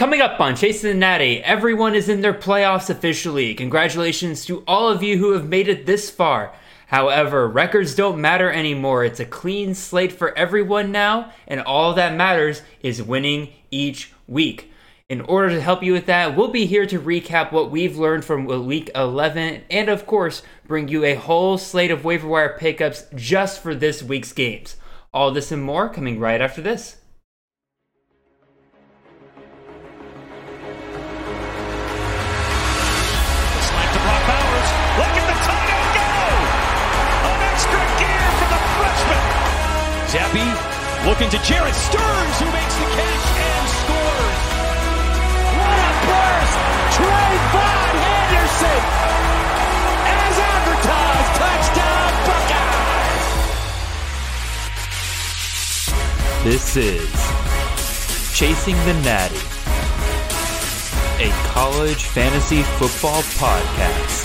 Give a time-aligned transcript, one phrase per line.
[0.00, 3.54] Coming up on Chasing the Natty, everyone is in their playoffs officially.
[3.54, 6.54] Congratulations to all of you who have made it this far.
[6.86, 9.04] However, records don't matter anymore.
[9.04, 14.72] It's a clean slate for everyone now, and all that matters is winning each week.
[15.10, 18.24] In order to help you with that, we'll be here to recap what we've learned
[18.24, 23.04] from week 11 and, of course, bring you a whole slate of waiver wire pickups
[23.14, 24.76] just for this week's games.
[25.12, 26.99] All this and more coming right after this.
[40.30, 44.40] Zappe looking to Jerreth Sterns, who makes the catch and scores.
[45.58, 46.58] What a burst!
[46.94, 48.82] TreVeyon Henderson,
[50.06, 53.24] as advertised, touchdown Buckeyes.
[56.44, 57.10] This is
[58.36, 59.44] Chasing the Natty,
[61.24, 64.19] a college fantasy football podcast.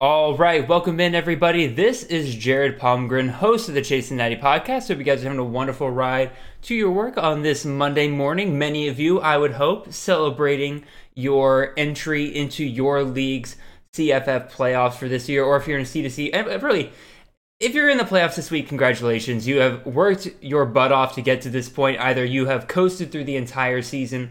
[0.00, 1.66] All right, welcome in everybody.
[1.66, 4.86] This is Jared Palmgren, host of the Chasing Natty podcast.
[4.86, 6.30] Hope you guys are having a wonderful ride
[6.62, 8.56] to your work on this Monday morning.
[8.56, 10.84] Many of you, I would hope, celebrating
[11.16, 13.56] your entry into your league's
[13.92, 16.92] CFF playoffs for this year, or if you're in C2C, and uh, really,
[17.58, 19.48] if you're in the playoffs this week, congratulations.
[19.48, 21.98] You have worked your butt off to get to this point.
[21.98, 24.30] Either you have coasted through the entire season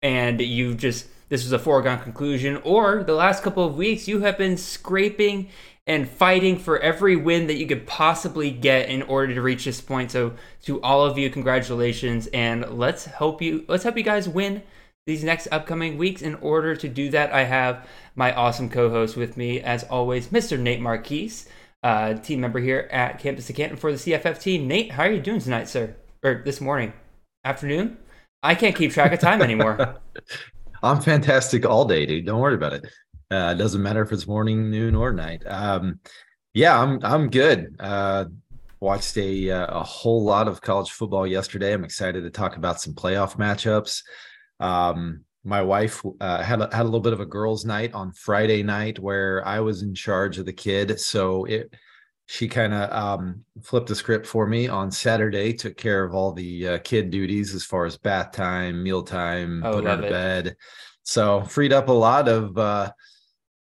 [0.00, 4.20] and you've just this was a foregone conclusion, or the last couple of weeks you
[4.20, 5.48] have been scraping
[5.86, 9.80] and fighting for every win that you could possibly get in order to reach this
[9.80, 10.10] point.
[10.10, 14.62] So to all of you, congratulations, and let's help you let's help you guys win
[15.06, 16.20] these next upcoming weeks.
[16.20, 20.60] In order to do that, I have my awesome co-host with me, as always, Mr.
[20.60, 21.48] Nate Marquise,
[21.82, 24.68] uh, team member here at Campus to Canton for the CFF team.
[24.68, 25.96] Nate, how are you doing tonight, sir?
[26.22, 26.92] Or this morning,
[27.42, 27.96] afternoon?
[28.42, 29.96] I can't keep track of time anymore.
[30.82, 32.26] I'm fantastic all day, dude.
[32.26, 32.84] Don't worry about it.
[33.30, 35.42] Uh, it doesn't matter if it's morning, noon, or night.
[35.46, 36.00] Um,
[36.54, 37.76] yeah, I'm I'm good.
[37.80, 38.26] Uh,
[38.80, 41.72] watched a uh, a whole lot of college football yesterday.
[41.72, 44.02] I'm excited to talk about some playoff matchups.
[44.60, 48.12] Um, my wife uh, had a, had a little bit of a girls' night on
[48.12, 51.72] Friday night where I was in charge of the kid, so it
[52.32, 56.32] she kind of um, flipped the script for me on Saturday, took care of all
[56.32, 60.02] the uh, kid duties as far as bath time, meal time, oh, put her to
[60.02, 60.56] bed.
[61.02, 62.90] So freed up a lot of uh,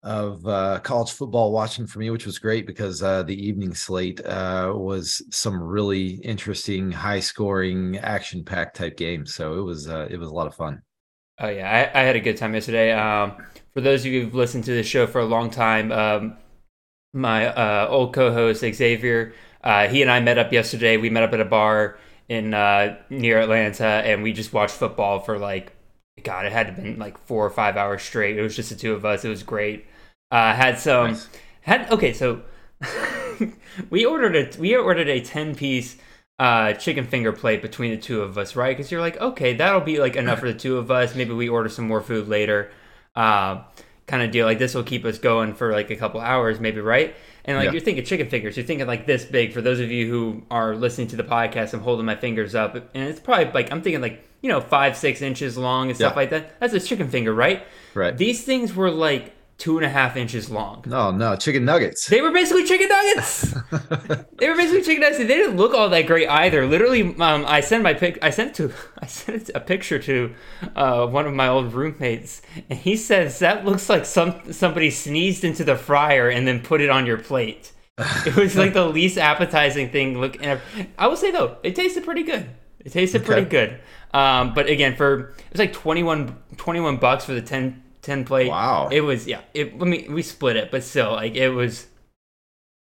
[0.03, 4.19] of uh, college football watching for me, which was great because uh, the evening slate
[4.25, 9.33] uh, was some really interesting, high scoring, action packed type games.
[9.33, 10.81] So it was uh, it was a lot of fun.
[11.39, 12.91] Oh yeah, I, I had a good time yesterday.
[12.91, 13.37] Um,
[13.73, 16.37] for those of you who've listened to the show for a long time, um,
[17.17, 19.33] my uh, old co-host Xavier.
[19.63, 20.97] Uh, he and I met up yesterday.
[20.97, 21.97] We met up at a bar
[22.29, 25.73] in uh, near Atlanta, and we just watched football for like,
[26.23, 28.37] God, it had to been like four or five hours straight.
[28.37, 29.25] It was just the two of us.
[29.25, 29.85] It was great.
[30.31, 31.29] Uh, had some nice.
[31.61, 32.41] had okay, so
[33.89, 35.97] we ordered a we ordered a ten piece
[36.39, 38.75] uh, chicken finger plate between the two of us, right?
[38.75, 41.15] Because you're like, okay, that'll be like enough for the two of us.
[41.15, 42.71] Maybe we order some more food later.
[43.15, 43.63] Uh,
[44.07, 44.45] kind of deal.
[44.45, 47.15] Like this will keep us going for like a couple hours, maybe, right?
[47.45, 47.71] And like yeah.
[47.73, 49.53] you're thinking chicken fingers, you're thinking like this big.
[49.53, 52.75] For those of you who are listening to the podcast, I'm holding my fingers up,
[52.75, 56.13] and it's probably like I'm thinking like you know five six inches long and stuff
[56.13, 56.19] yeah.
[56.19, 56.59] like that.
[56.59, 57.65] That's a chicken finger, right?
[57.93, 58.17] Right.
[58.17, 60.83] These things were like two and a half inches long.
[60.85, 62.07] No, no, chicken nuggets.
[62.07, 63.41] They were basically chicken nuggets.
[64.37, 65.17] they were basically chicken nuggets.
[65.17, 66.67] They didn't look all that great either.
[66.67, 68.19] Literally, um, I sent my pic.
[68.21, 68.71] I sent to.
[68.99, 70.33] I sent a picture to
[70.75, 75.43] uh, one of my old roommates, and he says that looks like some somebody sneezed
[75.43, 77.71] into the fryer and then put it on your plate.
[78.27, 80.21] It was like the least appetizing thing.
[80.21, 80.61] Look, and
[80.99, 82.47] I will say though, it tasted pretty good.
[82.79, 83.25] It tasted okay.
[83.25, 83.79] pretty good.
[84.13, 88.49] Um, but again, for it was like 21, 21 bucks for the ten 10 plate.
[88.49, 88.87] Wow.
[88.89, 89.41] It was yeah.
[89.53, 91.87] It let me we split it, but still like it was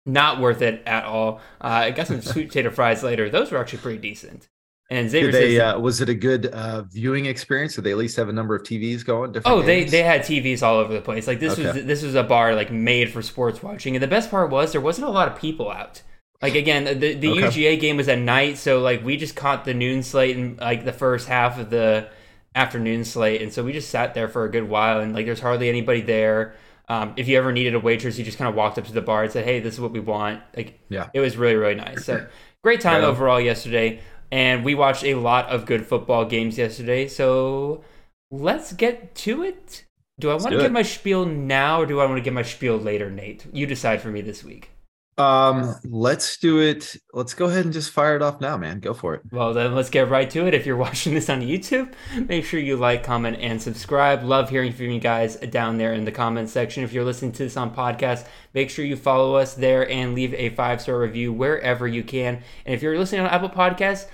[0.05, 1.41] not worth it at all.
[1.59, 3.29] Uh, I got some sweet potato fries later.
[3.29, 4.47] Those were actually pretty decent.
[4.91, 7.73] And Xavier they, uh, was it a good uh, viewing experience?
[7.73, 9.31] Did they at least have a number of TVs going?
[9.31, 9.89] Different oh, games?
[9.89, 11.25] they they had TVs all over the place.
[11.25, 11.73] Like this okay.
[11.73, 13.95] was this was a bar like made for sports watching.
[13.95, 16.03] And the best part was there wasn't a lot of people out.
[16.39, 17.41] Like again, the the okay.
[17.47, 20.85] UGA game was at night, so like we just caught the noon slate and like
[20.85, 22.09] the first half of the
[22.55, 25.41] afternoon slate, and so we just sat there for a good while, and like there's
[25.41, 26.55] hardly anybody there.
[26.87, 29.01] Um, if you ever needed a waitress, you just kind of walked up to the
[29.01, 31.75] bar and said, "Hey, this is what we want." Like, yeah, it was really really
[31.75, 32.05] nice.
[32.05, 32.25] So
[32.63, 33.99] great time right overall yesterday,
[34.31, 37.07] and we watched a lot of good football games yesterday.
[37.07, 37.83] So
[38.31, 39.85] let's get to it.
[40.19, 42.43] Do I want to give my spiel now, or do I want to give my
[42.43, 43.45] spiel later, Nate?
[43.51, 44.69] You decide for me this week.
[45.17, 46.97] Um, let's do it.
[47.13, 48.81] Let's go ahead and just fire it off now, man.
[48.81, 49.21] Go for it.
[49.31, 50.53] Well, then let's get right to it.
[50.53, 51.93] If you're watching this on YouTube,
[52.27, 54.23] make sure you like, comment, and subscribe.
[54.23, 56.83] Love hearing from you guys down there in the comment section.
[56.83, 60.33] If you're listening to this on podcast, make sure you follow us there and leave
[60.33, 62.41] a five star review wherever you can.
[62.65, 64.07] And if you're listening on Apple Podcasts,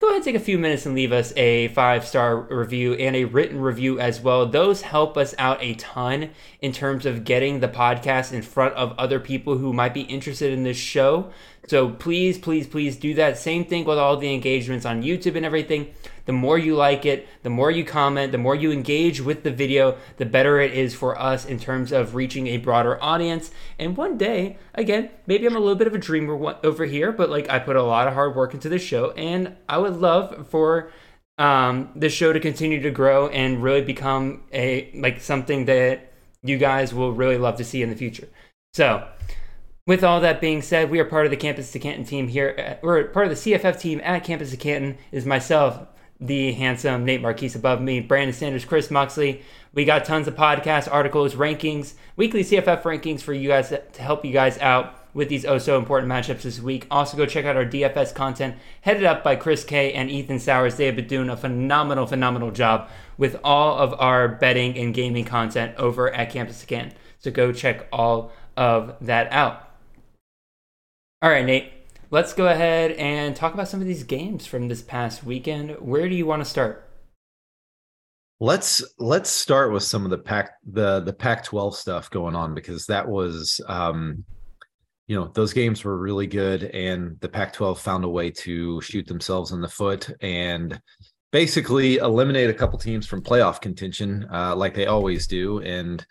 [0.00, 3.16] go ahead and take a few minutes and leave us a five star review and
[3.16, 4.46] a written review as well.
[4.46, 6.30] Those help us out a ton
[6.60, 10.52] in terms of getting the podcast in front of other people who might be interested
[10.52, 11.32] in this show.
[11.68, 13.36] So please, please, please do that.
[13.36, 15.92] Same thing with all the engagements on YouTube and everything.
[16.24, 19.50] The more you like it, the more you comment, the more you engage with the
[19.50, 23.50] video, the better it is for us in terms of reaching a broader audience.
[23.78, 27.28] And one day, again, maybe I'm a little bit of a dreamer over here, but
[27.28, 30.48] like I put a lot of hard work into this show, and I would love
[30.48, 30.90] for
[31.36, 36.12] um, the show to continue to grow and really become a like something that
[36.42, 38.28] you guys will really love to see in the future.
[38.74, 39.06] So,
[39.88, 42.54] with all that being said, we are part of the Campus to Canton team here.
[42.58, 44.98] At, we're part of the CFF team at Campus to Canton.
[45.12, 45.88] Is myself,
[46.20, 49.40] the handsome Nate Marquise above me, Brandon Sanders, Chris Moxley.
[49.72, 54.26] We got tons of podcasts, articles, rankings, weekly CFF rankings for you guys to help
[54.26, 56.86] you guys out with these oh so important matchups this week.
[56.90, 60.76] Also, go check out our DFS content headed up by Chris K and Ethan Sowers.
[60.76, 65.24] They have been doing a phenomenal, phenomenal job with all of our betting and gaming
[65.24, 66.92] content over at Campus Again.
[67.20, 69.67] So go check all of that out.
[71.20, 71.72] All right, Nate
[72.10, 75.72] let's go ahead and talk about some of these games from this past weekend.
[75.72, 76.84] Where do you want to start?
[78.40, 82.86] Let's let's start with some of the pack the the Pac-12 stuff going on because
[82.86, 84.24] that was um
[85.08, 89.08] you know those games were really good and the Pac-12 found a way to shoot
[89.08, 90.80] themselves in the foot and
[91.32, 96.06] basically eliminate a couple teams from playoff contention uh, like they always do and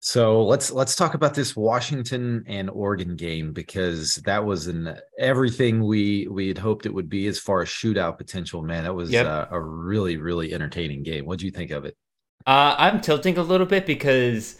[0.00, 5.84] so let's let's talk about this Washington and Oregon game because that was an everything
[5.84, 8.62] we we had hoped it would be as far as shootout potential.
[8.62, 9.26] Man, that was yep.
[9.26, 11.26] uh, a really really entertaining game.
[11.26, 11.96] What do you think of it?
[12.46, 14.56] Uh, I'm tilting a little bit because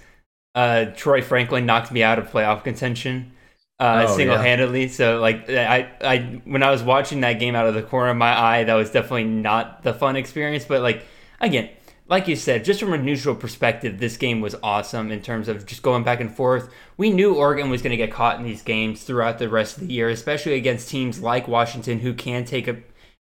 [0.55, 3.33] uh, Troy Franklin knocked me out of playoff contention
[3.81, 4.87] uh, oh, single handedly.
[4.87, 4.91] Yeah.
[4.91, 8.17] So like I I when I was watching that game out of the corner of
[8.17, 10.65] my eye, that was definitely not the fun experience.
[10.65, 11.05] But like
[11.41, 11.71] again,
[12.09, 15.67] like you said, just from a neutral perspective, this game was awesome in terms of
[15.67, 16.71] just going back and forth.
[16.97, 19.87] We knew Oregon was going to get caught in these games throughout the rest of
[19.87, 22.69] the year, especially against teams like Washington who can take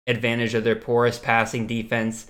[0.07, 2.29] advantage of their porous passing defense.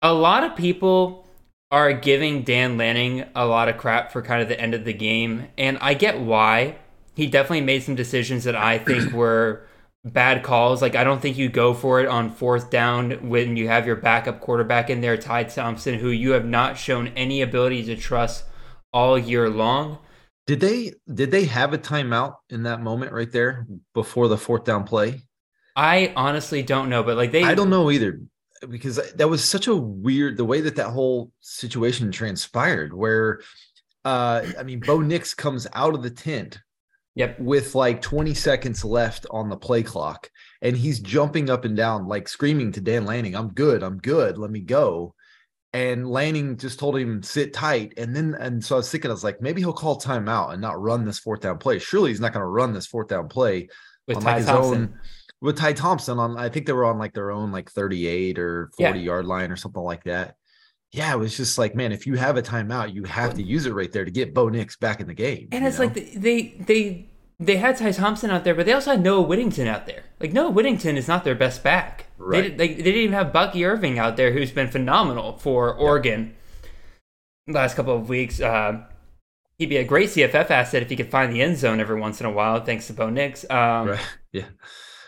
[0.00, 1.26] A lot of people
[1.72, 4.92] are giving Dan Lanning a lot of crap for kind of the end of the
[4.92, 6.76] game, and I get why.
[7.14, 9.66] He definitely made some decisions that I think were
[10.04, 10.82] bad calls.
[10.82, 13.96] Like I don't think you go for it on fourth down when you have your
[13.96, 18.44] backup quarterback in there, Ty Thompson, who you have not shown any ability to trust
[18.92, 19.98] all year long.
[20.46, 24.64] Did they did they have a timeout in that moment right there before the fourth
[24.64, 25.22] down play?
[25.76, 28.20] I honestly don't know, but like they I don't know either
[28.68, 33.40] because that was such a weird the way that that whole situation transpired where
[34.04, 36.58] uh I mean Bo Nix comes out of the tent
[37.14, 37.40] Yep.
[37.40, 40.30] With like 20 seconds left on the play clock.
[40.62, 43.82] And he's jumping up and down, like screaming to Dan Lanning, I'm good.
[43.82, 44.38] I'm good.
[44.38, 45.14] Let me go.
[45.74, 47.94] And Lanning just told him, sit tight.
[47.96, 50.60] And then, and so I was thinking, I was like, maybe he'll call timeout and
[50.60, 51.78] not run this fourth down play.
[51.78, 53.68] Surely he's not going to run this fourth down play
[54.06, 54.82] with Ty like Thompson.
[54.82, 54.98] Own,
[55.40, 58.70] with Ty Thompson on, I think they were on like their own like 38 or
[58.76, 59.04] 40 yeah.
[59.04, 60.36] yard line or something like that.
[60.92, 63.64] Yeah, it was just like, man, if you have a timeout, you have to use
[63.64, 65.48] it right there to get Bo Nix back in the game.
[65.50, 65.86] And it's know?
[65.86, 67.08] like they they
[67.40, 70.04] they had Ty Thompson out there, but they also had Noah Whittington out there.
[70.20, 72.06] Like Noah Whittington is not their best back.
[72.18, 72.56] Right.
[72.56, 76.34] They, they, they didn't even have Bucky Irving out there, who's been phenomenal for Oregon
[77.48, 78.40] last couple of weeks.
[78.40, 78.84] Uh,
[79.58, 82.20] he'd be a great CFF asset if he could find the end zone every once
[82.20, 83.48] in a while, thanks to Bo Nix.
[83.50, 84.00] Um, right.
[84.32, 84.46] Yeah.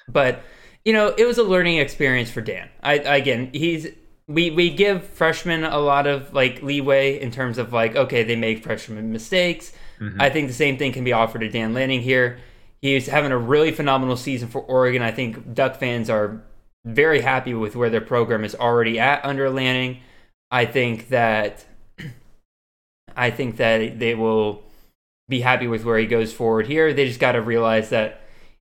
[0.06, 0.42] But
[0.84, 2.68] you know, it was a learning experience for Dan.
[2.82, 3.88] I again, he's
[4.26, 8.36] we we give freshmen a lot of like leeway in terms of like okay they
[8.36, 9.72] make freshman mistakes.
[10.00, 10.20] Mm-hmm.
[10.20, 12.38] i think the same thing can be offered to dan lanning here.
[12.80, 15.00] He's having a really phenomenal season for oregon.
[15.00, 16.42] I think duck fans are
[16.84, 20.00] very happy with where their program is already at under lanning.
[20.50, 21.64] I think that
[23.16, 24.62] i think that they will
[25.28, 26.92] be happy with where he goes forward here.
[26.92, 28.20] They just got to realize that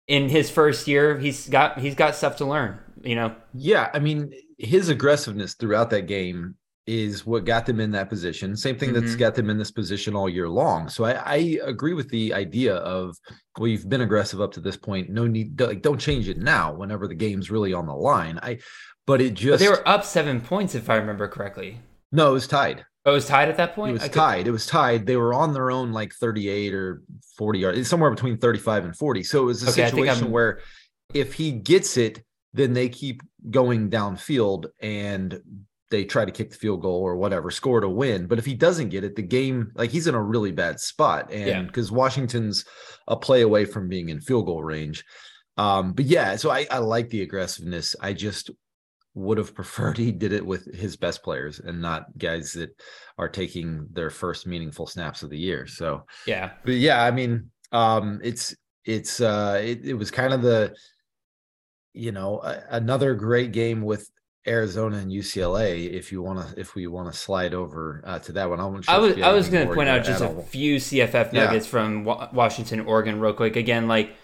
[0.08, 3.34] in his first year he's got he's got stuff to learn you know?
[3.54, 6.54] Yeah i mean his aggressiveness throughout that game
[6.86, 8.56] is what got them in that position.
[8.56, 9.00] Same thing mm-hmm.
[9.00, 10.88] that's got them in this position all year long.
[10.88, 13.16] So I, I, agree with the idea of
[13.58, 15.10] well, you've been aggressive up to this point.
[15.10, 16.72] No need, like don't change it now.
[16.72, 18.58] Whenever the game's really on the line, I.
[19.06, 21.78] But it just but they were up seven points if I remember correctly.
[22.10, 22.84] No, it was tied.
[23.04, 23.90] Oh, it was tied at that point.
[23.90, 24.48] It was I could- tied.
[24.48, 25.06] It was tied.
[25.06, 27.02] They were on their own like 38 or
[27.38, 29.22] 40 yards, somewhere between 35 and 40.
[29.22, 30.60] So it was a Okay, situation where
[31.14, 32.24] if he gets it,
[32.56, 35.40] then they keep going downfield and
[35.90, 38.26] they try to kick the field goal or whatever, score to win.
[38.26, 41.30] But if he doesn't get it, the game, like he's in a really bad spot.
[41.32, 42.64] And because Washington's
[43.06, 45.04] a play away from being in field goal range.
[45.56, 47.94] Um, but yeah, so I, I like the aggressiveness.
[48.00, 48.50] I just
[49.14, 52.70] would have preferred he did it with his best players and not guys that
[53.16, 55.66] are taking their first meaningful snaps of the year.
[55.66, 56.52] So, Yeah.
[56.64, 60.74] but yeah, I mean, um, it's it's uh, it, it was kind of the,
[61.96, 64.10] you know, a, another great game with
[64.46, 65.90] Arizona and UCLA.
[65.90, 68.82] If you want to, if we want to slide over uh, to that one, I'm
[68.88, 71.44] I was I was going to point out just a few CFF Yeah.
[71.46, 73.56] nuggets from Wa- Washington, Oregon, real quick.
[73.56, 74.14] Again, like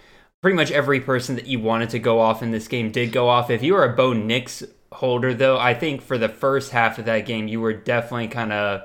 [0.43, 3.29] pretty much every person that you wanted to go off in this game did go
[3.29, 3.50] off.
[3.50, 4.62] If you were a Bo Nix
[4.93, 8.52] holder, though, I think for the first half of that game, you were definitely kind
[8.52, 8.83] of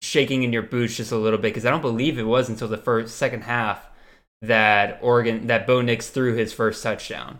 [0.00, 2.66] shaking in your boots just a little bit because I don't believe it was until
[2.68, 3.86] the first second half
[4.40, 7.38] that Oregon that Bo Nix threw his first touchdown.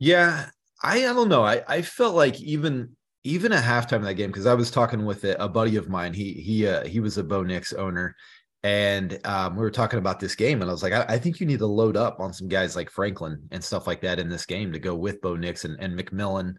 [0.00, 0.46] Yeah,
[0.82, 1.44] I, I don't know.
[1.44, 5.04] I, I felt like even even at halftime of that game because I was talking
[5.04, 6.14] with a, a buddy of mine.
[6.14, 8.16] He he uh, he was a Bo Nix owner,
[8.62, 11.38] and um, we were talking about this game, and I was like, I, I think
[11.38, 14.28] you need to load up on some guys like Franklin and stuff like that in
[14.30, 16.54] this game to go with Bo Nix and, and McMillan.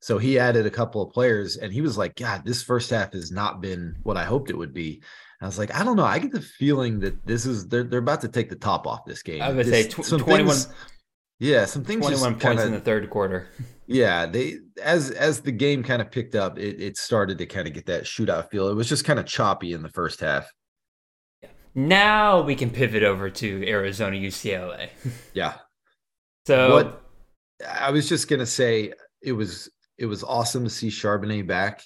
[0.00, 3.12] So he added a couple of players, and he was like, God, this first half
[3.12, 5.02] has not been what I hoped it would be.
[5.42, 6.04] I was like, I don't know.
[6.04, 9.04] I get the feeling that this is they're they're about to take the top off
[9.04, 9.42] this game.
[9.42, 10.68] I would This- say tw- some 21 things-
[11.38, 12.06] yeah, some things.
[12.06, 13.48] just 21 points kinda- in the third quarter.
[13.86, 17.66] yeah, they as as the game kind of picked up, it it started to kind
[17.68, 18.68] of get that shootout feel.
[18.68, 20.50] It was just kind of choppy in the first half.
[21.74, 24.88] Now we can pivot over to Arizona UCLA.
[25.34, 25.54] Yeah.
[26.46, 27.02] So what
[27.68, 31.82] I was just gonna say, it was it was awesome to see Charbonnet back.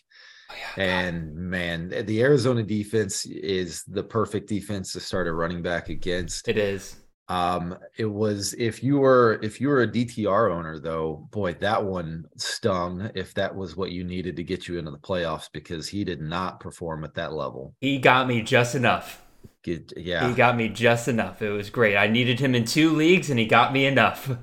[0.51, 5.63] Oh, yeah, And man, the Arizona defense is the perfect defense to start a running
[5.63, 6.49] back against.
[6.49, 6.97] it is.
[7.31, 11.85] Um, it was if you were if you were a DTR owner though, boy, that
[11.85, 15.87] one stung if that was what you needed to get you into the playoffs because
[15.87, 17.77] he did not perform at that level.
[17.81, 19.23] He got me just enough.
[19.63, 20.29] Get, yeah.
[20.29, 21.41] He got me just enough.
[21.41, 21.97] It was great.
[21.97, 24.31] I needed him in two leagues, and he got me enough.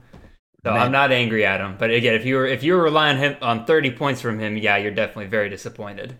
[0.65, 0.81] So Man.
[0.81, 1.75] I'm not angry at him.
[1.79, 4.37] But again, if you were if you were relying on him on 30 points from
[4.37, 6.17] him, yeah, you're definitely very disappointed.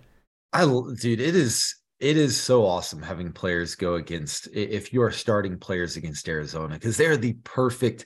[0.54, 5.58] I dude, it is it is so awesome having players go against if you're starting
[5.58, 8.06] players against Arizona because they're the perfect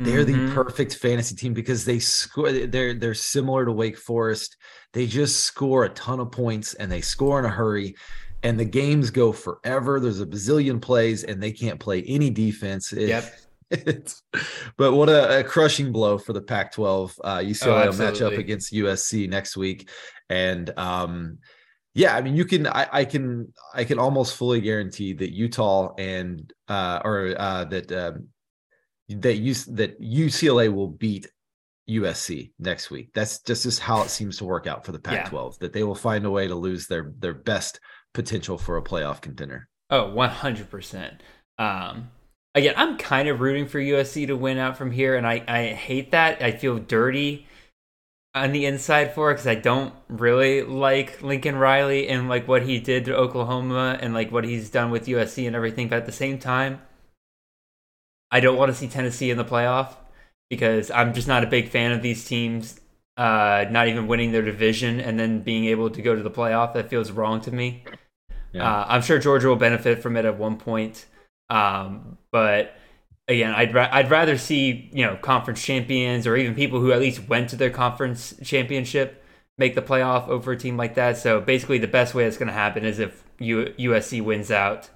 [0.00, 0.48] they're Mhm.
[0.48, 4.56] the perfect fantasy team because they score they're they're similar to Wake Forest.
[4.92, 7.96] They just score a ton of points and they score in a hurry
[8.44, 9.98] and the games go forever.
[9.98, 12.92] There's a bazillion plays and they can't play any defense.
[12.92, 13.34] It- Yep.
[13.70, 14.22] it's,
[14.78, 17.18] but what a, a crushing blow for the Pac-12.
[17.22, 19.90] Uh, UCLA will match up against USC next week,
[20.30, 21.38] and um,
[21.98, 25.94] yeah, I mean, you can, I, I can, I can almost fully guarantee that Utah
[25.98, 28.28] and uh, or uh, that um,
[29.08, 31.28] that you that UCLA will beat
[31.90, 33.10] USC next week.
[33.14, 35.24] That's just just how it seems to work out for the Yeah.
[35.24, 35.58] Pac-12.
[35.58, 37.80] That they will find a way to lose their their best
[38.14, 39.68] potential for a playoff contender.
[39.90, 41.18] Oh, 100%.
[41.58, 42.10] Um,
[42.54, 45.66] again, I'm kind of rooting for USC to win out from here, and I, I
[45.68, 46.42] hate that.
[46.42, 47.48] I feel dirty
[48.44, 52.62] on the inside for it because I don't really like Lincoln Riley and like what
[52.62, 55.88] he did to Oklahoma and like what he's done with USC and everything.
[55.88, 56.80] But at the same time,
[58.30, 59.94] I don't want to see Tennessee in the playoff
[60.50, 62.80] because I'm just not a big fan of these teams
[63.18, 66.72] uh, not even winning their division and then being able to go to the playoff.
[66.74, 67.84] That feels wrong to me.
[68.52, 68.64] Yeah.
[68.64, 71.04] Uh, I'm sure Georgia will benefit from it at one point,
[71.50, 72.74] um, but
[73.28, 77.00] again, I'd ra- I'd rather see you know conference champions or even people who at
[77.00, 79.22] least went to their conference championship
[79.58, 81.16] make the playoff over a team like that.
[81.18, 84.88] So basically, the best way that's going to happen is if U- USC wins out.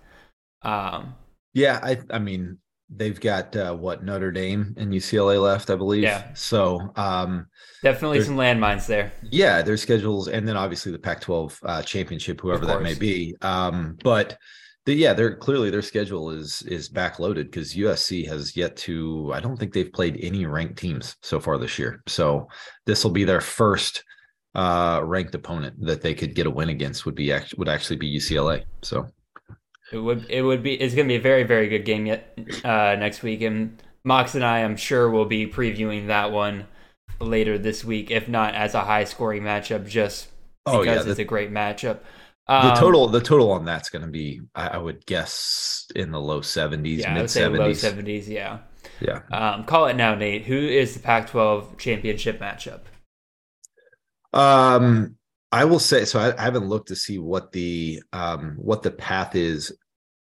[0.63, 1.15] Um,
[1.55, 2.59] Yeah, I I mean
[2.95, 6.03] they've got uh, what Notre Dame and UCLA left, I believe.
[6.03, 6.33] Yeah.
[6.35, 7.47] So um
[7.83, 9.13] definitely some landmines there.
[9.23, 13.35] yeah, their schedules and then obviously the Pac-12 uh, championship, whoever that may be.
[13.43, 14.37] Um, but
[14.85, 19.31] the, yeah, they're clearly their schedule is is backloaded because USC has yet to.
[19.33, 22.03] I don't think they've played any ranked teams so far this year.
[22.09, 22.49] So
[22.87, 24.05] this will be their first
[24.55, 28.15] uh ranked opponent that they could get a win against would be would actually be
[28.19, 28.65] UCLA.
[28.83, 29.07] So
[29.93, 32.37] It would it would be it's going to be a very very good game yet
[32.65, 36.67] uh, next week, and Mox and I I'm sure will be previewing that one
[37.21, 40.29] later this week, if not as a high scoring matchup, just
[40.65, 42.01] because Oh, yeah, it's the- a great matchup.
[42.49, 46.11] The Um, total the total on that's going to be I, I would guess in
[46.11, 47.77] the low 70s, yeah, mid say low 70s.
[47.77, 48.29] seventies.
[48.29, 48.59] Yeah,
[49.01, 49.21] Yeah.
[49.33, 50.45] um, call it now, Nate.
[50.45, 52.81] Who is the Pac-12 championship matchup?
[54.33, 55.17] Um,
[55.51, 56.19] I will say so.
[56.19, 59.73] I, I haven't looked to see what the um, what the path is.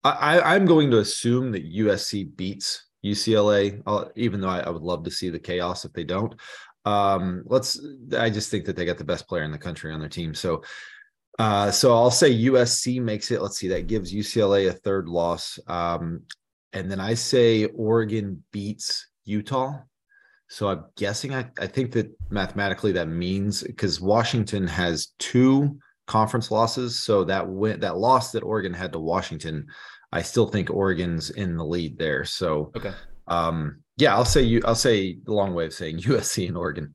[0.04, 4.70] I, I, am going to assume that USC beats UCLA, uh, even though I, I,
[4.70, 6.34] would love to see the chaos if they don't.
[6.86, 7.80] Um, let's.
[8.18, 10.34] I just think that they got the best player in the country on their team.
[10.34, 10.64] So,
[11.42, 13.42] uh, so I'll say USC makes it.
[13.42, 13.70] Let's see.
[13.70, 15.58] That gives UCLA a third loss.
[15.66, 16.22] Um,
[16.72, 19.80] and then I say Oregon beats Utah.
[20.50, 26.52] So I'm guessing I, I think that mathematically that means because Washington has two conference
[26.52, 27.00] losses.
[27.00, 29.66] So that win that loss that Oregon had to Washington,
[30.12, 32.24] I still think Oregon's in the lead there.
[32.24, 32.94] So okay.
[33.28, 36.94] Um yeah, I'll say you I'll say the long way of saying USC and Oregon.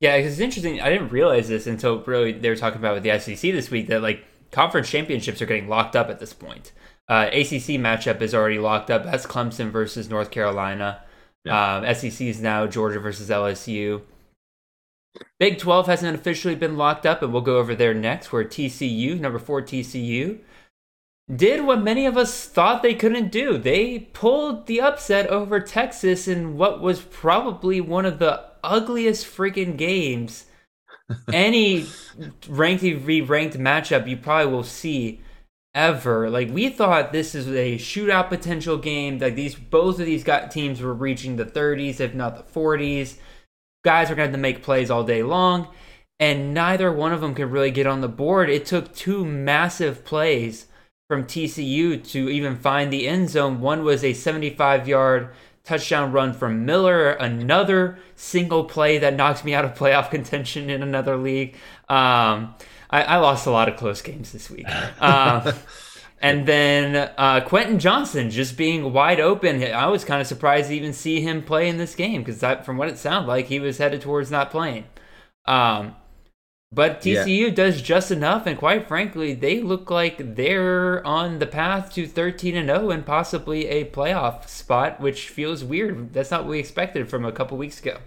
[0.00, 0.80] Yeah, it's interesting.
[0.80, 3.88] I didn't realize this until really they were talking about with the SEC this week
[3.88, 6.72] that like conference championships are getting locked up at this point.
[7.08, 9.04] Uh, ACC matchup is already locked up.
[9.04, 11.02] That's Clemson versus North Carolina.
[11.44, 11.76] Yeah.
[11.76, 14.02] Um, SEC is now Georgia versus LSU.
[15.38, 19.18] Big 12 hasn't officially been locked up, and we'll go over there next, where TCU,
[19.18, 20.40] number four TCU,
[21.34, 23.56] did what many of us thought they couldn't do.
[23.56, 29.76] They pulled the upset over Texas in what was probably one of the ugliest freaking
[29.76, 30.46] games
[31.32, 31.86] any
[32.48, 35.20] ranked v ranked matchup you probably will see
[35.76, 36.28] ever.
[36.30, 39.18] Like we thought this is a shootout potential game.
[39.18, 43.18] Like these both of these got teams were reaching the 30s, if not the 40s.
[43.84, 45.68] Guys are going to have to make plays all day long,
[46.18, 48.50] and neither one of them could really get on the board.
[48.50, 50.66] It took two massive plays
[51.08, 53.60] from TCU to even find the end zone.
[53.60, 55.32] One was a 75 yard
[55.66, 60.82] touchdown run from Miller, another single play that knocks me out of playoff contention in
[60.82, 61.54] another league.
[61.88, 62.54] Um,
[62.88, 64.66] I, I lost a lot of close games this week.
[65.00, 65.52] Uh,
[66.22, 69.62] and then uh, Quentin Johnston just being wide open.
[69.62, 72.76] I was kind of surprised to even see him play in this game because from
[72.76, 74.84] what it sounded like, he was headed towards not playing.
[75.46, 75.96] Um,
[76.72, 77.50] but TCU yeah.
[77.50, 82.56] does just enough, and quite frankly, they look like they're on the path to 13
[82.56, 86.12] and 0 and possibly a playoff spot, which feels weird.
[86.12, 87.98] That's not what we expected from a couple weeks ago.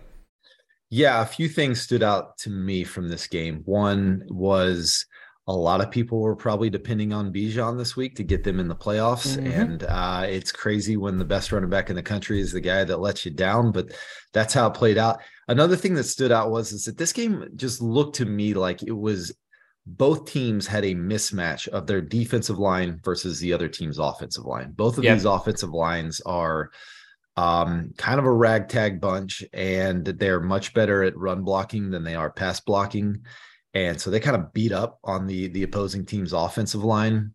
[0.89, 3.61] Yeah, a few things stood out to me from this game.
[3.65, 5.05] One was
[5.47, 8.67] a lot of people were probably depending on Bijan this week to get them in
[8.67, 9.35] the playoffs.
[9.35, 9.47] Mm-hmm.
[9.47, 12.83] And uh, it's crazy when the best running back in the country is the guy
[12.83, 13.87] that lets you down, but
[14.31, 15.21] that's how it played out.
[15.49, 18.83] Another thing that stood out was is that this game just looked to me like
[18.83, 19.33] it was
[19.85, 24.71] both teams had a mismatch of their defensive line versus the other team's offensive line.
[24.71, 26.69] Both of these offensive lines are
[27.35, 32.15] um, kind of a ragtag bunch, and they're much better at run blocking than they
[32.15, 33.23] are pass blocking.
[33.73, 37.33] And so they kind of beat up on the the opposing team's offensive line.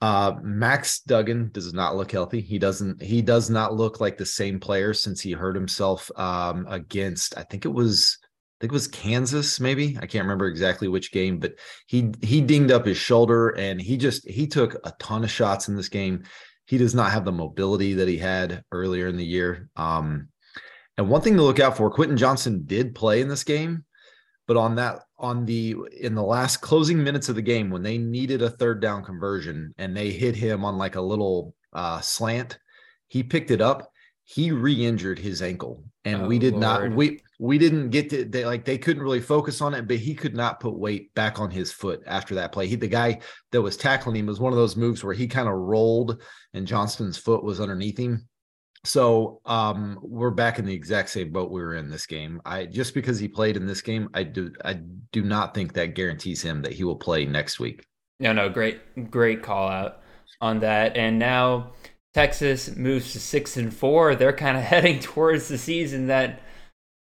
[0.00, 2.40] Uh, Max Duggan does not look healthy.
[2.40, 3.02] He doesn't.
[3.02, 7.36] He does not look like the same player since he hurt himself um, against.
[7.36, 8.18] I think it was.
[8.22, 9.98] I think it was Kansas, maybe.
[10.00, 11.54] I can't remember exactly which game, but
[11.86, 15.68] he he dinged up his shoulder and he just he took a ton of shots
[15.68, 16.24] in this game
[16.66, 19.70] he does not have the mobility that he had earlier in the year.
[19.76, 20.28] Um,
[20.98, 23.84] and one thing to look out for, Quentin Johnston did play in this game,
[24.46, 27.98] but on that on the in the last closing minutes of the game when they
[27.98, 32.58] needed a third down conversion and they hit him on like a little uh, slant,
[33.08, 33.90] he picked it up.
[34.28, 36.90] He re-injured his ankle, and oh, we did Lord.
[36.90, 39.98] not we we didn't get to they like they couldn't really focus on it, but
[39.98, 42.66] he could not put weight back on his foot after that play.
[42.66, 43.20] He the guy
[43.52, 46.20] that was tackling him was one of those moves where he kind of rolled
[46.54, 48.28] and Johnston's foot was underneath him.
[48.86, 52.40] So um we're back in the exact same boat we were in this game.
[52.44, 54.74] I just because he played in this game, I do I
[55.12, 57.84] do not think that guarantees him that he will play next week.
[58.20, 60.00] No, no, great, great call out
[60.40, 60.96] on that.
[60.96, 61.72] And now
[62.14, 64.14] Texas moves to six and four.
[64.14, 66.40] They're kind of heading towards the season that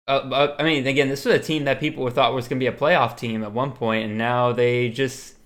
[0.09, 2.64] uh, uh, I mean, again, this was a team that people thought was going to
[2.64, 5.37] be a playoff team at one point, and now they just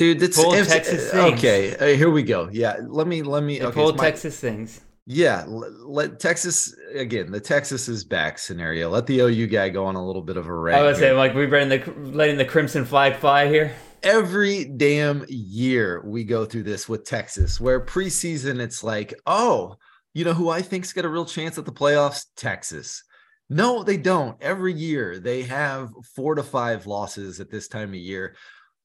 [0.00, 1.38] dude, it's pulled Texas things.
[1.38, 2.48] Okay, uh, here we go.
[2.50, 4.80] Yeah, let me let me they okay, pulled my, Texas things.
[5.12, 7.32] Yeah, let, Texas again.
[7.32, 8.88] The Texas is back scenario.
[8.88, 10.80] Let the OU guy go on a little bit of a rant.
[10.80, 13.74] I was saying, like we letting the letting the crimson flag fly here.
[14.04, 19.74] Every damn year we go through this with Texas, where preseason it's like, oh,
[20.14, 22.26] you know who I think's got a real chance at the playoffs?
[22.36, 23.02] Texas.
[23.48, 24.40] No, they don't.
[24.40, 28.36] Every year they have four to five losses at this time of year.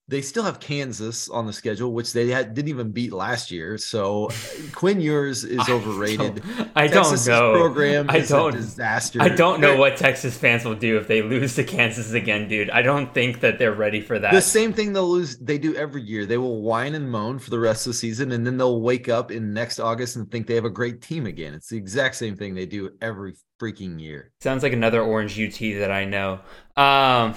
[0.07, 3.75] They still have Kansas on the schedule, which they had, didn't even beat last year.
[3.79, 4.33] So uh,
[4.71, 6.43] Quinn Ewers is overrated.
[6.45, 7.53] I don't, I don't know.
[7.53, 9.19] Program I don't disaster.
[9.19, 12.69] I don't know what Texas fans will do if they lose to Kansas again, dude.
[12.69, 14.31] I don't think that they're ready for that.
[14.31, 15.37] The same thing they'll lose.
[15.39, 16.27] They do every year.
[16.27, 19.09] They will whine and moan for the rest of the season, and then they'll wake
[19.09, 21.55] up in next August and think they have a great team again.
[21.55, 24.31] It's the exact same thing they do every freaking year.
[24.41, 26.39] Sounds like another Orange UT that I know.
[26.75, 27.35] Um,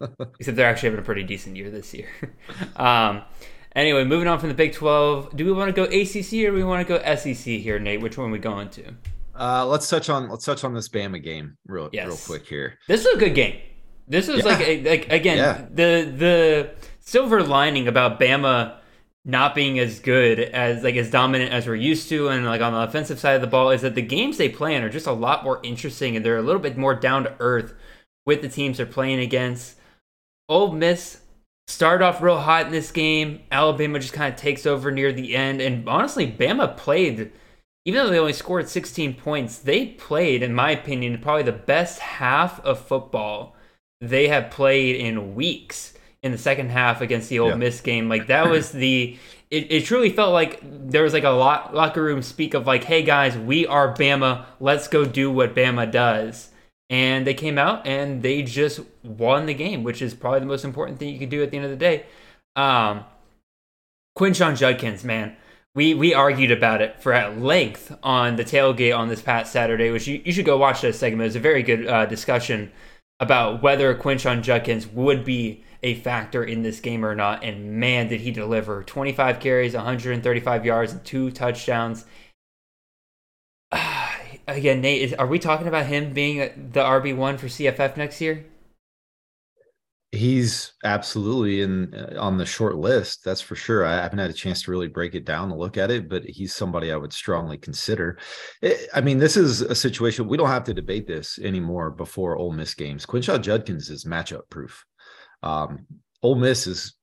[0.38, 2.08] except they're actually having a pretty decent year this year.
[2.76, 3.22] um,
[3.74, 6.52] anyway, moving on from the Big 12, do we want to go ACC or do
[6.52, 8.00] we want to go SEC here, Nate?
[8.00, 8.94] Which one are we going to?
[9.38, 12.06] Uh, let's touch on let's touch on this Bama game real Yes.
[12.06, 12.78] real quick here.
[12.86, 13.56] This is a good game.
[14.06, 14.44] This was Yeah.
[14.44, 15.66] like a, like again Yeah.
[15.72, 18.76] the the silver lining about Bama
[19.24, 22.72] not being as good as like as dominant as we're used to and like on
[22.72, 25.06] the offensive side of the ball is that the games they play in are just
[25.06, 27.72] a lot more interesting and they're a little bit more down to earth
[28.26, 29.76] with the teams they're playing against.
[30.48, 31.20] Ole Miss
[31.68, 33.40] started off real hot in this game.
[33.50, 37.32] Alabama just kind of takes over near the end and honestly Bama played
[37.86, 41.98] even though they only scored 16 points, they played, in my opinion, probably the best
[41.98, 43.54] half of football
[44.00, 47.54] they have played in weeks in the second half against the Ole Yeah.
[47.56, 48.08] Miss game.
[48.08, 49.16] Like that was the.
[49.50, 52.82] It, it truly felt like there was like a lot, locker room speak of like,
[52.82, 54.46] "Hey guys, we are Bama.
[54.58, 56.50] Let's go do what Bama does."
[56.90, 60.64] And they came out and they just won the game, which is probably the most
[60.64, 62.06] important thing you can do at the end of the day.
[62.56, 63.04] Um,
[64.18, 65.36] Quinshon Judkins, man,
[65.74, 69.90] we we argued about it for at length on the tailgate on this past Saturday,
[69.90, 71.22] which you, you should go watch that segment.
[71.22, 72.72] It was a very good uh, discussion
[73.20, 77.44] about whether Quinshon Judkins would be a factor in this game or not.
[77.44, 82.06] And man, did he deliver 25 carries, 135 yards, and two touchdowns.
[84.48, 88.46] Again, Nate, is, are we talking about him being the RB1 for CFF next year?
[90.10, 93.24] He's absolutely in uh, on the short list.
[93.24, 93.84] That's for sure.
[93.84, 96.24] I haven't had a chance to really break it down to look at it, but
[96.24, 98.18] he's somebody I would strongly consider.
[98.62, 102.36] I- I mean, this is a situation we don't have to debate this anymore before
[102.36, 103.04] Ole Miss games.
[103.04, 104.84] Quinshon Judkins is matchup proof.
[105.44, 105.86] Um,
[106.22, 106.94] Ole Miss is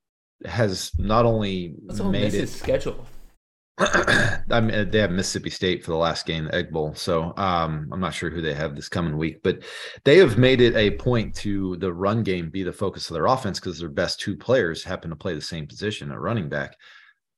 [0.45, 2.49] has not only What's made it.
[2.49, 3.05] schedule?
[3.77, 6.93] I mean, they have Mississippi State for the last game, the Egg Bowl.
[6.95, 9.59] So um, I'm not sure who they have this coming week, but
[10.03, 13.27] they have made it a point to the run game be the focus of their
[13.27, 16.75] offense because their best two players happen to play the same position at running back.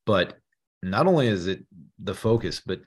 [0.06, 0.38] But
[0.82, 1.66] not only is it
[2.00, 2.82] the focus, but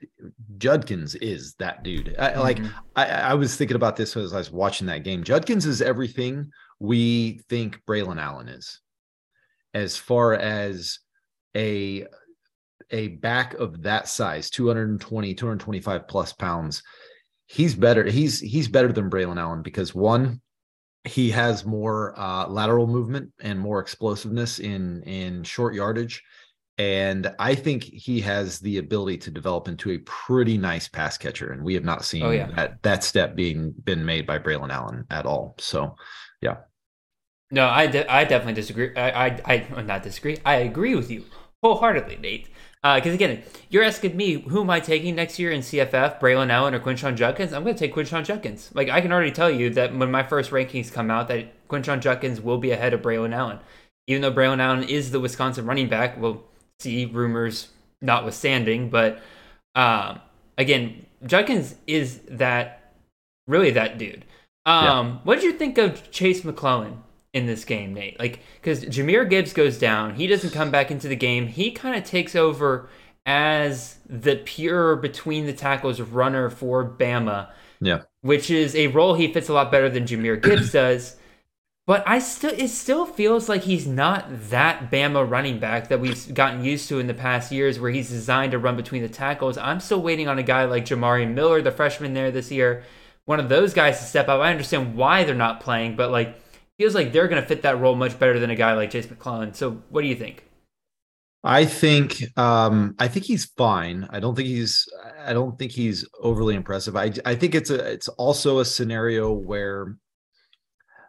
[0.57, 2.15] Judkins is that dude.
[2.19, 2.71] I, Like Mhm.
[2.95, 5.23] I, I was thinking about this as I was watching that game.
[5.23, 8.79] Judkins is everything we think Braylon Allen is,
[9.73, 10.99] as far as
[11.55, 12.05] a
[12.91, 16.83] a back of that size 220 225 plus pounds
[17.47, 20.39] he's better he's he's better than braylon allen because one
[21.03, 26.21] he has more uh, lateral movement and more explosiveness in in short yardage.
[26.77, 31.51] And i think he has the ability to develop into a pretty nice pass catcher.
[31.51, 32.51] And we have not seen Oh, yeah.
[32.55, 35.55] that that step being been made by braylon allen at all.
[35.59, 35.95] So
[37.51, 38.95] No, I, de- I definitely disagree.
[38.95, 40.37] I, I, I not disagree.
[40.45, 41.25] I agree with you
[41.63, 42.49] wholeheartedly, Nate.
[42.83, 46.73] Because again, you're asking me who am I taking next year in CFF, Braylon Allen
[46.73, 47.51] or Quinshon Judkins?
[47.51, 48.69] I'm going to take Quinshon Judkins.
[48.73, 51.99] Like I can already tell you that when my first rankings come out, that Quinshon
[51.99, 53.59] Judkins will be ahead of Braylon Allen,
[54.07, 56.17] even though Braylon Allen is the Wisconsin running back.
[56.19, 56.43] We'll
[56.79, 57.69] see rumors
[58.01, 59.21] notwithstanding, but
[59.75, 60.21] um,
[60.57, 62.93] again, Judkins is that
[63.47, 64.23] really that dude.
[64.65, 68.19] Um, What did you think of Jase McClellan in this game, Nate?
[68.19, 71.47] Like, because Jahmyr Gibbs goes down, he doesn't come back into the game.
[71.47, 72.89] He kind of takes over
[73.25, 77.49] as the pure between the tackles runner for Bama,
[77.81, 81.15] yeah which is a role he fits a lot better than Jameer Gibbs does.
[81.85, 86.33] But I still, it still feels like he's not that Bama running back that we've
[86.33, 89.57] gotten used to in the past years, where he's designed to run between the tackles.
[89.57, 92.83] I'm still waiting on a guy like Jamari Miller, the freshman there this year,
[93.23, 94.41] one of those guys to step up.
[94.41, 96.37] I understand why they're not playing, but like
[96.77, 99.09] feels like they're going to fit that role much better than a guy like Jase
[99.09, 99.53] McClellan.
[99.53, 100.43] So, what do you think?
[101.43, 104.07] I think um I think he's fine.
[104.09, 104.85] I don't think he's
[105.23, 106.95] I don't think he's overly impressive.
[106.95, 109.95] I I think it's a it's also a scenario where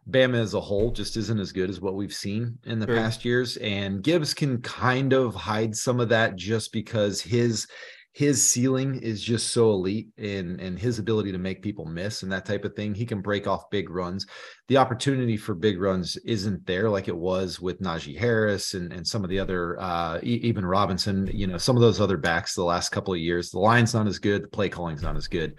[0.09, 2.97] Bama as a whole just isn't as good as what we've seen in the Sure.
[2.97, 7.67] past years and Gibbs can kind of hide some of that just because his
[8.13, 12.33] his ceiling is just so elite in and his ability to make people miss and
[12.33, 12.95] that type of thing.
[12.95, 14.27] He can break off big runs.
[14.69, 19.07] The opportunity for big runs isn't there like it was with Najee Harris and, and
[19.07, 22.65] some of the other uh even Robinson, you know, some of those other backs the
[22.65, 23.51] last couple of years.
[23.51, 25.59] The line's not as good, the play calling's not as good.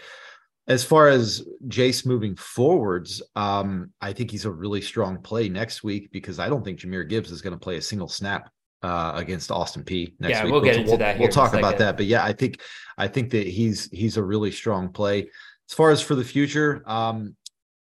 [0.67, 5.83] As far as Jase moving forwards, um, I think he's a really strong play next
[5.83, 9.11] week because I don't think Jahmyr Gibbs is going to play a single snap uh,
[9.15, 10.51] against Austin Peay next Yeah, week.
[10.51, 12.61] we'll get into that here We'll talk about that, but yeah, I think
[12.97, 15.29] I think that he's he's a really strong play.
[15.69, 17.35] As far as for the future, um,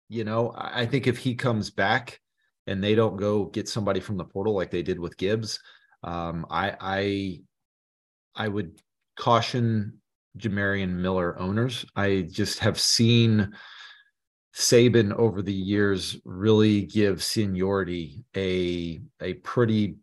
[0.08, 2.20] you know, I I think if he comes back
[2.66, 5.60] and they don't go get somebody from the portal like they did with Gibbs,
[6.02, 7.40] um, I I
[8.34, 8.80] I would
[9.16, 10.00] caution
[10.38, 11.84] Jamarion Miller owners.
[11.96, 13.52] I just have seen
[14.54, 19.96] Saban over the years really give seniority a a pretty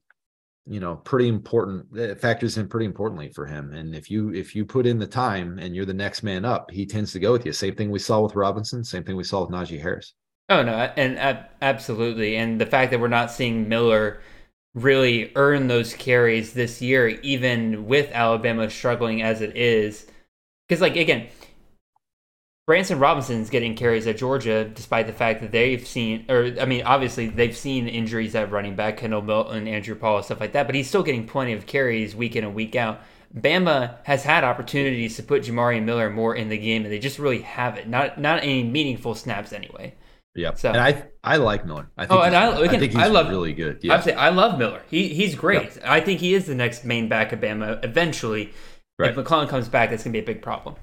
[0.67, 3.73] you know pretty important it factors in pretty importantly for him.
[3.73, 6.71] And if you if you put in the time and you're the next man up
[6.71, 7.53] he tends to go with you.
[7.53, 10.13] Same thing we saw with robinson same thing we saw with najee harris.
[10.49, 12.37] Oh no and absolutely.
[12.37, 14.21] And the fact that we're not seeing miller
[14.75, 20.05] really earn those carries this year even with alabama struggling as it is
[20.67, 21.27] because like again
[22.67, 26.83] Branson Robinson's getting carries at Georgia, despite the fact that they've seen, or I mean,
[26.83, 30.67] obviously they've seen injuries at running back, Kendall Milton, Andrew Paul, stuff like that.
[30.67, 32.99] But he's still getting plenty of carries week in and week out.
[33.33, 37.19] Bama has had opportunities to put Jamari Miller more in the game, and they just
[37.19, 37.87] really haven't.
[37.87, 39.95] Not not any meaningful snaps anyway.
[40.35, 41.89] Yeah, so and I I like Miller.
[41.97, 43.79] I think oh, and I, I think he's I love really good.
[43.81, 44.81] Yeah, saying I love Miller.
[44.89, 45.77] He he's great.
[45.85, 48.51] I think he is the next main back of Bama eventually.
[48.99, 49.11] Right.
[49.11, 50.75] If McClellan comes back, that's gonna be a big problem.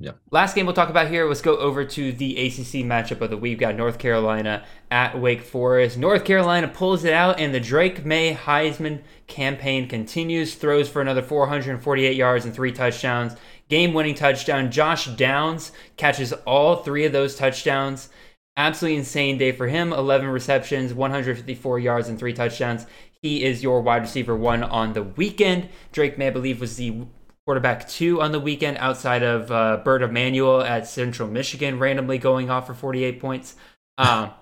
[0.00, 0.12] Yeah.
[0.30, 1.26] Last game we'll talk about here.
[1.26, 3.52] Let's go over to the ACC matchup of the week.
[3.52, 5.98] We've got North Carolina at Wake Forest.
[5.98, 10.54] North Carolina pulls it out, and the Drake Maye Heisman campaign continues.
[10.54, 13.34] Throws for another 448 yards and three touchdowns.
[13.68, 14.70] Game winning touchdown.
[14.70, 18.08] Josh Downs catches all three of those touchdowns.
[18.56, 19.92] Absolutely insane day for him.
[19.92, 22.86] 11 receptions, 154 yards, and three touchdowns.
[23.20, 25.70] He is your wide receiver one on the weekend.
[25.90, 27.06] Drake Maye, I believe, was the
[27.48, 32.50] quarterback two on the weekend outside of uh, Bert Emanuel at Central Michigan, randomly going
[32.50, 33.56] off for 48 points.
[33.96, 34.32] Um,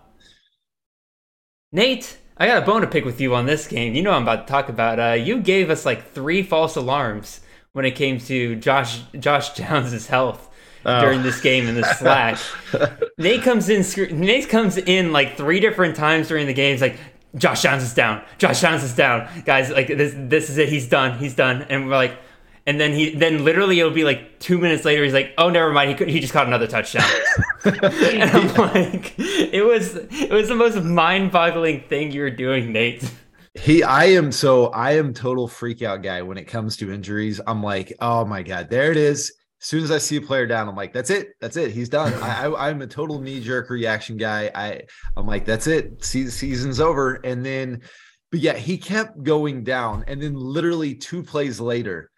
[1.70, 3.94] Nate, I got a bone to pick with you on this game.
[3.94, 4.98] You know I'm about to talk about.
[4.98, 7.42] Uh, you gave us like three false alarms
[7.74, 10.50] when it came to Josh Josh Jones's health.
[10.84, 11.00] Oh.
[11.00, 12.38] During this game in the Slack,
[13.18, 13.84] Nate comes in.
[14.20, 16.80] Nate comes in like three different times during the games.
[16.80, 16.98] Like
[17.36, 18.24] Josh Downs is down.
[18.38, 19.28] Josh Downs is down.
[19.44, 20.12] Guys, like this.
[20.16, 20.68] This is it.
[20.68, 21.18] He's done.
[21.20, 21.66] He's done.
[21.68, 22.18] And we're like,
[22.66, 25.72] and then he then literally it'll be like two minutes later he's like oh never
[25.72, 25.90] mind.
[25.90, 27.08] He could, he just caught another touchdown.
[27.64, 33.10] And i'm like it was it was the most mind-boggling thing you were doing nate.
[33.54, 37.40] He i am so i am total freak out guy when it comes to injuries.
[37.46, 39.32] I'm like oh my god there it is.
[39.60, 41.88] As soon as i see a player down i'm like that's it that's it he's
[41.88, 42.12] done.
[42.14, 44.50] I, I i'm a total knee-jerk reaction guy.
[44.54, 44.82] I
[45.16, 47.14] i'm like that's it season's over.
[47.24, 47.82] And then
[48.30, 50.04] but yeah he kept going down.
[50.06, 52.10] And then literally two plays later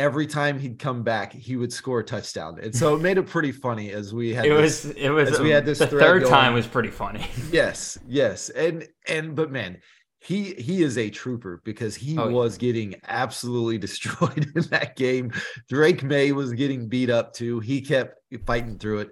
[0.00, 2.58] every time he'd come back, he would score a touchdown.
[2.60, 5.38] And so it made it pretty funny as we had it this, was it was
[5.38, 6.32] we had this the third going.
[6.32, 7.26] time was pretty funny.
[7.52, 8.48] yes, yes.
[8.48, 9.78] And and but man,
[10.18, 12.60] he he is a trooper because he oh, was yeah.
[12.60, 15.32] getting absolutely destroyed in that game.
[15.68, 17.60] Drake Maye was getting beat up too.
[17.60, 19.10] He kept fighting through it.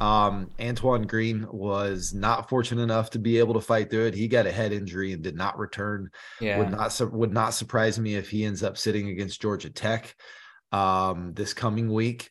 [0.00, 4.14] Um, Antoine Green was not fortunate enough to be able to fight through it.
[4.14, 6.10] He got a head injury and did not return.
[6.40, 6.58] Yeah.
[6.58, 10.14] Would not would not surprise me if he ends up sitting against Georgia Tech
[10.72, 12.30] um, this coming week.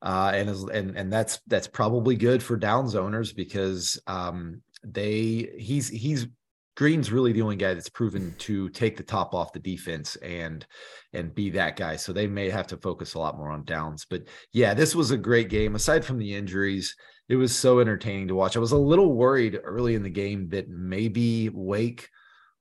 [0.00, 5.88] Uh, and and and that's that's probably good for Downs owners because um, they he's
[5.88, 6.28] he's
[6.78, 10.64] Green's really the only guy that's proven to take the top off the defense and
[11.12, 11.96] and be that guy.
[11.96, 14.06] So they may have to focus a lot more on downs.
[14.08, 15.74] But yeah, this was a great game.
[15.74, 16.94] Aside from the injuries,
[17.28, 18.56] it was so entertaining to watch.
[18.56, 22.08] I was a little worried early in the game that maybe Wake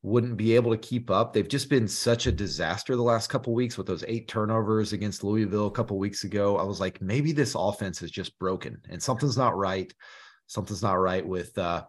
[0.01, 1.31] wouldn't be able to keep up.
[1.31, 5.23] They've just been such a disaster the last couple weeks with those eight turnovers against
[5.23, 6.57] Louisville a couple weeks ago.
[6.57, 9.93] I was like, maybe this offense is just broken and something's not right.
[10.47, 11.83] Something's not right with uh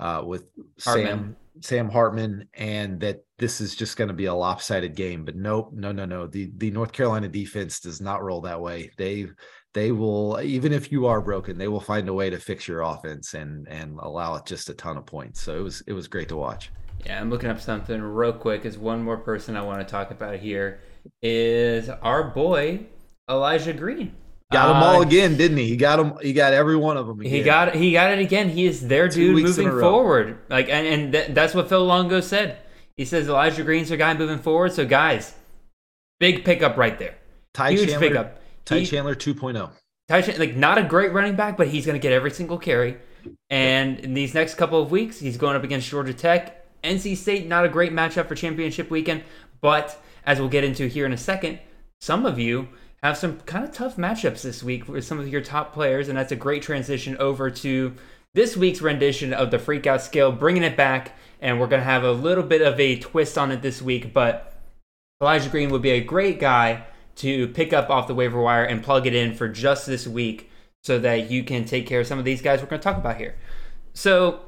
[0.00, 0.44] uh with
[0.82, 1.06] Hartman.
[1.06, 5.24] Sam Sam Hartman and that this is just going to be a lopsided game.
[5.24, 6.26] But nope, no, no, no.
[6.26, 8.90] The the North Carolina defense does not roll that way.
[8.98, 9.28] They
[9.72, 12.82] they will even if you are broken, they will find a way to fix your
[12.82, 15.40] offense and and allow it just a ton of points.
[15.40, 16.70] So it was it was great to watch.
[17.06, 18.64] Yeah, I'm looking up something real quick.
[18.64, 20.80] Is one more person I want to talk about here
[21.22, 22.86] is our boy
[23.28, 24.14] Elijah Green.
[24.52, 25.68] Got them all uh, again, didn't he?
[25.68, 26.16] He got them.
[26.22, 27.20] He got every one of them.
[27.20, 27.32] Again.
[27.32, 28.50] He got he got it again.
[28.50, 30.38] He is their Two dude moving forward.
[30.48, 32.58] Like and, and th- that's what Phil Longo said.
[32.96, 34.72] He says Elijah Green's their guy moving forward.
[34.72, 35.34] So guys,
[36.20, 37.16] big pickup right there.
[37.54, 38.40] Ty Huge Chandler, pickup.
[38.64, 39.70] Ty he, Chandler 2.0.
[40.08, 42.58] Ty Chandler, like not a great running back, but he's going to get every single
[42.58, 42.98] carry.
[43.48, 47.46] And in these next couple of weeks, he's going up against Georgia Tech, NC State.
[47.46, 49.24] Not a great matchup for championship weekend,
[49.60, 51.58] but as we'll get into here in a second,
[52.00, 52.68] some of you
[53.04, 56.16] have some kind of tough matchups this week with some of your top players, and
[56.16, 57.94] that's a great transition over to
[58.32, 61.12] this week's rendition of the Freakout Scale, bringing it back,
[61.42, 64.14] and we're going to have a little bit of a twist on it this week,
[64.14, 64.54] but
[65.20, 66.86] Elijah Green would be a great guy
[67.16, 70.50] to pick up off the waiver wire and plug it in for just this week
[70.82, 72.96] so that you can take care of some of these guys we're going to talk
[72.96, 73.36] about here.
[73.92, 74.40] So,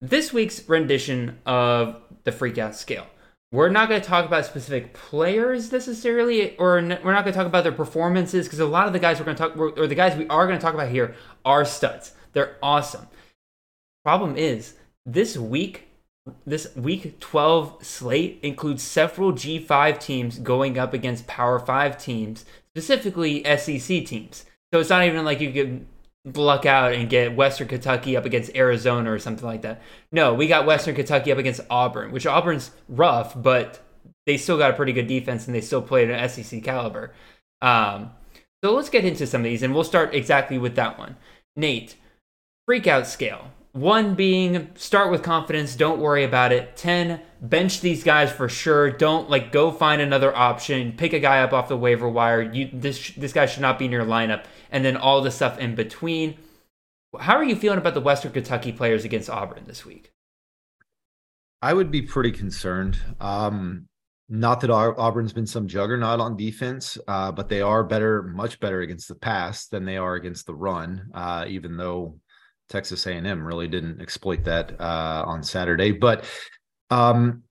[0.00, 3.08] this week's rendition of the Freakout Scale
[3.50, 7.46] we're not going to talk about specific players necessarily, or we're not going to talk
[7.46, 9.94] about their performances because a lot of the guys we're going to talk, or the
[9.94, 12.12] guys we are going to talk about here, are studs.
[12.34, 13.08] They're awesome.
[14.04, 14.74] Problem is,
[15.06, 15.88] this week,
[16.44, 23.42] this week 12 slate includes several G5 teams going up against Power 5 teams, specifically
[23.44, 24.44] SEC teams.
[24.72, 25.86] So it's not even like you could
[26.24, 29.82] luck out and get Western Kentucky up against Arizona or something like that.
[30.12, 33.80] No, we got Western Kentucky up against Auburn, which Auburn's rough, but
[34.26, 37.12] they still got a pretty good defense and they still played an SEC caliber.
[37.62, 38.10] Um,
[38.62, 41.16] so let's get into some of these, and we'll start exactly with that one.
[41.56, 41.96] Nate,
[42.68, 43.52] freakout scale.
[43.72, 46.76] One being start with confidence, don't worry about it.
[46.76, 48.90] 10, bench these guys for sure.
[48.90, 50.92] Don't like go find another option.
[50.96, 52.42] Pick a guy up off the waiver wire.
[52.42, 54.44] You this this guy should not be in your lineup.
[54.70, 56.36] And then all the stuff in between.
[57.18, 60.12] How are you feeling about the Western Kentucky players against Auburn this week?
[61.62, 62.98] I would be pretty concerned.
[63.18, 63.88] Um,
[64.28, 68.82] not that Auburn's been some juggernaut on defense, uh, but they are better, much better
[68.82, 71.10] against the pass than they are against the run.
[71.14, 72.20] Uh, even though
[72.68, 76.26] Texas A&M really didn't exploit that uh, on Saturday, but
[76.90, 77.42] um,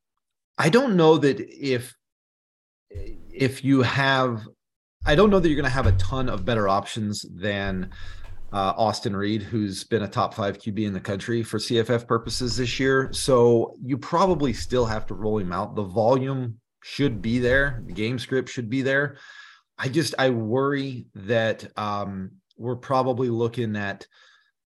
[0.57, 1.95] I don't know that if
[2.89, 4.47] if you have,
[5.07, 7.91] I don't know that you're going to have a ton of better options than
[8.51, 12.57] uh, Austin Reed, who's been a top five QB in the country for CFF purposes
[12.57, 13.07] this year.
[13.13, 15.75] So you probably still have to roll him out.
[15.75, 17.83] The volume should be there.
[17.87, 19.15] The game script should be there.
[19.77, 24.05] I just I worry that um, we're probably looking at,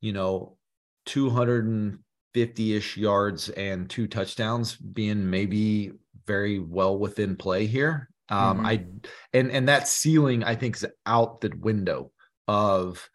[0.03, 0.59] you know,
[1.07, 5.93] 250-ish yards and two touchdowns being maybe
[6.27, 8.11] very well within play here.
[8.29, 8.67] Um, mm-hmm.
[8.67, 8.85] I
[9.33, 12.11] and and that ceiling I think is out the window
[12.49, 13.09] of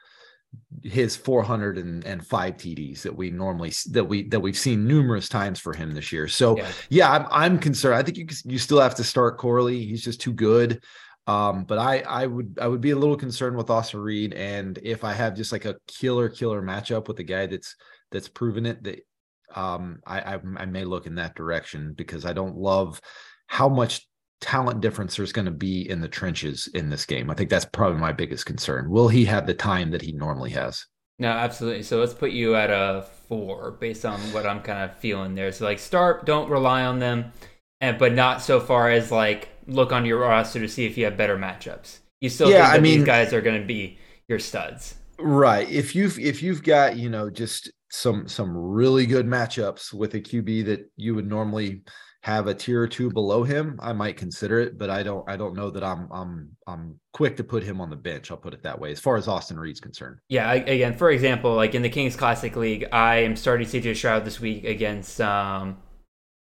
[0.84, 5.94] his 405 TDs that we normally that we that we've seen numerous times for him
[5.94, 6.28] this year.
[6.28, 7.96] So yeah, yeah I'm I'm concerned.
[7.96, 9.86] I think you you still have to start Corley.
[9.86, 10.84] He's just too good.
[11.28, 14.80] Um, but I I would I would be a little concerned with Austin Reed, and
[14.82, 17.76] if I have just like a killer killer matchup with a guy that's
[18.12, 19.06] that's proven it, that
[19.54, 23.00] um I I, I may look in that direction because I don't love
[23.48, 24.08] how much
[24.42, 27.30] talent difference there's going to be in the trenches in this game.
[27.30, 28.90] I think that's probably my biggest concern.
[28.90, 30.86] Will he have the time that he normally has?
[31.20, 31.84] No, absolutely.
[31.84, 35.52] So let's put you at a four based on what I'm kind of feeling there.
[35.52, 37.32] So like start, don't rely on them,
[37.80, 41.06] and but not so far as like look on your roster to see if you
[41.06, 42.00] have better matchups.
[42.22, 45.70] You still yeah, think I mean, these guys are going to be your studs, right?
[45.70, 50.20] If you've if you've got you know just some some really good matchups with a
[50.20, 51.84] QB that you would normally
[52.24, 55.36] have a tier or two below him, I might consider it, but I don't I
[55.36, 58.30] don't know that I'm I'm I'm quick to put him on the bench.
[58.30, 60.20] I'll put it that way as far as Austin Reed's concerned.
[60.30, 64.24] Yeah, again, for example, like in the Kings Classic League, I am starting CJ Stroud
[64.24, 65.78] this week against um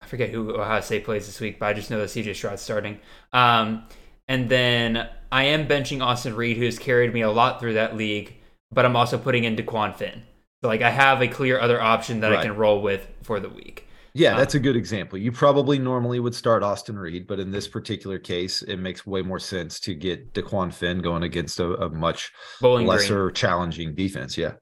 [0.03, 2.63] I forget who Ohio State plays this week, but I just know that CJ Stroud's
[2.63, 2.99] starting.
[3.33, 3.87] Um
[4.29, 7.97] and then I am benching Austin Reed, who has carried me a lot through that
[7.97, 8.37] league,
[8.71, 10.25] but I'm also putting in Dequan Finn.
[10.63, 12.41] So like I have a clear other option that right.
[12.41, 13.87] I can roll with for the week.
[14.15, 15.19] Yeah, uh, that's a good example.
[15.19, 19.23] You probably normally would start Austin Reed, but in this particular case, it makes way
[19.23, 23.35] more sense to get Dequan Finn going against a, a much Bowling lesser Green.
[23.35, 24.37] challenging defense.
[24.37, 24.55] Yeah.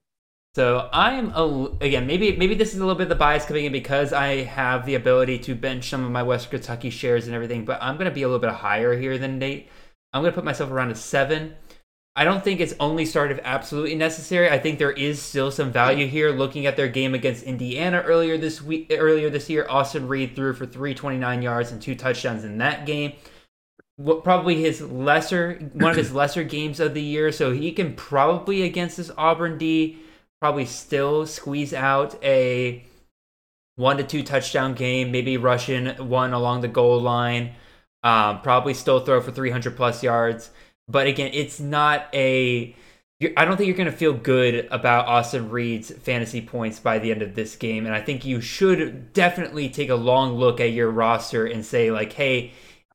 [0.55, 3.67] So I'm a, again maybe maybe this is a little bit of the bias coming
[3.67, 7.35] in because I have the ability to bench some of my West Kentucky shares and
[7.35, 9.69] everything, but I'm going to be a little bit higher here than Nate.
[10.13, 11.55] I'm going to put myself around a seven.
[12.19, 14.51] I don't think it's only started absolutely necessary.
[14.51, 16.33] I think there is still some value here.
[16.33, 20.53] Looking at their game against Indiana earlier this week, earlier this year, Austin Reed threw
[20.53, 23.13] for 329 yards and two touchdowns in that game.
[23.95, 27.31] What probably his lesser, one of his lesser games of the year.
[27.31, 30.01] So he can probably against this Auburn D,
[30.41, 32.85] probably still squeeze out a
[33.77, 37.55] one to two touchdown game, maybe rushing one along the goal line.
[38.03, 40.51] Um, probably still throw for 300 plus yards.
[40.89, 42.75] But again, it's not a.
[43.37, 47.11] I don't think you're going to feel good about Austin Reed's fantasy points by the
[47.11, 47.85] end of this game.
[47.85, 51.91] And I think you should definitely take a long look at your roster and say,
[51.91, 52.53] like, hey,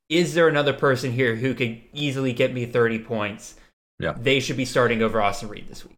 [0.08, 3.56] is there another person here who could easily get me 30 points?
[4.00, 4.14] Yeah.
[4.18, 5.98] They should be starting over Austin Reed this week.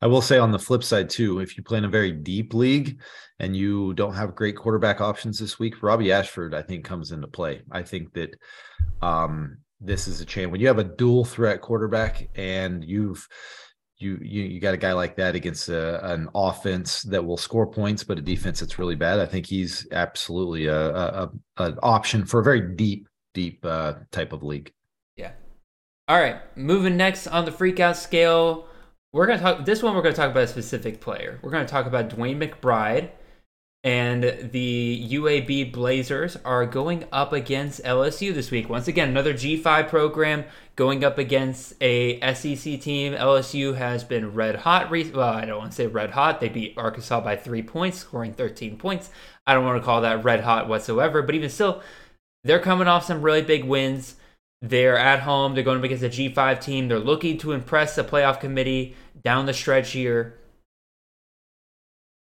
[0.00, 2.54] I will say on the flip side, too, if you play in a very deep
[2.54, 3.00] league
[3.40, 7.26] and you don't have great quarterback options this week, Robbie Ashford, I think, comes into
[7.26, 7.62] play.
[7.72, 8.36] I think that
[9.02, 10.50] um, this is a chain.
[10.50, 13.26] When you have a dual threat quarterback and you've
[13.98, 17.66] you you, you got a guy like that against a, an offense that will score
[17.66, 21.78] points but a defense that's really bad i think he's absolutely a, a, a an
[21.82, 24.72] option for a very deep deep uh, type of league.
[25.16, 25.32] Yeah.
[26.08, 28.66] All right moving next on the freakout scale
[29.12, 31.38] we're going to talk this one we're going to talk about a specific player.
[31.42, 33.10] We're going to talk about DeWayne McBride
[33.84, 38.68] And the UAB Blazers are going up against LSU this week.
[38.68, 43.14] Once again, another G5 program going up against a SEC team.
[43.14, 44.90] LSU has been red hot.
[44.90, 46.40] Re- well, I don't want to say red hot.
[46.40, 49.10] They beat Arkansas by three points, scoring 13 points.
[49.46, 51.22] I don't want to call that red hot whatsoever.
[51.22, 51.80] But even still,
[52.42, 54.16] they're coming off some really big wins.
[54.60, 55.54] They're at home.
[55.54, 56.88] They're going up against a G5 team.
[56.88, 60.38] They're looking to impress the playoff committee down the stretch here.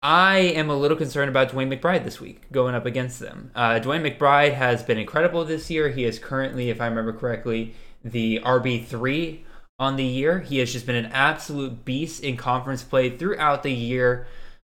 [0.08, 3.52] I am a little concerned about DeWayne McBride this week going up against them.
[3.54, 5.90] Uh, DeWayne McBride has been incredible this year.
[5.90, 9.42] He is currently, if I remember correctly, the RB3
[9.78, 10.40] on the year.
[10.40, 14.28] He has just been an absolute beast in conference play throughout the year.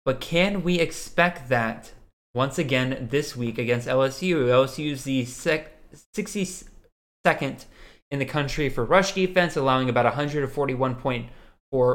[0.06, 1.92] But can we expect that
[2.34, 4.46] once again this week against LSU?
[4.46, 5.70] LSU is the sec-
[6.16, 7.66] 62nd
[8.10, 11.28] in the country for rush defense, allowing about 141.4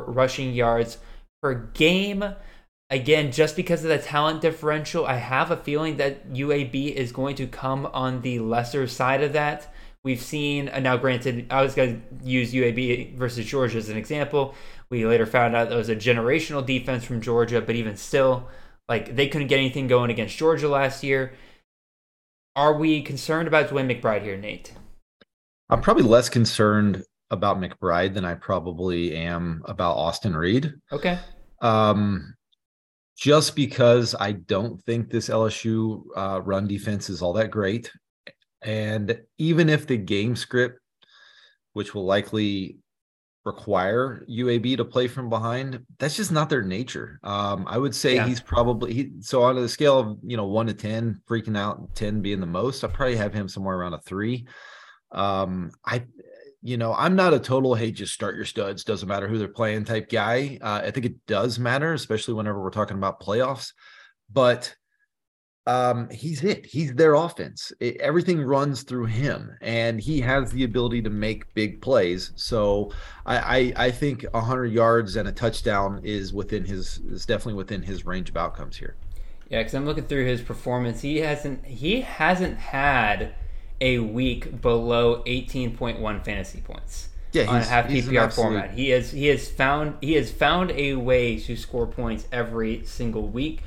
[0.06, 1.00] rushing yards
[1.42, 2.36] per game
[2.92, 7.36] again, just because of the talent differential, I have a feeling that UAB is going
[7.38, 9.74] to come on the lesser side of that.
[10.04, 13.98] We've seen, uh, now granted, I was going to use UAB versus Georgia as an
[13.98, 14.56] example.
[14.89, 18.50] We later found out that was a generational defense from Georgia, but even still,
[18.89, 21.34] like they couldn't get anything going against Georgia last year.
[22.56, 24.74] Are we concerned about DeWayne McBride here, Nate?
[25.70, 30.74] I'm probably less concerned about McBride than I probably am about Austin Reed.
[30.92, 31.18] Okay.
[31.62, 32.34] Um,
[33.22, 37.91] just because I don't think this LSU uh, run defense is all that great.
[38.63, 40.80] And even if the game script,
[41.74, 42.80] which will likely
[43.45, 47.19] require UAB to play from behind, that's just not their nature.
[47.24, 48.28] Um, I would say yeah.
[48.28, 51.93] he's probably he, so on the scale of you know one to ten, freaking out,
[51.93, 52.84] ten being the most.
[52.84, 54.47] I probably have him somewhere around a three.
[55.11, 56.05] Um, I
[56.62, 59.47] you know, I'm not a total, hey, just start your studs, doesn't matter who they're
[59.47, 60.59] playing type guy.
[60.62, 63.74] Uh, I think it does matter, especially whenever we're talking about playoffs.
[64.32, 64.76] But
[65.66, 66.66] um, he's it.
[66.66, 67.72] He's their offense.
[67.80, 72.32] It, everything runs through him, and he has the ability to make big plays.
[72.36, 72.91] So
[73.26, 77.82] I, I, I think 100 yards and a touchdown is within his is definitely within
[77.82, 78.95] his range of outcomes here.
[79.49, 81.01] Yeah, because I'm looking through his performance.
[81.01, 83.36] He hasn't he hasn't had
[83.82, 88.72] a week below 18.1 fantasy points yeah, on a half PPR format.
[88.72, 93.28] He has he has found he has found a way to score points every single
[93.28, 93.64] week.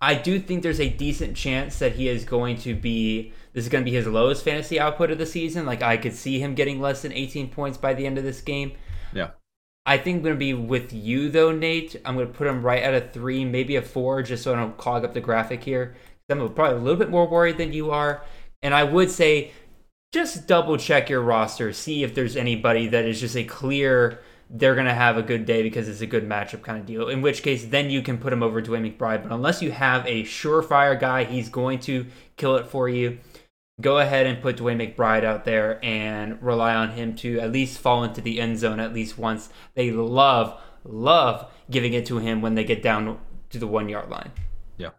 [0.00, 3.70] I do think there's a decent chance that he is going to be this is
[3.70, 5.66] going to be his lowest fantasy output of the season.
[5.66, 8.40] Like I could see him getting less than 18 points by the end of this
[8.40, 8.72] game.
[9.12, 9.30] Yeah.
[9.84, 11.96] I think I'm going to be with you though, Nate.
[12.04, 14.56] I'm going to put him right at a three, maybe a four, just so I
[14.56, 15.96] don't clog up the graphic here.
[16.30, 18.22] I'm probably a little bit more worried than you are.
[18.62, 19.52] And I would say
[20.12, 24.20] just double check your roster, see if there's anybody that is just a clear
[24.54, 27.08] they're going to have a good day because it's a good matchup kind of deal.
[27.08, 29.22] In which case, then you can put him over DeWayne McBride.
[29.22, 32.06] But unless you have a surefire guy, he's going to
[32.36, 33.18] kill it for you.
[33.80, 37.78] Go ahead and put DeWayne McBride out there and rely on him to at least
[37.78, 39.48] fall into the end zone at least once.
[39.74, 44.10] They love, love giving it to him when they get down to the one yard
[44.10, 44.32] line.
[44.76, 44.90] Yeah.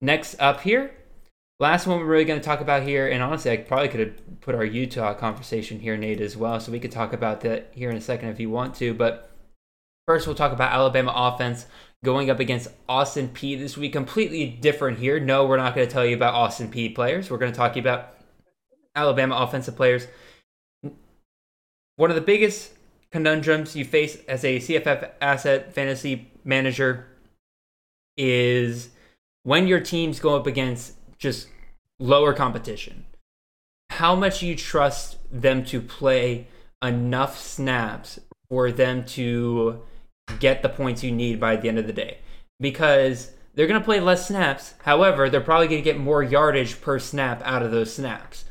[0.00, 0.92] Next up here,
[1.60, 4.40] Last one we're really going to talk about here, and honestly, I probably could have
[4.40, 6.60] put our Utah conversation here, Nate, as well.
[6.60, 8.94] So we could talk about that here in a second if you want to.
[8.94, 9.28] But
[10.06, 11.66] first, we'll talk about Alabama offense
[12.04, 13.92] going up against Austin Peay this week.
[13.92, 15.18] Completely different here.
[15.18, 17.28] No, we're not going to tell you about Austin Peay players.
[17.28, 18.14] We're going to talk about
[18.94, 20.06] Alabama offensive players.
[21.96, 22.72] One of the biggest
[23.10, 27.08] conundrums you face as a CFF asset fantasy manager
[28.16, 28.90] is
[29.42, 31.48] when your teams go up against just
[31.98, 33.04] lower competition.
[33.90, 36.46] How much you trust them to play
[36.82, 39.82] enough snaps for them to
[40.38, 42.18] get the points you need by the end of the day?
[42.60, 44.74] Because they're going to play less snaps.
[44.82, 48.44] However, they're probably going to get more yardage per snap out of those snaps.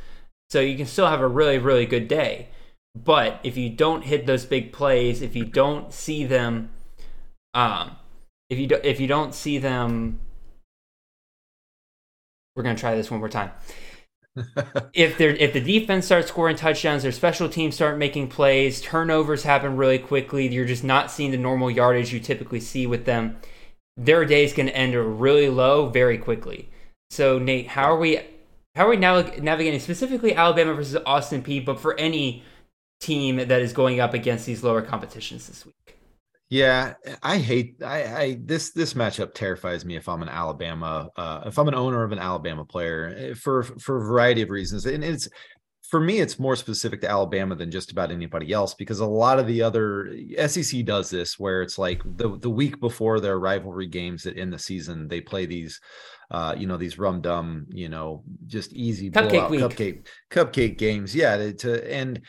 [0.49, 2.49] So you can still have a really, really good day.
[2.95, 6.71] But if you don't hit those big plays, if you don't see them,
[7.53, 7.97] um,
[8.49, 10.19] if you do, if you don't see them
[12.57, 13.51] we're going to try this one more time.
[14.93, 19.43] if they if the defense starts scoring touchdowns, their special teams start making plays, turnovers
[19.43, 20.47] happen really quickly.
[20.47, 23.37] You're just not seeing the normal yardage you typically see with them.
[23.95, 26.69] Their day is going to end really low very quickly.
[27.09, 28.19] So Nate, how are we
[28.75, 32.43] how are we now navigating specifically Alabama versus Austin Peay, but for any
[32.99, 35.96] team that is going up against these lower competitions this week?
[36.49, 41.41] Yeah, I hate I, I this this matchup terrifies me if I'm an Alabama uh
[41.45, 44.85] if I'm an owner of an Alabama player eh, for for a variety of reasons.
[44.85, 45.27] And it's
[45.89, 49.39] for me, it's more specific to Alabama than just about anybody else because a lot
[49.39, 50.13] of the other
[50.47, 54.51] SEC does this where it's like the the week before their rivalry games that end
[54.53, 55.79] the season they play these
[56.29, 61.15] uh, you know, these rum dum, you know, just easy cupcake blowout cupcake cupcake games.
[61.15, 62.21] Yeah, to, to and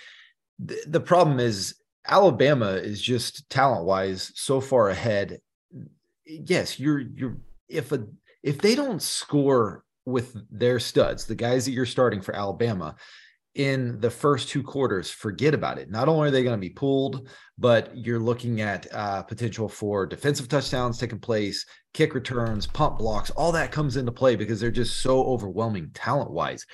[0.66, 1.74] th- the problem is
[2.09, 5.38] Alabama is just talent wise so far ahead.
[6.24, 7.36] Yes, you're you're
[7.68, 8.06] if a
[8.42, 12.96] if they don't score with their studs, the guys that you're starting for Alabama,
[13.54, 15.90] in the first two quarters, forget about it.
[15.90, 17.28] Not only are they going to be pulled,
[17.59, 23.30] but you're looking at uh, potential for defensive touchdowns taking place, kick returns, pump blocks,
[23.30, 26.64] all that comes into play because they're just so overwhelming talent wise.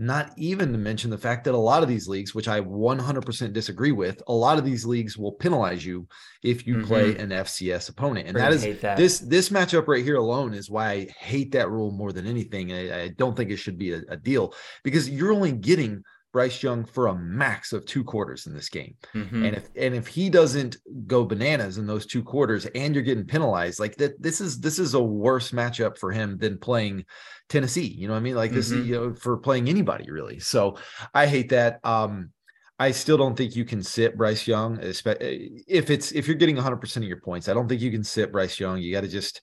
[0.00, 3.52] Not even to mention the fact that a lot of these leagues, which I 100%
[3.52, 6.06] disagree with, a lot of these leagues will penalize you
[6.44, 6.86] if you mm-hmm.
[6.86, 8.96] play an FCS opponent, and that is that.
[8.96, 12.72] this this matchup right here alone is why I hate that rule more than anything.
[12.72, 16.04] I, I don't think it should be a, a deal because you're only getting
[16.38, 18.94] Bryce Young for a max of two quarters in this game.
[19.12, 19.44] Mm-hmm.
[19.44, 20.76] And if and if he doesn't
[21.08, 24.78] go bananas in those two quarters and you're getting penalized, like that this is this
[24.78, 27.06] is a worse matchup for him than playing
[27.48, 27.88] Tennessee.
[27.88, 28.36] You know what I mean?
[28.36, 28.86] Like this, mm-hmm.
[28.86, 30.38] you know, for playing anybody really.
[30.38, 30.78] So
[31.12, 31.80] I hate that.
[31.82, 32.30] Um
[32.78, 36.96] I still don't think you can sit Bryce Young, if it's if you're getting 100%
[36.98, 37.48] of your points.
[37.48, 38.78] I don't think you can sit Bryce Young.
[38.78, 39.42] You got to just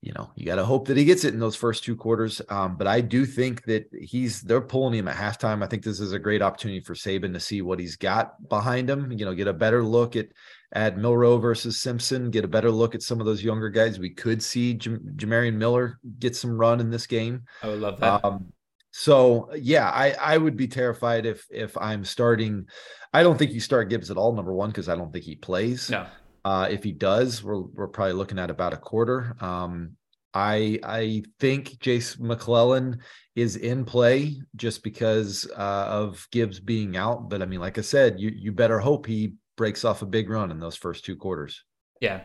[0.00, 2.40] you know, you got to hope that he gets it in those first two quarters.
[2.48, 5.62] Um, but I do think that he's they're pulling him at halftime.
[5.62, 8.88] I think this is a great opportunity for Saban to see what he's got behind
[8.88, 9.10] him.
[9.10, 10.28] You know, get a better look at
[10.72, 13.98] at Milroe versus Simpson, get a better look at some of those younger guys.
[13.98, 17.44] We could see J- Jamarion Miller get some run in this game.
[17.62, 18.24] I would love that.
[18.24, 18.52] Um,
[18.92, 22.66] so yeah, I I would be terrified if if I'm starting.
[23.12, 24.32] I don't think you start Gibbs at all.
[24.32, 25.90] Number one, because I don't think he plays.
[25.90, 26.06] No.
[26.44, 29.36] Uh, if he does, we're we're probably looking at about a quarter.
[29.40, 29.96] Um,
[30.34, 33.00] I I think Jase McClellan
[33.34, 37.28] is in play just because uh, of Gibbs being out.
[37.28, 40.30] But I mean, like I said, you you better hope he breaks off a big
[40.30, 41.64] run in those first two quarters.
[42.00, 42.22] Yeah.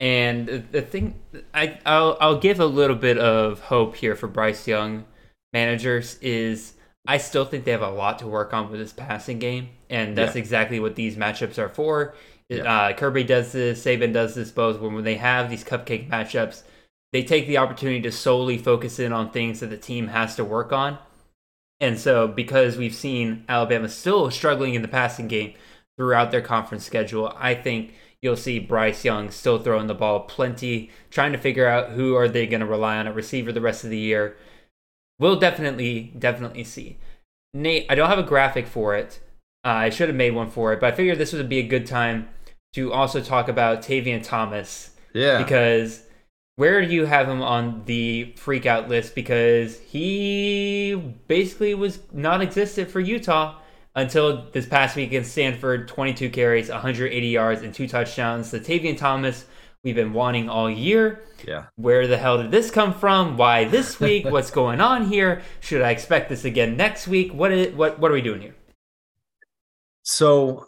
[0.00, 1.20] And the thing,
[1.54, 5.04] I I'll I'll give a little bit of hope here for Bryce Young
[5.52, 6.74] managers is
[7.06, 10.16] I still think they have a lot to work on with this passing game, and
[10.16, 10.40] that's yeah.
[10.40, 12.14] exactly what these matchups are for.
[12.52, 14.80] Uh, Kirby does this, Saban does this both.
[14.80, 16.62] When, when they have these cupcake matchups,
[17.12, 20.44] they take the opportunity to solely focus in on things that the team has to
[20.44, 20.98] work on.
[21.80, 25.54] And so, because we've seen Alabama still struggling in the passing game
[25.96, 30.90] throughout their conference schedule, I think you'll see Bryce Young still throwing the ball plenty,
[31.10, 33.84] trying to figure out who are they going to rely on at receiver the rest
[33.84, 34.36] of the year.
[35.18, 36.98] We'll definitely, definitely see.
[37.52, 39.20] Nate, I don't have a graphic for it,
[39.64, 41.66] uh, I should have made one for it, but I figured this would be a
[41.66, 42.28] good time
[42.74, 44.90] to also talk about Tavion Thomas.
[45.12, 45.38] Yeah.
[45.38, 46.02] Because
[46.56, 49.14] where do you have him on the freak out list?
[49.14, 50.94] Because he
[51.28, 53.58] basically was non existent for Utah
[53.94, 58.50] until this past week against Stanford 22 carries, 180 yards, and two touchdowns.
[58.50, 59.46] The Tavion Thomas
[59.84, 61.22] we've been wanting all year.
[61.46, 61.66] Yeah.
[61.76, 63.36] Where the hell did this come from?
[63.36, 64.24] Why this week?
[64.30, 65.42] What's going on here?
[65.60, 67.32] Should I expect this again next week?
[67.32, 68.54] What is what what are we doing here?
[70.04, 70.66] So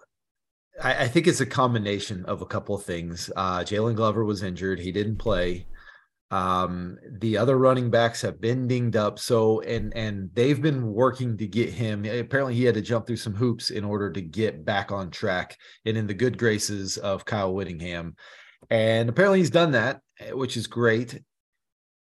[0.82, 3.30] I, I, think it's a combination of a couple of things.
[3.36, 5.66] Uh, Jaylon Glover was injured; he didn't play.
[6.30, 11.36] Um, the other running backs have been dinged up, so and and they've been working
[11.36, 12.04] to get him.
[12.06, 15.56] Apparently, he had to jump through some hoops in order to get back on track
[15.84, 18.16] and in the good graces of Kyle Whittingham.
[18.70, 20.00] And apparently, he's done that,
[20.32, 21.20] which is great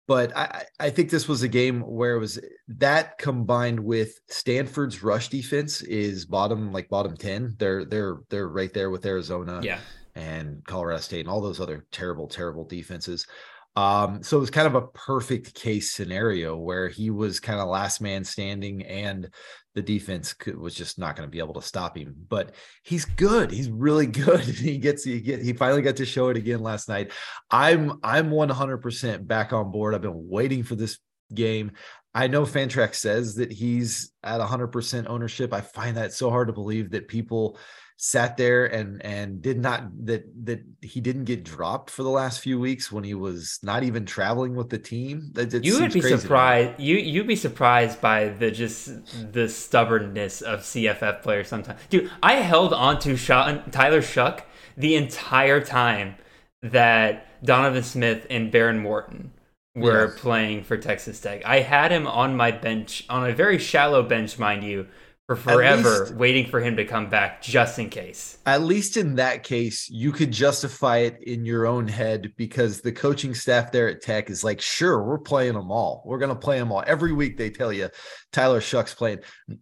[0.08, 2.40] but I, I think this was a game where it was
[2.70, 7.56] that combined with Stanford's rush defense is bottom like bottom 10.
[7.60, 9.80] They're they're they're right there with Arizona yeah.
[10.16, 13.28] and Colorado State and all those other terrible, terrible defenses.
[13.76, 17.68] Um, so it was kind of a perfect case scenario where he was kind of
[17.68, 19.30] last man standing and
[19.78, 22.16] the defense could, was just not going to be able to stop him.
[22.28, 23.52] But he's good.
[23.52, 24.42] He's really good.
[24.42, 27.12] he gets he get he finally got to show it again last night.
[27.52, 29.94] I'm I'm 100% back on board.
[29.94, 30.98] I've been waiting for this
[31.32, 31.74] game.
[32.16, 35.54] I know Fantrax says that he's at 100% ownership.
[35.54, 37.60] I find that so hard to believe that people
[38.00, 42.40] sat there and and did not that that he didn't get dropped for the last
[42.40, 45.32] few weeks when he was not even traveling with the team.
[45.34, 46.80] That, you would be surprised.
[46.80, 51.80] You you'd be surprised by the just the stubbornness of CFF players sometimes.
[51.90, 54.44] Dude, I held on to Sean, Tyler Shough
[54.78, 56.16] the entire time
[56.62, 59.32] that Donovan Smith and Behren Morton
[59.76, 60.20] were yes.
[60.20, 61.44] playing for Texas Tech.
[61.46, 64.88] I had him on my bench on a very shallow bench, mind you,
[65.28, 68.38] for forever, least- waiting for him to come back just in case.
[68.46, 72.94] At least in that case, you could justify it in your own head because the
[72.94, 76.02] coaching staff there at Tech is like, sure, we're playing them all.
[76.06, 76.82] We're going to play them all.
[76.88, 77.90] Every week they tell you
[78.32, 79.20] Tyler Shough's playing.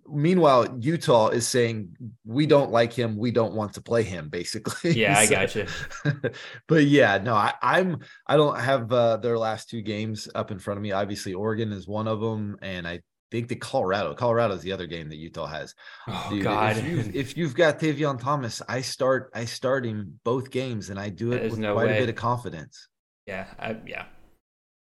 [0.08, 1.90] Meanwhile, Utah is saying,
[2.24, 3.18] we don't like him.
[3.18, 4.92] We don't want to play him, basically.
[4.92, 5.66] Yeah, I So- got you.
[6.68, 7.98] but yeah, no, I, I'm
[8.28, 10.92] I don't have uh, their last two games up in front of me.
[10.92, 13.00] Obviously, Oregon is one of them, and I
[13.36, 14.14] think the Colorado.
[14.14, 15.76] Colorado is the other game that Utah has.
[16.08, 20.20] Oh Dude, God, If you've, if you've got Tavion Thomas, I start I start him
[20.24, 21.98] both games, and I do it There's with no quite way.
[21.98, 22.88] a bit of confidence.
[23.28, 24.06] yeah, I, yeah.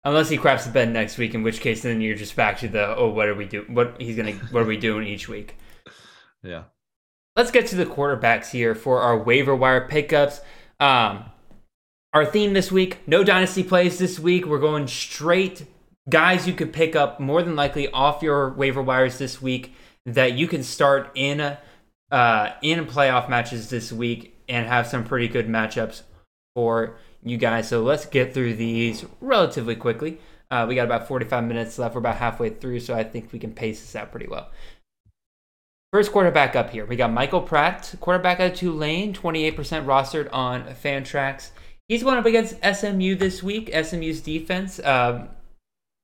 [0.04, 2.68] Unless he craps the bed next week, in which case then you're just back to
[2.68, 3.64] the oh, what are we do?
[3.68, 4.32] What he's gonna?
[4.50, 5.56] What are we doing each week?
[6.44, 6.64] Yeah.
[7.36, 10.40] Let's get to the quarterbacks here for our waiver wire pickups.
[10.80, 11.26] Um,
[12.12, 14.44] our theme this week: no dynasty plays this week.
[14.44, 15.64] We're going straight
[16.08, 19.74] guys you could pick up more than likely off your waiver wires this week
[20.06, 21.56] that you can start in
[22.10, 26.02] uh, in playoff matches this week and have some pretty good matchups
[26.54, 27.68] for you guys.
[27.68, 30.18] So let's get through these relatively quickly.
[30.50, 31.94] Uh, we got about 45 minutes left.
[31.94, 34.50] We're about halfway through, so I think we can pace this out pretty well.
[35.92, 41.50] First quarterback up here, we got Michael Pratt, quarterback at Tulane, 28% rostered on Fantrax.
[41.88, 43.70] He's going up against SMU this week.
[43.74, 45.28] SMU's defense, um,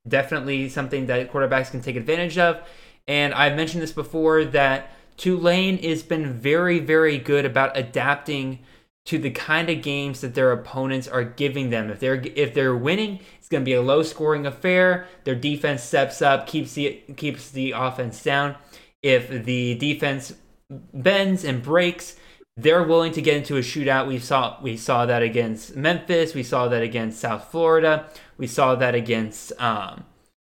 [0.09, 2.61] definitely something that quarterbacks can take advantage of.
[3.07, 8.59] And I've mentioned this before that Tulane has been very, very good about adapting
[9.05, 11.89] to the kind of games that their opponents are giving them.
[11.89, 15.07] If they're if they're winning, it's going to be a low scoring affair.
[15.23, 18.55] Their defense steps up, keeps the keeps the offense down.
[19.01, 20.33] If the defense
[20.69, 22.17] bends and breaks,
[22.61, 24.07] they're willing to get into a shootout.
[24.07, 26.33] We saw we saw that against Memphis.
[26.33, 28.09] We saw that against South Florida.
[28.37, 30.03] We saw that against um,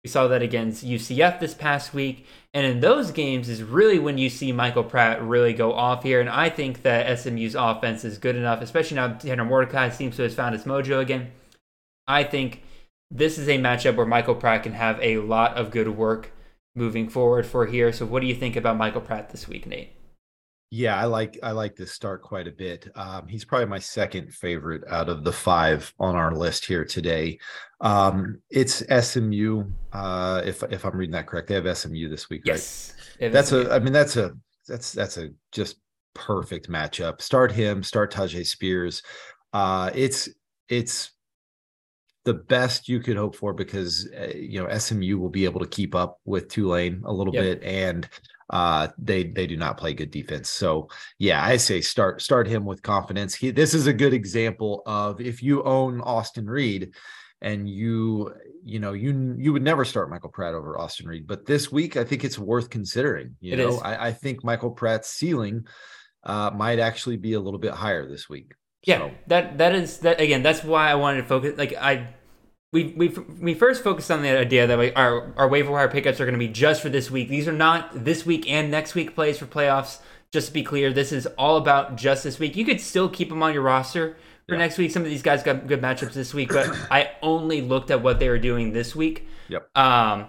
[0.05, 2.27] we saw that against UCF this past week.
[2.55, 6.21] And in those games is really when you see Michael Pratt really go off here.
[6.21, 10.23] And I think that SMU's offense is good enough, especially now Tanner Mordecai seems to
[10.23, 11.33] have found his mojo again.
[12.07, 12.63] I think
[13.11, 16.31] this is a matchup where Michael Pratt can have a lot of good work
[16.77, 17.93] moving forward for here.
[17.93, 19.96] So what do you think about Michael Pratt this week, Nate?
[20.77, 22.87] Yeah, I like I like this start quite a bit.
[22.97, 27.39] Um, he's probably my second favorite out of the five on our list here today.
[27.81, 29.65] Um, it's SMU.
[29.95, 32.93] Uh, if if I'm reading that correct, they have SMU this week, Yes.
[33.23, 33.33] right?
[33.33, 33.73] That's a.
[33.73, 34.33] I mean, that's a.
[34.69, 35.77] That's that's a just
[36.13, 37.23] perfect matchup.
[37.23, 37.83] Start him.
[37.83, 39.03] Start Tyjae Spears.
[39.55, 40.29] Uh, it's
[40.69, 41.13] it's
[42.27, 45.69] the best you could hope for because uh, you know SMU will be able to
[45.69, 47.43] keep up with Tulane a little Yep.
[47.45, 48.07] bit and
[48.51, 50.89] uh they they do not play good defense so
[51.19, 55.21] yeah i say start start him with confidence he this is a good example of
[55.21, 56.95] if you own austin reed
[57.43, 58.33] and you
[58.65, 61.97] you know you you would never start michael pratt over austin reed but this week
[61.97, 63.79] i think it's worth considering you It know.
[63.79, 65.67] I, I think michael pratt's ceiling
[66.23, 68.53] uh might actually be a little bit higher this week
[68.87, 70.43] Yeah, So, that that is that again.
[70.43, 71.59] That's why I wanted to focus.
[71.59, 72.15] Like I,
[72.77, 73.09] we we
[73.41, 76.35] we first focused on the idea that like our our waiver wire pickups are going
[76.35, 77.29] to be just for this week.
[77.31, 80.01] These are not this week and next week plays for playoffs.
[80.31, 82.55] Just to be clear, this is all about just this week.
[82.57, 84.17] You could still keep them on your roster
[84.47, 84.59] for Yeah.
[84.59, 84.91] next week.
[84.91, 88.19] Some of these guys got good matchups this week, but I only looked at what
[88.19, 89.27] they were doing this week.
[89.49, 89.71] Yep.
[89.75, 90.27] Um,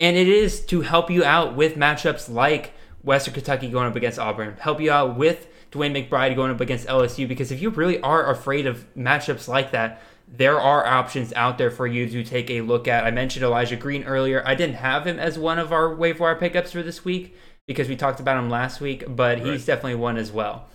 [0.00, 4.18] and it is to help you out with matchups like Western Kentucky going up against
[4.18, 7.28] Auburn, help you out with DeWayne McBride going up against LSU.
[7.28, 10.00] Because if you really are afraid of matchups like that,
[10.30, 13.04] there are options out there for you to take a look at.
[13.04, 14.42] I mentioned Elijah Green earlier.
[14.46, 17.88] I didn't have him as one of our waiver wire pickups for this week because
[17.88, 20.66] we talked about him last week, but he's definitely one as well.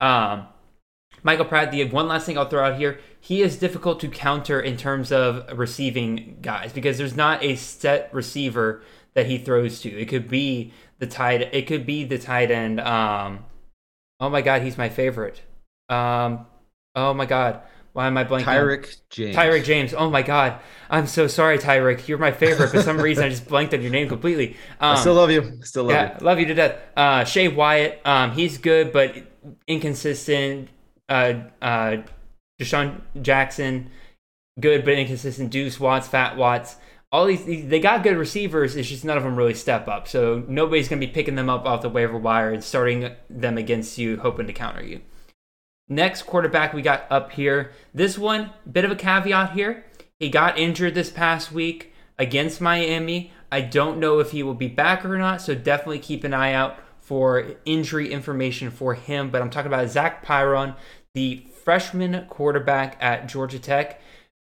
[0.00, 0.46] Um,
[1.22, 4.60] Michael Pratt, the one last thing I'll throw out here, he is difficult to counter
[4.60, 8.82] in terms of receiving guys because there's not a set receiver
[9.14, 9.90] that he throws to.
[9.90, 12.80] It could be the tight it could be the tight end.
[12.80, 13.44] Um
[14.18, 15.42] oh my god, he's my favorite.
[15.88, 16.46] Um
[16.94, 17.62] oh my god.
[17.92, 18.44] Why am I blanking?
[18.44, 19.36] Tyrick James.
[19.36, 19.92] Tyrick James.
[19.92, 20.60] Oh my god.
[20.88, 22.08] I'm so sorry, Tyrick.
[22.08, 22.70] You're my favorite.
[22.70, 24.56] For some reason I just blanked on your name completely.
[24.80, 25.58] Um, I still love you.
[25.62, 26.78] Still love yeah, love you to death.
[26.96, 29.16] Uh, Shea Wyatt, um, he's good but
[29.66, 30.68] inconsistent.
[31.08, 31.96] Uh, uh,
[32.60, 33.90] Deshaun Jackson,
[34.58, 35.50] good but inconsistent.
[35.50, 36.76] Deuce Watts, Fat Watts,
[37.10, 38.74] all these, these they got good receivers.
[38.74, 40.08] It's just none of them really step up.
[40.08, 43.98] So nobody's gonna be picking them up off the waiver wire and starting them against
[43.98, 45.02] you, hoping to counter you.
[45.92, 47.72] Next quarterback we got up here.
[47.92, 49.84] This one, bit of a caveat here.
[50.18, 53.30] He got injured this past week against Miami.
[53.50, 56.54] I don't know if he will be back or not, so definitely keep an eye
[56.54, 59.30] out for injury information for him.
[59.30, 60.76] But I'm talking about Zach Pyron,
[61.12, 64.00] the freshman quarterback at Georgia Tech,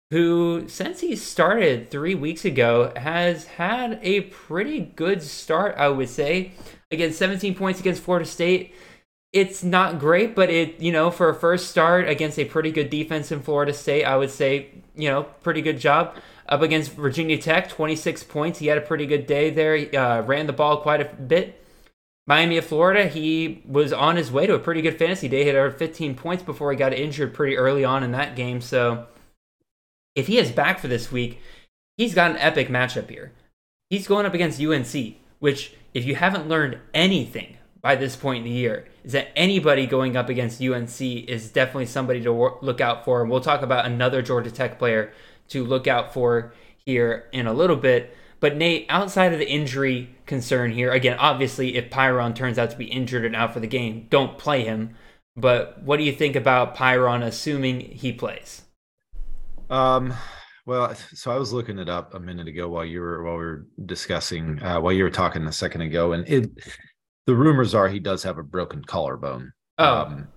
[0.09, 6.09] who, since he started three weeks ago, has had a pretty good start, I would
[6.09, 6.53] say.
[6.89, 8.73] Again, 17 points against Florida State.
[9.35, 12.89] It's not great, but it, you know, for a first start against a pretty good
[12.89, 16.15] defense in Florida State, I would say, you know, pretty good job.
[16.47, 18.59] Up against Virginia Tech, 26 points.
[18.59, 19.75] He had a pretty good day there.
[19.75, 21.61] He, uh, ran the ball quite a bit.
[22.25, 25.43] Miami of Florida, he was on his way to a pretty good fantasy day.
[25.43, 28.61] He had 15 points before he got injured pretty early on in that game.
[28.61, 29.05] So
[30.15, 31.41] if he is back for this week,
[31.97, 33.33] he's got an epic matchup here.
[33.89, 38.51] He's going up against UNC, which, if you haven't learned anything by this point in
[38.51, 42.31] the year, is that anybody going up against UNC is definitely somebody to
[42.63, 43.21] look out for.
[43.21, 45.13] And we'll talk about another Georgia Tech player
[45.49, 46.51] to look out for
[46.83, 48.17] here in a little bit.
[48.39, 52.75] But Nate, outside of the injury concern here, again, obviously, if Pyron turns out to
[52.75, 54.95] be injured and out for the game, don't play him.
[55.37, 58.63] But what do you think about Pyron, assuming he plays?
[59.69, 60.11] Um,
[60.65, 63.43] well, so I was looking it up a minute ago while you were while we
[63.45, 66.49] were discussing uh, while you were talking a second ago, and it
[67.25, 69.51] the rumors are he does have a broken collarbone.
[69.77, 70.01] Oh.
[70.01, 70.27] Um,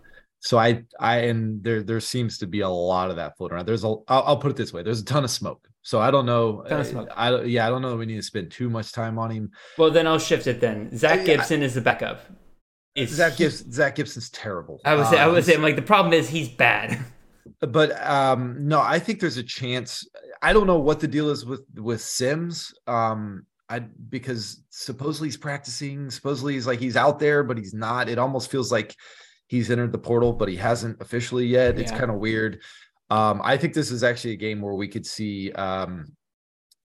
[0.41, 3.66] so I I and there there seems to be a lot of that floating around.
[3.66, 5.66] There's a I'll, I'll put it this way: there's a ton of smoke.
[5.82, 6.64] So I don't know.
[6.68, 7.09] Ton of smoke.
[7.16, 7.91] I, I yeah I don't know.
[7.91, 9.51] That we need to spend too much time on him.
[9.78, 10.61] Well, then I'll shift it.
[10.61, 12.20] Then Zach I- Gibson is the backup.
[12.95, 14.80] It's, Zach Gibson Zach Gibson's terrible.
[14.84, 16.99] I was I Um, was saying like the problem is he's bad.
[17.61, 20.07] but um no i think there's a chance
[20.43, 25.37] i don't know what the deal is with with sims um i because supposedly he's
[25.37, 28.09] practicing supposedly he's like he's out there but he's not.
[28.09, 28.95] It almost feels like
[29.47, 31.79] he's entered the portal but he hasn't officially yet.
[31.79, 32.62] It's kind of weird.
[33.11, 36.07] Um i think this is actually a game where we could see um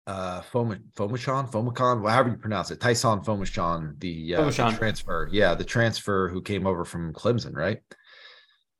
[0.05, 5.55] uh Foma, Fomachan, Fomacon, however you pronounce it, Taisun Phommachanh, the, uh, the transfer, yeah,
[5.55, 7.79] the transfer who came over from Clemson, right?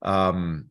[0.01, 0.69] Um,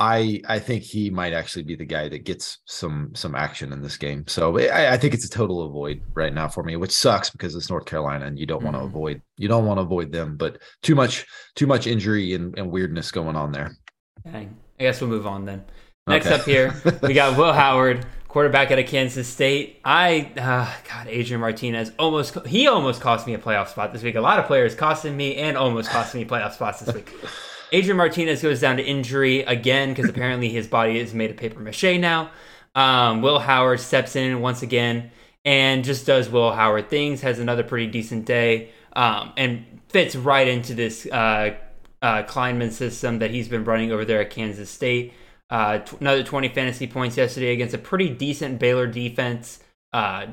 [0.00, 3.82] I I think he might actually be the guy that gets some some action in
[3.82, 4.24] this game.
[4.26, 7.54] So I, I think it's a total avoid right now for me, which sucks because
[7.54, 8.86] it's North Carolina and you don't want to Mhm.
[8.86, 12.70] avoid you don't want to avoid them, but too much too much injury and, and
[12.70, 13.76] weirdness going on there.
[14.24, 14.56] Dang.
[14.78, 15.62] I guess we'll move on then.
[16.06, 16.34] Next Okay.
[16.34, 19.80] up here, we got Will Howard, quarterback out of Kansas State.
[19.84, 24.14] I, uh, God, Adrian Martinez almost, he almost cost me a playoff spot this week.
[24.14, 27.14] A lot of players costing me and almost costing me playoff spots this week.
[27.72, 31.60] Adrian Martinez goes down to injury again because apparently his body is made of paper
[31.60, 32.30] mache now.
[32.74, 35.10] Um, Will Howard steps in once again
[35.44, 40.46] and just does Will Howard things, has another pretty decent day, um, and fits right
[40.46, 41.54] into this uh,
[42.02, 45.12] uh, Kleinman system that he's been running over there at Kansas State.
[45.48, 49.60] Uh, t- another 20 fantasy points yesterday against a pretty decent Baylor defense.
[49.92, 50.26] Uh,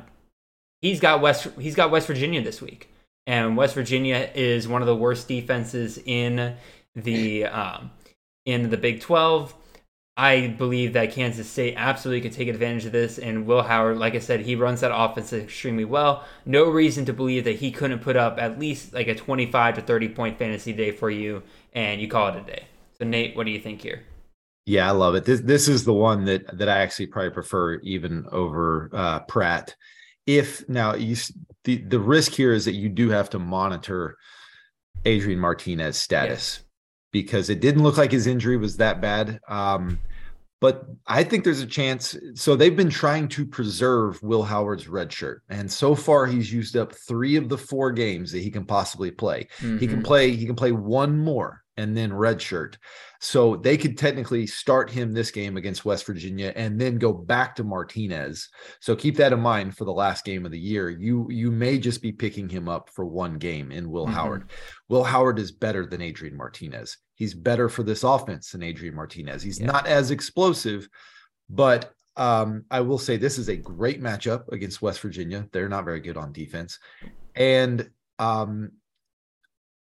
[0.82, 2.90] he's got West he's got West Virginia this week,
[3.26, 6.56] and West Virginia is one of the worst defenses in
[6.98, 7.92] the um,
[8.46, 9.54] in the Big 12.
[10.20, 14.16] I believe that Kansas State absolutely could take advantage of this, and Will Howard, like
[14.16, 16.26] I said, he runs that offense extremely well.
[16.44, 19.82] No reason to believe that he couldn't put up at least like a 25 to
[19.82, 21.44] 30 point fantasy day for you,
[21.74, 22.64] and you call it a day.
[22.98, 24.02] So Nate, what do you think here?
[24.66, 25.24] Yeah, I love it.
[25.24, 29.76] This this is the one that that I actually probably prefer even over uh, Pratt.
[30.26, 31.16] If now you
[31.64, 34.18] the the risk here is that you do have to monitor
[35.06, 36.64] Adrian Martinez status
[37.12, 39.40] because it didn't look like his injury was that bad.
[39.48, 40.00] Um,
[40.60, 42.18] but I think there's a chance.
[42.34, 46.76] So they've been trying to preserve Will Howard's red shirt, and so far he's used
[46.76, 49.48] up three of the four games that he can possibly play.
[49.60, 50.04] He can Mhm.
[50.04, 50.32] play.
[50.32, 52.80] He can play one more and then red shirt.
[53.20, 57.56] So they could technically start him this game against West Virginia and then go back
[57.56, 58.50] to Martinez.
[58.80, 60.90] So keep that in mind for the last game of the year.
[60.90, 64.14] You you may just be picking him up for one game in Will Mhm.
[64.14, 64.50] Howard.
[64.90, 66.98] Will Howard is better than Adrian Martinez.
[67.16, 69.42] He's better for this offense than Adrian Martinez.
[69.42, 69.66] He's Yeah.
[69.68, 70.88] not as explosive,
[71.50, 75.48] but um, I will say this is a great matchup against West Virginia.
[75.52, 76.80] They're not very good on defense.
[77.36, 78.72] And um,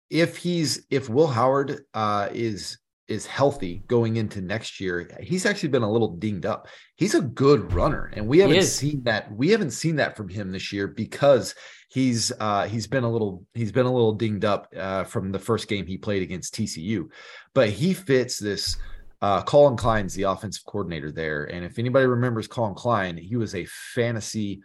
[0.09, 2.77] if he's if Will Howard uh, is
[3.09, 6.67] is healthy going into next year, he's actually been a little dinged up.
[6.95, 9.31] He's a good runner, and we haven't seen that.
[9.31, 11.55] We haven't seen that from him this year because
[11.89, 15.39] he's uh, he's been a little he's been a little dinged up uh, from the
[15.39, 17.09] first game he played against TCU,
[17.53, 18.77] but he fits this.
[19.21, 23.53] Uh, Colin Klein's the offensive coordinator there, and if anybody remembers Colin Klein, he was
[23.53, 24.61] a fantasy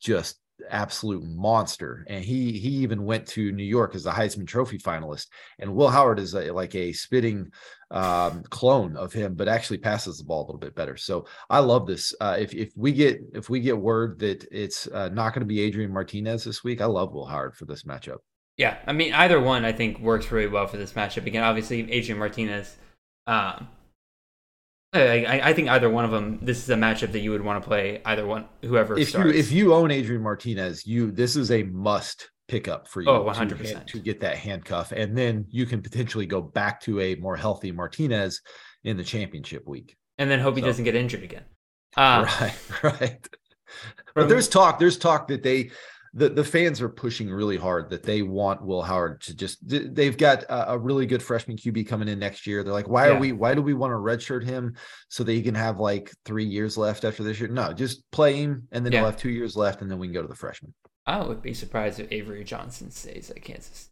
[0.00, 0.36] just
[0.70, 5.26] absolute monster and he he even went to new york as a heisman trophy finalist
[5.58, 7.50] and will howard is a, like a spitting
[7.90, 11.58] um clone of him but actually passes the ball a little bit better so i
[11.58, 15.34] love this uh if, if we get if we get word that it's uh, not
[15.34, 18.18] going to be adrian martinez this week i love will howard for this matchup
[18.58, 21.26] Yeah, I mean either one I think works really well for this matchup.
[21.26, 22.76] Again, obviously Adrian Martinez.
[23.26, 23.68] Um,
[24.92, 26.38] I, I- I think either one of them.
[26.42, 28.00] This is a matchup that you would want to play.
[28.04, 29.32] Either one, whoever if starts.
[29.32, 33.24] you if you own adrian martinez you this is a must pickup for you Oh,
[33.24, 33.86] to 100%.
[33.86, 34.92] to get that handcuff.
[34.92, 38.42] And then you can potentially go back to a more healthy Martinez
[38.84, 39.96] in the championship week.
[40.18, 41.44] and then hope he So- doesn't get injured again.
[41.96, 43.28] Uh, right, right.
[44.14, 45.70] But there's talk, there's talk that they
[46.14, 50.16] the, the fans are pushing really hard that they want Will Howard to just they've
[50.16, 52.62] got a, a really good freshman QB coming in next year.
[52.62, 53.14] They're like, why Yeah.
[53.14, 54.74] are we why do we want to redshirt him
[55.08, 57.48] so that he can have like three years left after this year?
[57.48, 58.98] No, just play him and then Yeah.
[59.00, 60.74] he'll have two years left and then we can go to the freshman.
[61.06, 63.88] I would be surprised if Avery Johnson stays at Kansas.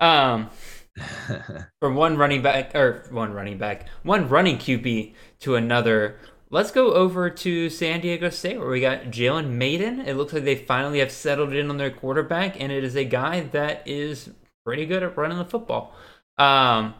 [0.00, 0.50] Um,
[1.80, 6.18] from one running back or one running back, one running QB to another.
[6.52, 10.00] Let's go over to San Diego State where we got Jalen Mayden.
[10.00, 13.04] It looks like they finally have settled in on their quarterback, and it is a
[13.04, 14.30] guy that is
[14.64, 15.94] pretty good at running the football.
[16.38, 16.94] Um,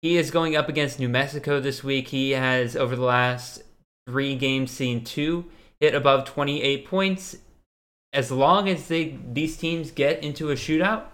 [0.00, 2.08] he is going up against New Mexico this week.
[2.08, 3.62] He has over the last
[4.06, 5.44] three games seen two
[5.80, 7.36] hit above 28 points.
[8.14, 11.04] As long as they these teams get into a shootout,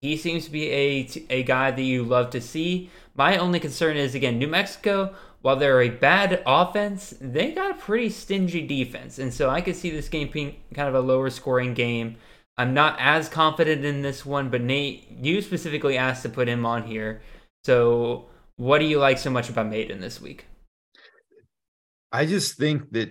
[0.00, 2.90] he seems to be a a guy that you love to see.
[3.14, 5.14] My only concern is again New Mexico.
[5.40, 9.76] While they're a bad offense, they got a pretty stingy defense, and so I could
[9.76, 12.16] see this game being kind of a lower scoring game.
[12.56, 16.66] I'm not as confident in this one, but Nate, you specifically asked to put him
[16.66, 17.22] on here.
[17.64, 18.26] So,
[18.56, 20.46] what do you like so much about Mayden this week?
[22.10, 23.10] I just think that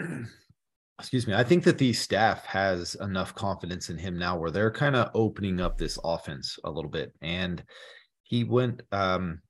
[0.98, 4.70] excuse me, I think that the staff has enough confidence in him now where they're
[4.70, 7.12] kind of opening up this offense a little bit.
[7.20, 7.62] And
[8.22, 9.40] he went um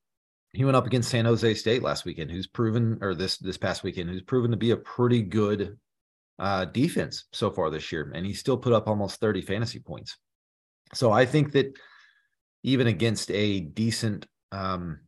[0.57, 3.83] he went up against San Jose State last weekend, who's proven or this this past
[3.83, 5.77] weekend, who's proven to be a pretty good
[6.39, 8.11] uh defense so far this year.
[8.15, 10.17] And he still put up almost 30 fantasy points.
[10.95, 11.77] So I think that
[12.63, 15.01] even against a decent um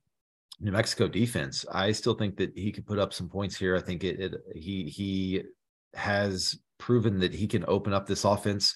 [0.59, 3.75] New Mexico defense, I still think that he could put up some points here.
[3.75, 5.41] I think it, it he he
[5.95, 8.75] has proven that he can open up this offense,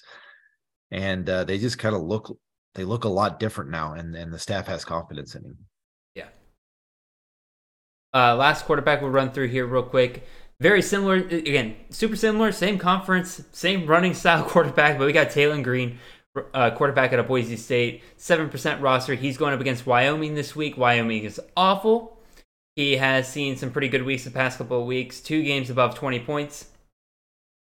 [0.90, 2.36] and uh, they just kind of look
[2.74, 5.58] they look a lot different now, and and the staff has confidence in him.
[8.14, 10.26] Uh, last quarterback we'll run through here real quick.
[10.60, 15.64] Very similar, again, super similar, same conference, same running style quarterback, but we got Taylen
[15.64, 15.98] Green,
[16.54, 19.14] uh, quarterback at a Boise State, 7% roster.
[19.14, 20.76] He's going up against Wyoming this week.
[20.76, 22.18] Wyoming is awful.
[22.76, 25.94] He has seen some pretty good weeks the past couple of weeks, two games above
[25.94, 26.68] 20 points.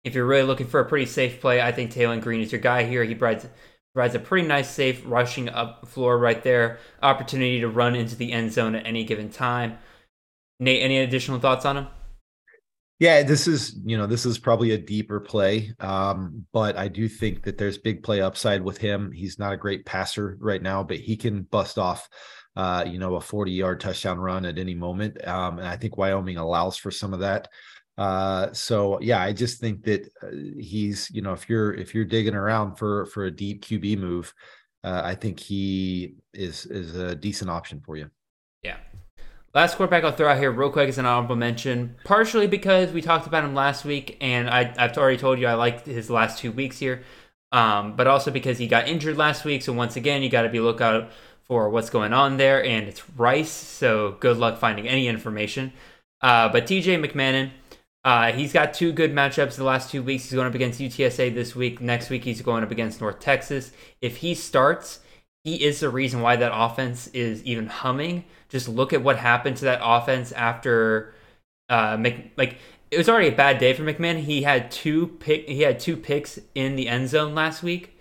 [0.04, 2.60] If you're really looking for a pretty safe play, I think Taylen Green is your
[2.60, 3.04] guy here.
[3.04, 3.46] He provides
[3.94, 6.78] provides a pretty nice, safe rushing up floor right there.
[7.02, 9.78] Opportunity to run into the end zone at any given time.
[10.60, 11.86] Nate, any additional thoughts on him?
[12.98, 17.08] Yeah, this is you know this is probably a deeper play, um, but I do
[17.08, 19.10] think that there's big play upside with him.
[19.10, 22.06] He's not a great passer right now, but he can bust off,
[22.56, 25.96] uh, you know, a 40 yard touchdown run at any moment, um, and I think
[25.96, 27.48] Wyoming allows for some of that.
[27.96, 32.04] Uh, so yeah, I just think that uh, he's you know if you're if you're
[32.04, 34.34] digging around for for a deep QB move,
[34.84, 38.10] uh, I think he is is a decent option for you.
[39.52, 43.02] Last quarterback I'll throw out here real quick as an honorable mention, partially because we
[43.02, 46.38] talked about him last week, and I, I've already told you I liked his last
[46.38, 47.02] two weeks here,
[47.50, 49.62] um, but also because he got injured last week.
[49.62, 51.10] So once again, you got to be lookout
[51.42, 53.50] for what's going on there, and it's Rice.
[53.50, 55.72] So good luck finding any information.
[56.20, 57.50] Uh, but TJ McMahon,
[58.04, 60.26] uh, he's got two good matchups the last two weeks.
[60.26, 61.80] He's going up against UTSA this week.
[61.80, 63.72] Next week, he's going up against North Texas.
[64.00, 65.00] If he starts,
[65.44, 68.24] he is the reason why that offense is even humming.
[68.48, 71.14] Just look at what happened to that offense after
[71.68, 72.58] uh Mc, like
[72.90, 74.18] it was already a bad day for McMahon.
[74.18, 77.96] He had two pick he had two picks in the end zone last week.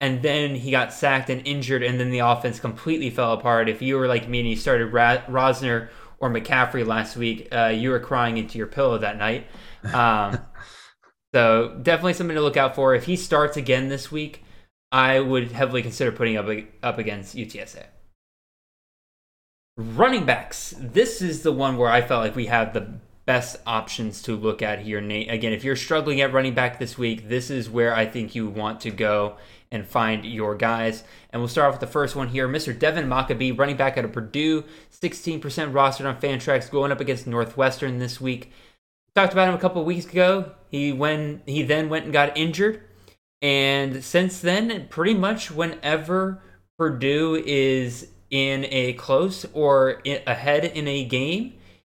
[0.00, 3.68] And then he got sacked and injured, and then the offense completely fell apart.
[3.68, 5.88] If you were like me and you started Ra- Rozner
[6.20, 9.48] or McCaffrey last week, uh, you were crying into your pillow that night.
[9.92, 10.38] Um,
[11.34, 12.94] so definitely something to look out for.
[12.94, 14.44] If he starts again this week,
[14.90, 16.48] I would heavily consider putting up
[16.82, 17.86] up against UTSA.
[19.76, 20.74] Running backs.
[20.78, 24.62] This is the one where I felt like we have the best options to look
[24.62, 25.30] at here, Nate.
[25.30, 28.48] Again, if you're struggling at running back this week, this is where I think you
[28.48, 29.36] want to go
[29.70, 31.04] and find your guys.
[31.30, 32.48] And we'll start off with the first one here.
[32.48, 32.76] Mr.
[32.76, 37.98] Devin Mockobee, running back out of Purdue, 16% rostered on Fantrax, going up against Northwestern
[37.98, 38.50] this week.
[39.14, 40.52] Talked about him a couple weeks ago.
[40.70, 42.87] He when he then went and got injured.
[43.40, 46.42] And since then, pretty much whenever
[46.78, 51.54] Purdue is in a close or ahead in a game,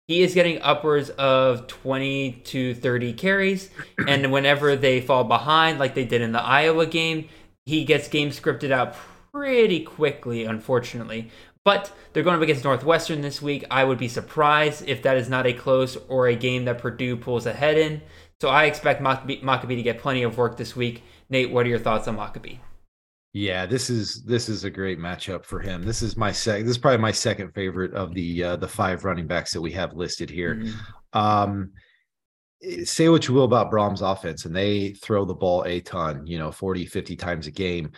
[0.09, 3.71] he is getting upwards of 20 to 30 carries.
[4.09, 7.29] And whenever they fall behind, like they did in the Iowa game,
[7.67, 8.97] he gets game scripted out
[9.33, 11.31] pretty quickly, unfortunately.
[11.65, 13.65] But they're going up against Northwestern this week.
[13.71, 17.17] I would be surprised if that is not a close or a game that Purdue
[17.17, 18.03] pulls ahead in.
[18.41, 21.05] So I expect Mockobee, to get plenty of work this week.
[21.33, 22.59] Nate, what are your thoughts on Mockobee?
[23.33, 25.83] Yeah, this is this is a great matchup for him.
[25.83, 26.61] This is my sec.
[26.61, 29.73] This is probably my second favorite of the uh, the five running backs that we
[29.73, 30.57] have listed here.
[30.57, 30.75] Mhm.
[31.15, 31.71] Um,
[32.85, 36.39] say what you will about Brohm's offense, and they throw the ball a ton, you
[36.39, 37.93] know, 40, 50 times a game.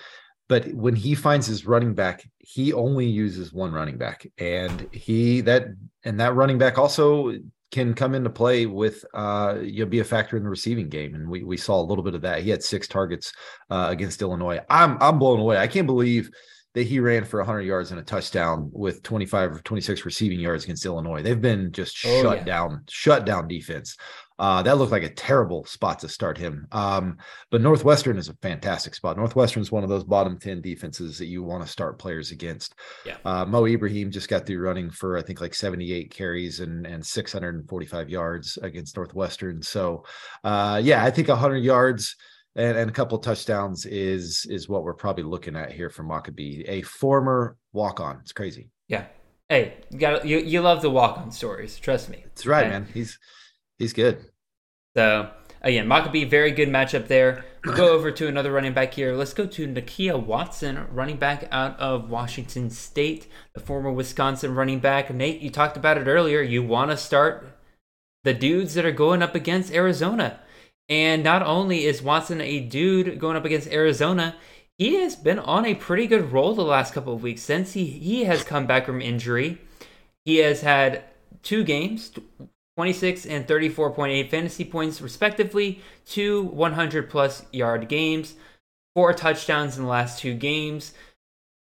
[0.49, 4.29] But when he finds his running back, he only uses one running back.
[4.39, 5.67] And he that
[6.05, 7.33] and that running back also
[7.75, 11.15] can come into play with uh you'll be a factor in the receiving game.
[11.15, 12.43] And we we saw a little bit of that.
[12.43, 13.33] He had six targets
[13.69, 14.61] uh against Illinois.
[14.71, 15.59] I'm I'm blown away.
[15.59, 16.31] I can't believe
[16.75, 20.65] that he ran for 100 yards and a touchdown with 25 or 26 receiving yards
[20.65, 21.23] against Illinois.
[21.23, 22.45] They've been just Oh, shut yeah.
[22.45, 23.97] down, shut down defense.
[24.39, 26.67] Uh, that looked like a terrible spot to start him.
[26.73, 27.19] Um,
[27.51, 29.17] but Northwestern is a fantastic spot.
[29.17, 32.75] Northwestern is one of those bottom 10 defenses that you want to start players against.
[33.07, 33.17] Yeah.
[33.25, 37.05] Uh, Mo Ibrahim just got through running for, I think, like 78 carries and, and
[37.05, 39.63] 645 yards against Northwestern.
[39.63, 40.05] So,
[40.43, 42.17] uh, yeah, I think 100 yards
[42.57, 46.65] and, and a couple touchdowns is is what we're probably looking at here for Mockobee,
[46.69, 48.19] a former walk on.
[48.21, 48.71] It's crazy.
[48.89, 49.07] Yeah.
[49.49, 51.77] Hey, you got you you love the walk on stories.
[51.79, 52.25] Trust me.
[52.27, 52.71] It's right, Okay.
[52.71, 52.89] man.
[52.95, 53.19] He's
[53.79, 54.25] he's good.
[54.97, 55.31] So
[55.63, 57.45] again, Mockobee, very good matchup there.
[57.65, 59.15] We'll go over to another running back here.
[59.15, 64.81] Let's go to Nakia Watson, running back out of Washington State, the former Wisconsin running
[64.81, 65.13] back.
[65.13, 66.43] Nate, you talked about it earlier.
[66.43, 67.47] You want to start
[68.23, 70.41] the dudes that are going up against Arizona.
[70.89, 74.37] And not only is Watson a dude going up against Arizona,
[74.77, 77.87] he has been on a pretty good roll the last couple of weeks since he,
[77.87, 79.59] he has come back from injury.
[80.25, 81.05] He has had
[81.43, 82.13] two games,
[82.77, 88.35] 26 and 34.8 fantasy points, respectively, two 100 plus yard games,
[88.95, 90.93] four touchdowns in the last two games.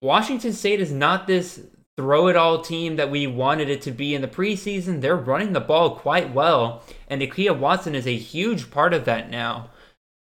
[0.00, 1.61] Washington State is not this
[1.96, 5.00] throw it all team that we wanted it to be in the preseason.
[5.00, 9.30] They're running the ball quite well, and Nakia Watson is a huge part of that
[9.30, 9.70] now.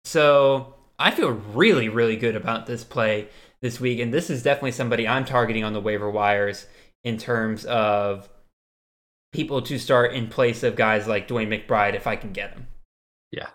[0.05, 3.28] So I feel really, really good about this play
[3.61, 6.67] this week, and this is definitely somebody I'm targeting on the waiver wires
[7.03, 8.30] in terms of
[9.32, 12.67] people to start in place of guys like DeWayne McBride if I can get him.
[13.32, 13.49] Yeah.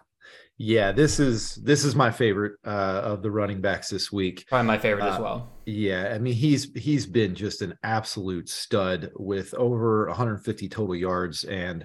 [0.59, 4.45] Yeah, this is this is my favorite uh of the running backs this week.
[4.49, 5.53] Probably my favorite as Uh, well.
[5.67, 11.45] Yeah, I mean he's he's been just an absolute stud with over 150 total yards
[11.45, 11.85] and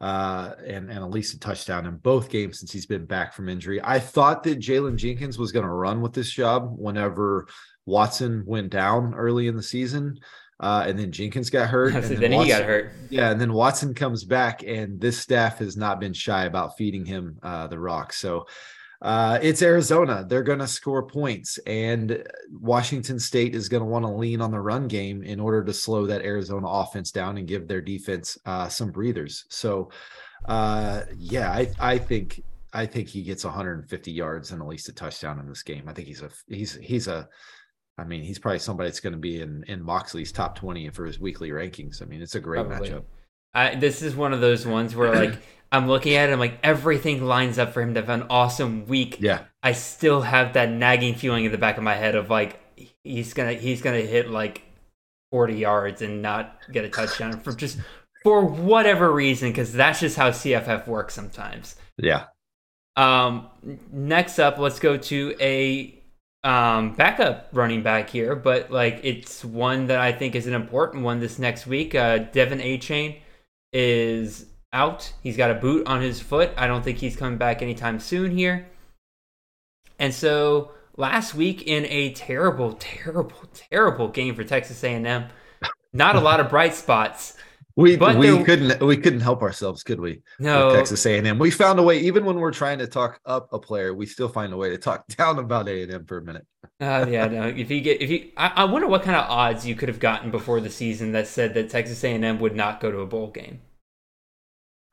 [0.00, 3.48] uh and and at least a touchdown in both games since he's been back from
[3.48, 3.80] injury.
[3.82, 7.46] I thought that Jaylen Jenkins was going to run with this job whenever
[7.84, 10.18] Watson went down early in the season.
[10.60, 11.94] Uh, and then Jenkins got hurt.
[11.94, 12.92] and So then he got hurt.
[13.10, 17.04] Yeah, and then Watson comes back, and this staff has not been shy about feeding
[17.04, 18.12] him uh, the rock.
[18.12, 18.46] So
[19.02, 24.04] uh, it's Arizona; they're going to score points, and Washington State is going to want
[24.04, 27.46] to lean on the run game in order to slow that Arizona offense down and
[27.46, 29.44] give their defense uh, some breathers.
[29.50, 29.90] So,
[30.46, 32.42] uh, yeah, I, I think
[32.72, 35.88] I think he gets 150 yards and at least a touchdown in this game.
[35.88, 37.28] I think he's a he's he's a
[37.96, 41.06] I mean, he's probably somebody that's going to be in in Moxley's top 20 for
[41.06, 42.02] his weekly rankings.
[42.02, 42.90] I mean, it's a great Probably.
[42.90, 43.04] matchup.
[43.54, 45.38] I, this is one of those ones where like
[45.72, 48.86] I'm looking at it, I'm like everything lines up for him to have an awesome
[48.86, 49.18] week.
[49.20, 49.44] Yeah.
[49.62, 52.60] I still have that nagging feeling in the back of my head of like
[53.04, 54.62] he's gonna he's gonna hit like
[55.30, 57.78] 40 yards and not get a touchdown for just
[58.24, 61.76] for whatever reason because that's just how CFF works sometimes.
[61.96, 62.24] Yeah.
[62.96, 63.48] Um,
[63.92, 66.00] next up, let's go to a
[66.44, 71.02] um, backup running back here, but like it's one that I think is an important
[71.02, 71.94] one this next week.
[71.94, 73.18] Uh, De'Von Achane
[73.72, 75.12] is out.
[75.22, 76.50] He's got a boot on his foot.
[76.56, 78.68] I don't think he's coming back anytime soon here.
[79.98, 85.26] And so last week in a terrible, terrible, terrible game for Texas A&M,
[85.92, 87.36] not a lot of bright spots.
[87.76, 90.22] We But we there- couldn't we couldn't help ourselves, could we?
[90.38, 91.38] No, With Texas A&M.
[91.40, 94.28] We found a way even when we're trying to talk up a player, we still
[94.28, 96.46] find a way to talk down about A&M for a minute.
[96.80, 97.48] Uh, yeah, no.
[97.48, 99.98] If you get, if you, I, I wonder what kind of odds you could have
[99.98, 103.30] gotten before the season that said that Texas A&M would not go to a bowl
[103.30, 103.60] game.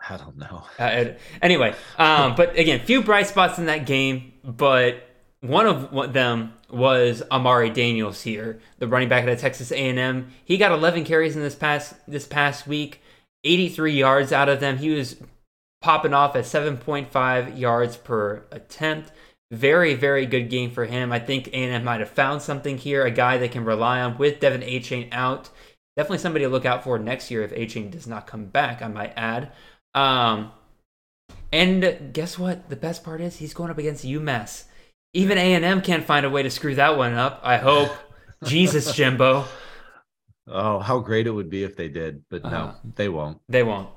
[0.10, 0.64] I don't know.
[0.80, 1.14] Uh,
[1.44, 5.04] anyway, um, but again, few bright spots in that game, but
[5.42, 10.32] one of them was Amari Daniels here, the running back at Texas A&M.
[10.46, 13.02] He got 11 carries in this past this past week,
[13.44, 14.78] 83 yards out of them.
[14.78, 15.18] He was
[15.82, 19.12] popping off at 7.5 yards per attempt.
[19.52, 21.12] Very, very good game for him.
[21.12, 24.40] I think A&M might have found something here, a guy they can rely on with
[24.40, 25.50] De'Von Achane out.
[25.98, 28.88] Definitely somebody to look out for next year if Achane does not come back, I
[28.88, 29.52] might add.
[29.94, 30.52] Um,
[31.52, 32.70] and guess what?
[32.70, 34.66] The best part is he's going up against UMass.
[35.14, 37.42] Even A&M can't find a way to screw that one up.
[37.44, 37.92] I hope.
[38.46, 39.46] Jesus, Jimbo.
[40.48, 42.74] Oh, how great it would be if they did, but no, Uh-huh.
[42.96, 43.40] they won't.
[43.50, 43.90] They won't.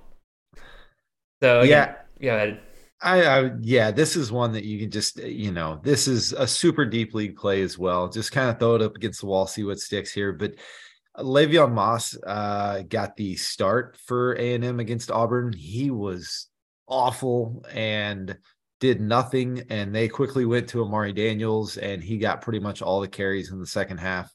[1.42, 1.94] So Yeah.
[2.20, 2.60] yeah, go ahead.
[3.00, 6.46] I, I, yeah, this is one that you can just you know this is a
[6.46, 8.08] super deep league play as well.
[8.08, 10.32] Just kind of throw it up against the wall, see what sticks here.
[10.32, 10.54] But
[11.18, 15.52] Le'Veon Moss uh, got the start for A and M against Auburn.
[15.52, 16.48] He was
[16.88, 18.36] awful and
[18.84, 23.00] did nothing, and they quickly went to Amari Daniels, and he got pretty much all
[23.00, 24.30] the carries in the second half.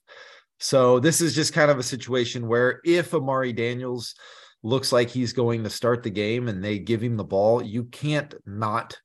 [0.59, 4.15] So this is just kind of a situation where if Amari Daniels
[4.63, 7.83] looks like he's going to start the game and they give him the ball, you
[7.83, 8.97] can't not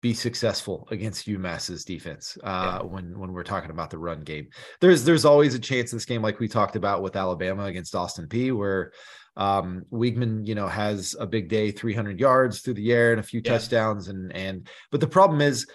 [0.00, 2.88] be successful against UMass's defense uh, yeah.
[2.88, 4.48] when when we're talking about the run game.
[4.80, 7.94] There's there's always a chance in this game, like we talked about with Alabama against
[7.94, 8.92] Austin Peay, where
[9.40, 13.22] um, Weigman, you know, has a big day, 300 yards through the air and a
[13.22, 13.52] few yeah.
[13.52, 15.66] touchdowns, and and but the problem is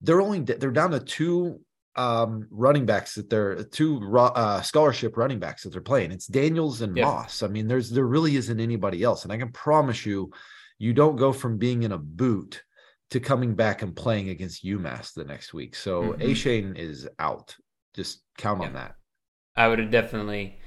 [0.00, 1.60] they're only they're down to two
[1.94, 6.10] um, running backs that they're two uh, scholarship running backs that they're playing.
[6.10, 7.04] It's Daniels and yeah.
[7.04, 7.42] Moss.
[7.42, 10.32] I mean, there's there really isn't anybody else, and I can promise you,
[10.78, 12.62] you don't go from being in a boot
[13.10, 15.76] to coming back and playing against UMass the next week.
[15.76, 16.22] So mm-hmm.
[16.22, 17.54] Achane is out.
[17.94, 18.68] Just count yeah.
[18.68, 18.94] on that.
[19.54, 20.60] I would have definitely,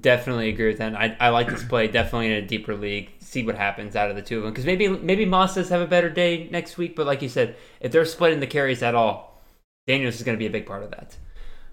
[0.00, 0.94] definitely agree with that.
[0.94, 3.10] I, I like this play definitely in a deeper league.
[3.20, 5.80] See what happens out of the two of them because maybe maybe Moss does have
[5.80, 6.96] a better day next week.
[6.96, 9.42] But like you said, if they're splitting the carries at all,
[9.86, 11.16] Daniels is going to be a big part of that.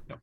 [0.10, 0.20] Yep.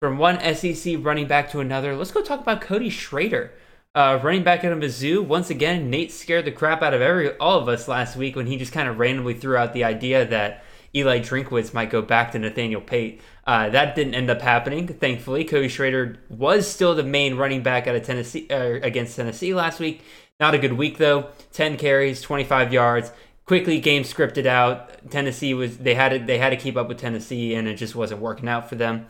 [0.00, 3.52] From one SEC running back to another, let's go talk about Cody Schrader.
[3.94, 7.36] Uh, running back out of Mizzou, once again, Nate scared the crap out of every
[7.38, 10.24] all of us last week when he just kind of randomly threw out the idea
[10.26, 10.62] that
[10.94, 13.20] Eli Drinkwitz might go back to Nathaniel Peat.
[13.46, 15.44] Uh, that didn't end up happening, thankfully.
[15.44, 19.80] Cody Schrader was still the main running back out of Tennessee uh, against Tennessee last
[19.80, 20.02] week.
[20.40, 21.30] Not a good week though.
[21.52, 23.10] Ten carries, 25 yards.
[23.44, 25.10] Quickly, game scripted out.
[25.10, 27.96] Tennessee was they had to, they had to keep up with Tennessee, and it just
[27.96, 29.06] wasn't working out for them.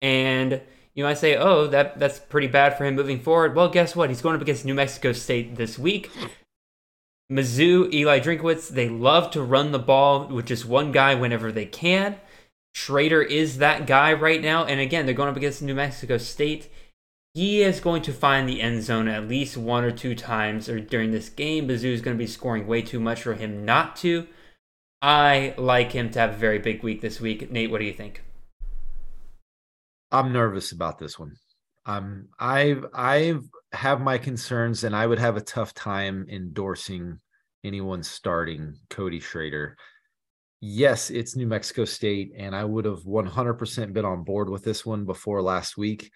[0.00, 0.62] And
[0.94, 3.54] you might say, oh, that that's pretty bad for him moving forward.
[3.54, 4.10] Well, guess what?
[4.10, 6.10] He's going up against New Mexico State this week.
[7.30, 11.66] Mizzou, Eli Drinkwitz, they love to run the ball with just one guy whenever they
[11.66, 12.16] can.
[12.74, 14.64] Schrader is that guy right now.
[14.64, 16.70] And again, they're going up against New Mexico State.
[17.34, 20.80] He is going to find the end zone at least one or two times or
[20.80, 21.68] during this game.
[21.68, 24.26] Mizzou is going to be scoring way too much for him not to.
[25.00, 27.50] I like him to have a very big week this week.
[27.50, 28.22] Nate, what do you think?
[30.12, 31.32] I'm nervous about this one.
[31.86, 33.42] Um, I've I've
[33.72, 37.18] have my concerns, and I would have a tough time endorsing
[37.64, 39.76] anyone starting Cody Schrader.
[40.60, 44.86] Yes, it's New Mexico State, and I would have 100% been on board with this
[44.86, 46.10] one before last week.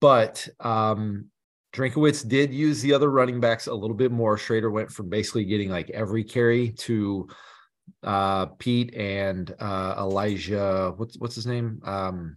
[0.00, 1.26] But um,
[1.74, 4.38] Drinkwitz did use the other running backs a little bit more.
[4.38, 7.28] Schrader went from basically getting like every carry to
[8.02, 10.94] uh, Peat and uh, Elijah.
[10.96, 11.80] What's what's his name?
[11.84, 12.36] Um,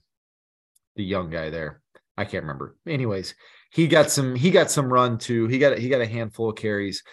[0.96, 1.82] the young guy there.
[2.18, 2.76] I can't remember.
[2.88, 3.36] Anyways,
[3.72, 5.48] he got some he got some run too.
[5.48, 7.04] He got he got a handful of carries.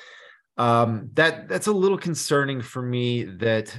[0.57, 3.77] Um, that that's a little concerning for me that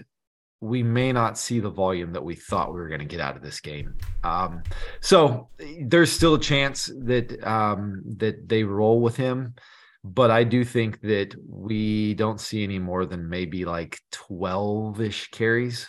[0.62, 3.36] we may not see the volume that we thought we were going to get out
[3.36, 3.96] of this game.
[4.24, 4.64] Um,
[5.00, 5.50] so
[5.82, 9.56] there's still a chance that um, that they roll with him,
[10.04, 15.30] but I do think that we don't see any more than maybe like 12 ish
[15.30, 15.88] carries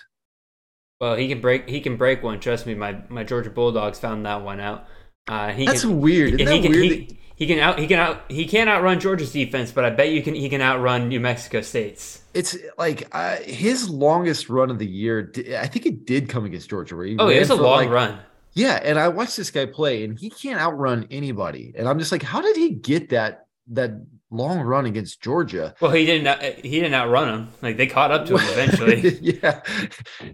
[1.01, 1.68] well, he can break.
[1.68, 2.41] He can break one.
[2.41, 2.74] Trust me.
[2.74, 4.87] My my Georgia Bulldogs found that one out.
[5.29, 6.41] Uh, he That's can, weird.
[6.41, 6.93] Isn't he, that can, weird?
[6.93, 7.79] He, he, can out.
[7.79, 8.31] He can out.
[8.31, 10.35] He can't outrun Georgia's defense, but I bet you can.
[10.35, 12.22] He can outrun New Mexico State's.
[12.35, 15.33] It's like uh, his longest run of the year.
[15.59, 16.97] I think it did come against Georgia.
[16.97, 18.18] Where he oh, it was a long like, run.
[18.53, 21.74] Yeah, and I watched this guy play, and he can't outrun anybody.
[21.77, 23.91] And I'm just like, how did he get that that
[24.37, 25.74] long run against Georgia.
[25.80, 26.64] Well, he didn't.
[26.64, 27.49] He didn't outrun him.
[27.62, 29.18] Like they caught up to him eventually.
[29.20, 29.61] yeah,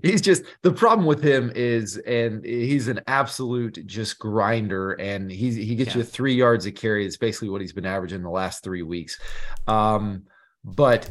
[0.03, 5.57] he's just the problem with him is, and he's an absolute just grinder, and he's
[5.57, 5.99] he gets yeah.
[5.99, 7.07] you three yards a carry.
[7.07, 9.19] It's basically what he's been averaging the last three weeks.
[9.67, 10.25] Um,
[10.65, 11.11] but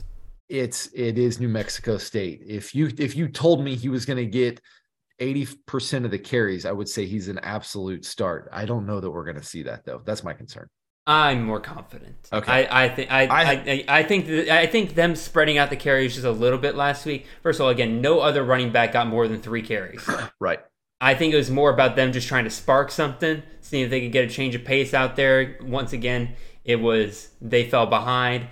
[0.50, 2.42] it's it is New Mexico State.
[2.46, 4.62] If you if you told me he was going to get
[5.22, 8.50] 80% of the carries, I would say he's an absolute start.
[8.52, 10.02] I don't know that we're going to see that though.
[10.04, 10.68] That's my concern.
[11.08, 12.30] I'm more confident.
[12.32, 12.68] Okay.
[12.68, 16.14] I, I think I, I, I, I think I think them spreading out the carries
[16.14, 17.26] just a little bit last week.
[17.42, 20.08] First of all, again, no other running back got more than three carries.
[20.39, 20.59] right.
[21.00, 24.01] I think it was more about them just trying to spark something, seeing if they
[24.01, 25.58] could get a change of pace out there.
[25.62, 28.47] Once again, it was they fell behind.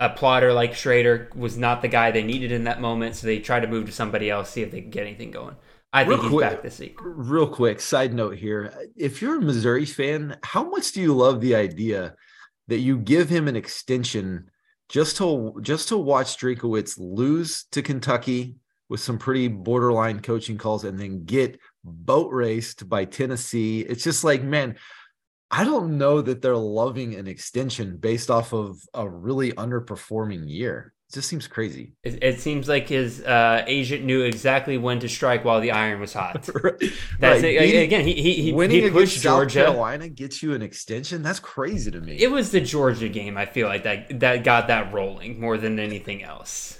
[0.00, 3.38] A plotter like Schrader was not the guy they needed in that moment, so they
[3.38, 5.54] tried to move to somebody else, see if they could get anything going.
[5.92, 6.98] I think real he's quick, back this week.
[7.02, 8.72] Real quick, side note here.
[8.96, 12.14] If you're a Missouri fan, how much do you love the idea
[12.68, 14.50] that you give him an extension
[14.88, 18.56] just to just to watch Drinkwitz lose to Kentucky
[18.88, 23.80] with some pretty borderline coaching calls and then get boat raced by Tennessee?
[23.80, 24.76] It's just like, man,
[25.50, 30.94] I don't know that they're loving an extension based off of a really underperforming year.
[31.12, 31.92] Just seems crazy.
[32.02, 36.00] It, it seems like his uh, agent knew exactly when to strike while the iron
[36.00, 36.48] was hot.
[36.62, 36.78] right.
[37.20, 37.44] That's right.
[37.44, 37.82] it.
[37.84, 39.64] Again, he he, he, winning he against pushed South Georgia.
[39.64, 41.22] Carolina gets you an extension.
[41.22, 42.16] That's crazy to me.
[42.18, 43.36] It was the Georgia game.
[43.36, 46.78] I feel like that that got that rolling more than anything else.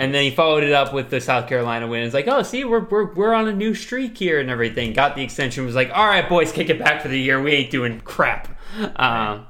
[0.00, 2.04] And then he followed it up with the South Carolina win.
[2.04, 4.92] It's like, oh, see, we're, we're we're on a new streak here and everything.
[4.92, 5.66] Got the extension.
[5.66, 7.42] Was like, all right, boys, kick it back for the year.
[7.42, 8.56] We ain't doing crap.
[8.94, 9.47] Um,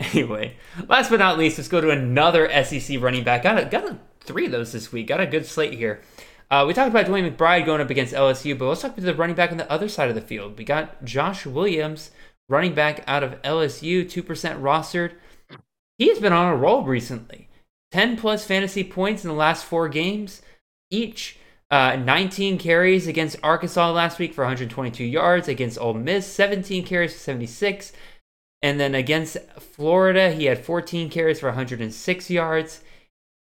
[0.00, 0.56] anyway,
[0.88, 3.42] last but not least, let's go to another SEC running back.
[3.42, 5.06] Got a, got a, three of those this week.
[5.06, 6.00] Got a good slate here.
[6.50, 9.14] Uh, we talked about DeWayne McBride going up against LSU, but let's talk about the
[9.14, 10.58] running back on the other side of the field.
[10.58, 12.10] We got Josh Williams,
[12.48, 15.12] running back out of LSU, two percent rostered.
[15.96, 17.48] He's been on a roll recently.
[17.92, 20.42] 10 plus fantasy points in the last four games
[20.90, 21.38] each.
[21.70, 25.46] Uh, 19 carries against Arkansas last week for 122 yards.
[25.46, 27.92] Against Ole Miss, 17 carries for 76.
[28.62, 32.82] And then against Florida, he had 14 carries for 106 yards.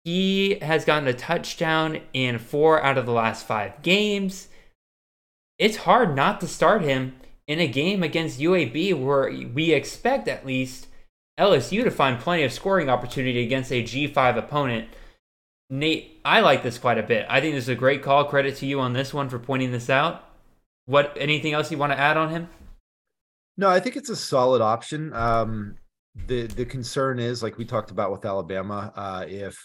[0.05, 4.49] He has gotten a touchdown in four out of the last five games.
[5.59, 7.17] It's hard not to start him
[7.49, 10.87] in a game against UAB where we expect at least
[11.39, 14.89] LSU to find plenty of scoring opportunity against a G5 opponent.
[15.71, 17.27] Nate, I like this quite a bit.
[17.29, 18.25] I think this is a great call.
[18.25, 20.25] Credit to you on this one for pointing this out.
[20.87, 22.49] What anything else you want to add on him?
[23.59, 25.13] No, I think it's a solid option.
[25.13, 25.75] Um,
[26.27, 29.59] the the concern is, like we talked about with Alabama, uh, if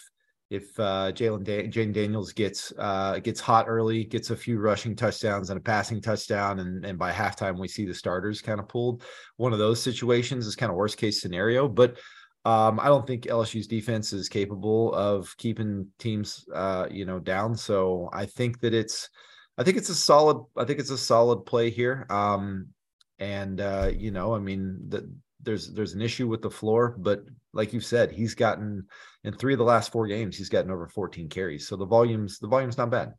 [0.50, 4.96] if uh, Jalen da- Jane Daniels gets uh, gets hot early, gets a few rushing
[4.96, 8.68] touchdowns and a passing touchdown, and and by halftime we see the starters kind of
[8.68, 9.04] pulled.
[9.36, 11.96] One of those situations is kind of worst case scenario, but
[12.44, 17.56] um, I don't think LSU's defense is capable of keeping teams, uh, you know, down.
[17.56, 19.08] So I think that it's,
[19.56, 22.06] I think it's a solid, I think it's a solid play here.
[22.10, 22.73] Um,
[23.18, 25.10] and uh, you know, I mean, the,
[25.42, 28.86] there's there's an issue with the floor, but like you said, he's gotten
[29.22, 31.68] in three of the last four games, he's gotten over 14 carries.
[31.68, 33.14] So the volumes, the volume's not bad.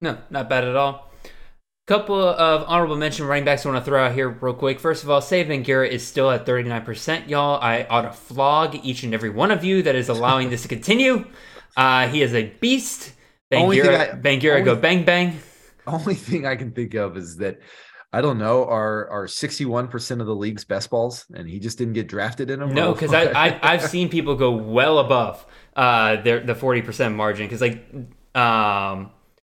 [0.00, 1.10] No, not bad at all.
[1.86, 4.78] Couple of honorable mention running backs I want to throw out here real quick.
[4.78, 7.60] First of all, Saban Garrett is still at 39%, y'all.
[7.60, 10.68] I ought to flog each and every one of you that is allowing this to
[10.68, 11.26] continue.
[11.74, 13.14] Uh, he is a beast.
[13.50, 15.40] Only thing Bangura, I- Bangura only- go bang bang.
[15.86, 17.60] Only thing I can think of is that
[18.12, 21.94] I don't know are are 61% of the league's best balls, and he just didn't
[21.94, 22.74] get drafted in them.
[22.74, 25.44] No, because I, I I've seen people go well above
[25.76, 27.46] uh their the forty percent margin.
[27.46, 27.84] Because like
[28.34, 29.10] um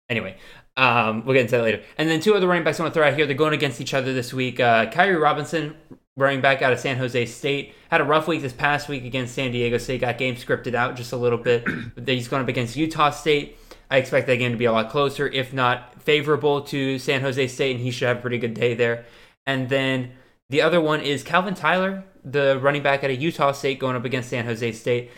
[0.10, 0.38] anyway.
[0.78, 1.84] Um, we'll get into that later.
[1.98, 3.26] And then two other running backs I want to throw out here.
[3.26, 4.60] They're going against each other this week.
[4.60, 5.76] Uh, Kairee Robinson,
[6.16, 9.36] running back out of San Jose State, had a rough week this past week against
[9.36, 10.00] San Diego State.
[10.00, 11.68] Got game scripted out just a little bit.
[12.06, 13.58] He's going up against Utah State.
[13.92, 17.46] I expect that game to be a lot closer, if not favorable to San Jose
[17.50, 19.06] State, and he should have a pretty good day there.
[19.46, 20.14] And then
[20.50, 24.06] the other one is Calvin Tyler, the running back out of Utah State, going up
[24.06, 25.12] against San Jose State.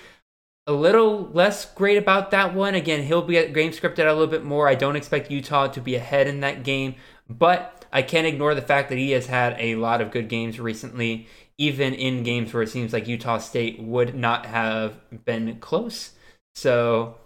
[0.66, 2.74] A little less great about that one.
[2.74, 4.68] Again, he'll be game scripted a little bit more.
[4.68, 6.95] I don't expect Utah to be ahead in that game,
[7.30, 10.60] but I can't ignore the fact that he has had a lot of good games
[10.60, 11.28] recently,
[11.60, 14.95] even in games where it seems like Utah State would not have
[15.26, 16.14] been close.
[16.56, 17.18] So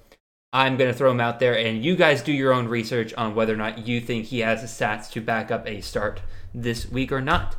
[0.53, 3.35] I'm going to throw him out there, and you guys do your own research on
[3.35, 6.21] whether or not you think he has the stats to back up a start
[6.53, 7.55] this week or not.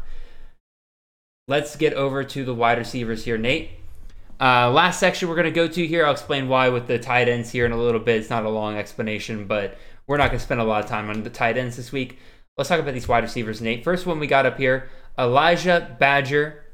[1.47, 3.71] Let's get over to the wide receivers here, Nate.
[4.41, 6.07] Uh, last section we're going to go to here.
[6.07, 8.21] I'll explain why with the tight ends here in a little bit.
[8.21, 11.11] It's not a long explanation, but we're not going to spend a lot of time
[11.11, 12.19] on the tight ends this week.
[12.57, 13.85] Let's talk about these wide receivers, Nate.
[13.85, 16.65] First one we got up here Elijah Badger,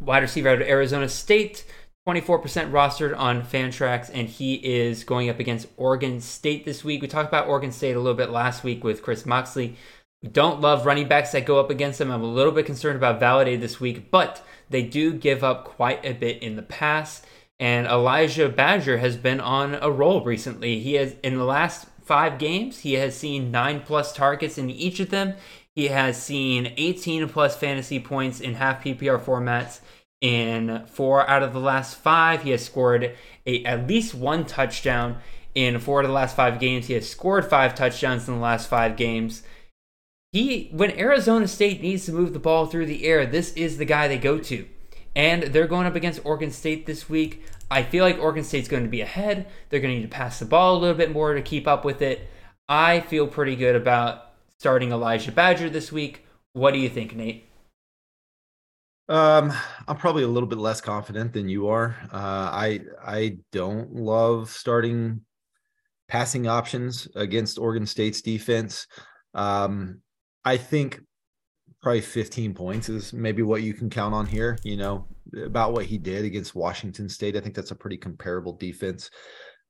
[0.00, 1.64] wide receiver out of Arizona State.
[2.06, 7.00] 24% rostered on Fantrax, and he is going up against Oregon State this week.
[7.00, 9.76] We talked about Oregon State a little bit last week with Chris Moxley.
[10.22, 12.10] We don't love running backs that go up against them.
[12.10, 16.04] I'm a little bit concerned about Validated this week, but they do give up quite
[16.04, 17.22] a bit in the pass.
[17.58, 20.80] And Elijah Badger has been on a roll recently.
[20.80, 25.00] He has, in the last five games, he has seen nine plus targets in each
[25.00, 25.34] of them.
[25.74, 29.80] He has seen 18 plus fantasy points in half PPR formats
[30.24, 32.44] in four out of the last five.
[32.44, 33.14] He has scored
[33.46, 35.18] a, at least one touchdown
[35.54, 36.86] in four of the last five games.
[36.86, 39.42] He has scored five touchdowns in the last five games.
[40.32, 43.84] He, when Arizona State needs to move the ball through the air, this is the
[43.84, 44.66] guy they go to.
[45.14, 47.44] And they're going up against Oregon State this week.
[47.70, 49.46] I feel like Oregon State's going to be ahead.
[49.68, 51.84] They're going to need to pass the ball a little bit more to keep up
[51.84, 52.30] with it.
[52.66, 56.24] I feel pretty good about starting Elijah Badger this week.
[56.54, 57.46] What do you think, Nate?
[59.08, 59.52] Um,
[59.86, 61.96] I'm probably a little bit less confident than you are.
[62.12, 65.20] Uh, I I don't love starting
[66.08, 68.86] passing options against Oregon State's defense.
[69.34, 70.00] Um,
[70.44, 71.00] I think
[71.82, 74.58] probably 15 points is maybe what you can count on here.
[74.64, 75.06] You know,
[75.44, 77.36] about what he did against Washington State.
[77.36, 79.10] I think that's a pretty comparable defense.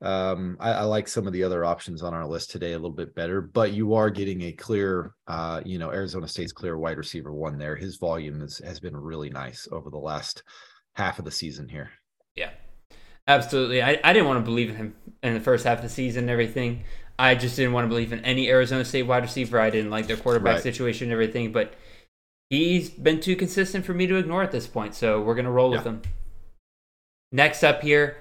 [0.05, 2.91] Um, I, I, like some of the other options on our list today a little
[2.91, 6.99] bit better, but you are getting a clear, uh, you know, Arizona State's clear wide
[6.99, 7.75] receiver one there.
[7.75, 10.43] His volume is, has been really nice over the last
[10.93, 11.91] half of the season here.
[12.37, 12.51] Yeah,
[13.27, 13.83] absolutely.
[13.83, 16.25] I, I didn't want to believe in him in the first half of the season
[16.25, 16.85] and everything.
[17.19, 19.59] I just didn't want to believe in any Arizona State wide receiver.
[19.59, 20.63] I didn't like their quarterback right.
[20.63, 21.73] situation and everything, but
[22.51, 24.95] he's been too consistent for me to ignore at this point.
[24.95, 25.79] So we're gonna roll yeah.
[25.79, 26.03] with him.
[27.33, 28.19] Next up here,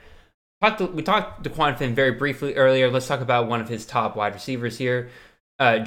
[0.63, 2.89] talked to, we talked to Finn very briefly earlier.
[2.89, 5.09] Let's talk about one of his top wide receivers here.
[5.59, 5.79] Uh,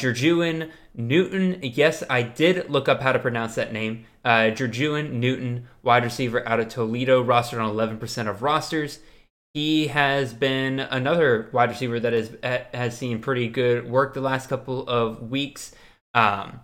[0.94, 1.61] Newton.
[1.62, 4.07] Yes, I did look up how to pronounce that name.
[4.24, 9.01] Uh, Newton, wide receiver out of Toledo, rostered on 11% of rosters.
[9.55, 14.86] He has been another wide receiver that has seen pretty good work the last couple
[14.86, 15.74] of weeks.
[16.12, 16.61] Um,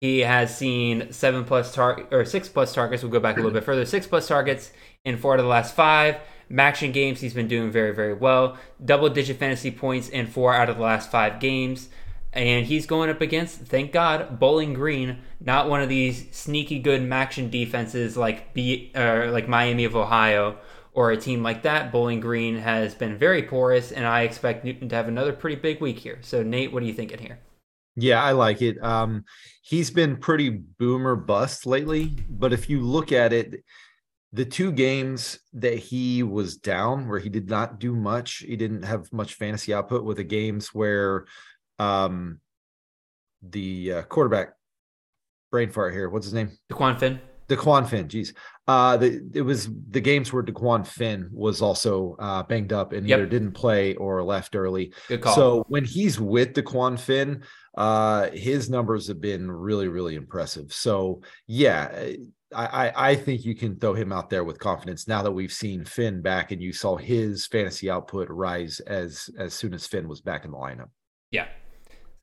[0.00, 3.02] he has seen seven plus target or six plus targets.
[3.02, 3.86] We'll go back a little bit further.
[3.86, 4.72] Six plus targets
[5.04, 6.16] in four of the last five.
[6.50, 8.58] MACtion games, he's been doing very, very well.
[8.84, 11.88] Double digit fantasy points in four out of the last five games.
[12.32, 17.00] And he's going up against, thank God, Bowling Green, not one of these sneaky good
[17.00, 20.58] MACtion defenses like B or like Miami of Ohio
[20.94, 21.92] or a team like that.
[21.92, 25.80] Bowling Green has been very porous, and I expect Newton to have another pretty big
[25.80, 26.18] week here.
[26.22, 27.38] So, Nate, what are you thinking here?
[27.96, 28.82] Yeah, I like it.
[28.82, 29.24] Um,
[29.62, 33.62] he's been pretty boomer bust lately, but if you look at it,
[34.34, 38.82] the two games that he was down, where he did not do much, he didn't
[38.82, 41.26] have much fantasy output, with the games where
[41.78, 42.40] um,
[43.42, 44.54] the uh, quarterback
[45.52, 46.10] brain fart here.
[46.10, 46.50] What's his name?
[46.68, 47.20] Dequan Finn.
[47.48, 48.08] Dequan Finn.
[48.08, 48.34] Geez,
[48.66, 53.06] uh, the, it was the games where Dequan Finn was also uh, banged up and
[53.06, 53.18] yep.
[53.18, 54.92] either didn't play or left early.
[55.06, 55.34] Good call.
[55.34, 57.44] So when he's with Dequan Finn,
[57.76, 60.72] uh, his numbers have been really, really impressive.
[60.72, 62.06] So yeah,
[62.54, 65.84] I, I think you can throw him out there with confidence now that we've seen
[65.84, 70.20] Finn back and you saw his fantasy output rise as as soon as Finn was
[70.20, 70.90] back in the lineup.
[71.30, 71.48] Yeah.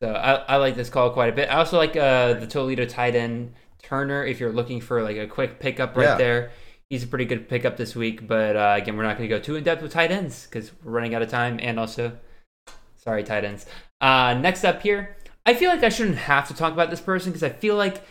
[0.01, 1.49] So I, I like this call quite a bit.
[1.49, 3.53] I also like uh, the Toledo tight end
[3.83, 6.15] Turner if you're looking for like a quick pickup right yeah.
[6.17, 6.51] there.
[6.89, 9.41] He's a pretty good pickup this week, but uh, again, we're not going to go
[9.41, 11.59] too in depth with tight ends because we're running out of time.
[11.61, 12.17] And also,
[12.95, 13.65] sorry, tight ends.
[14.01, 15.15] Uh, next up here,
[15.45, 18.03] I feel like I shouldn't have to talk about this person because I feel like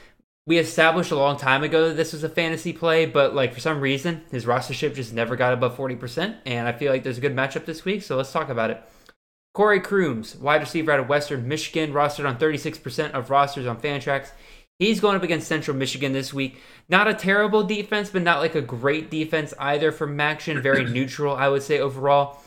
[0.46, 3.60] we established a long time ago that this was a fantasy play, but like for
[3.60, 6.36] some reason, his rostership just never got above 40%.
[6.46, 8.82] And I feel like there's a good matchup this week, so let's talk about it.
[9.52, 14.30] Corey Crooms, wide receiver out of Western Michigan, rostered on 36% of rosters on Fantrax.
[14.78, 16.60] He's going up against Central Michigan this week.
[16.88, 20.62] Not a terrible defense, but not like a great defense either from MACtion.
[20.62, 22.38] Very neutral, I would say, overall.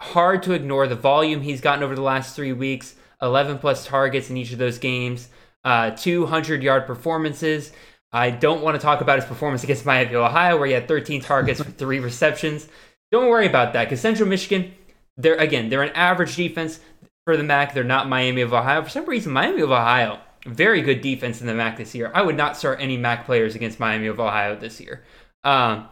[0.00, 2.94] Hard to ignore the volume he's gotten over the last three weeks.
[3.22, 5.28] 11 plus targets in each of those games,
[5.64, 7.72] uh, 200 yard performances.
[8.12, 10.86] I don't want to talk about his performance against Miami of Ohio, where he had
[10.86, 12.68] 13 targets for three receptions.
[13.10, 14.72] Don't worry about that because Central Michigan,
[15.16, 16.80] they're again, they're an average defense
[17.24, 17.74] for the MAC.
[17.74, 18.82] They're not Miami of Ohio.
[18.82, 22.10] For some reason, Miami of Ohio, very good defense in the MAC this year.
[22.14, 25.02] I would not start any MAC players against Miami of Ohio this year.
[25.44, 25.88] Um,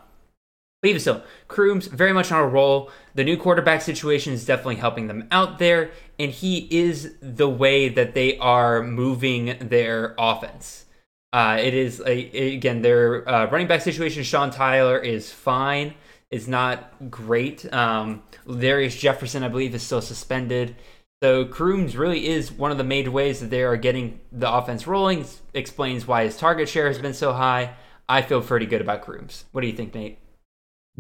[0.82, 2.90] but even so, Crooms very much on a roll.
[3.14, 7.88] The new quarterback situation is definitely helping them out there, and he is the way
[7.88, 10.86] that they are moving their offense.
[11.32, 14.22] Uh, it is a, again their uh, running back situation.
[14.22, 15.94] Sean Tyler is fine.
[16.30, 17.70] Is not great.
[17.72, 20.76] Um, Darius Jefferson, I believe, is still suspended.
[21.22, 24.86] So Crooms really is one of the main ways that they are getting the offense
[24.86, 25.26] rolling.
[25.52, 27.74] Explains why his target share has been so high.
[28.08, 29.44] I feel pretty good about Crooms.
[29.52, 30.18] What do you think, Nate?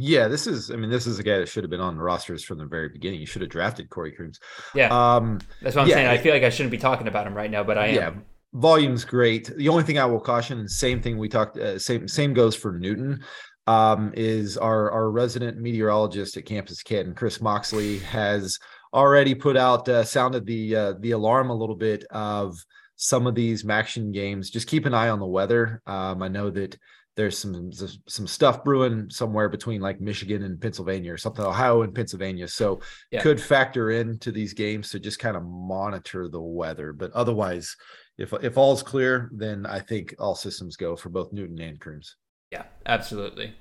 [0.00, 0.70] Yeah, this is.
[0.70, 2.64] I mean, this is a guy that should have been on the rosters from the
[2.64, 3.20] very beginning.
[3.20, 4.40] You should have drafted Corey Crooms.
[4.74, 6.08] Yeah, um, that's what I'm yeah, saying.
[6.08, 7.94] I feel like I shouldn't be talking about him right now, but I am.
[7.94, 8.12] Yeah,
[8.54, 9.54] volume's great.
[9.56, 11.58] The only thing I will caution, same thing we talked.
[11.58, 13.22] Uh, same same goes for Newton.
[13.66, 18.58] Um, is our our resident meteorologist at Campus Canton, Chris Moxley, has
[18.94, 22.56] already put out uh, sounded the uh, the alarm a little bit of
[22.96, 24.50] some of these MACtion games.
[24.50, 25.82] Just keep an eye on the weather.
[25.86, 26.76] Um, I know that
[27.20, 27.70] there's some
[28.08, 32.48] some stuff brewing somewhere between like Michigan and Pennsylvania or something, Ohio and Pennsylvania.
[32.48, 32.80] So
[33.10, 33.20] yeah.
[33.20, 36.94] could factor into these games to just kind of monitor the weather.
[36.94, 37.76] But otherwise,
[38.16, 42.16] if if all's clear, then I think all systems go for both Newton and Crooms.
[42.50, 43.54] Yeah, absolutely.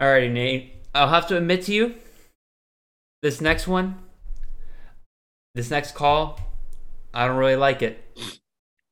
[0.00, 0.76] All righty, Nate.
[0.94, 1.94] I'll have to admit to you,
[3.22, 3.98] this next one,
[5.54, 6.40] this next call,
[7.12, 8.39] I don't really like it.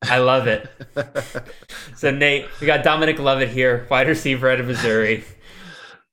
[0.03, 0.69] I love it.
[1.97, 5.25] so Nate, we got Dominic Lovett here, wide receiver out of Missouri.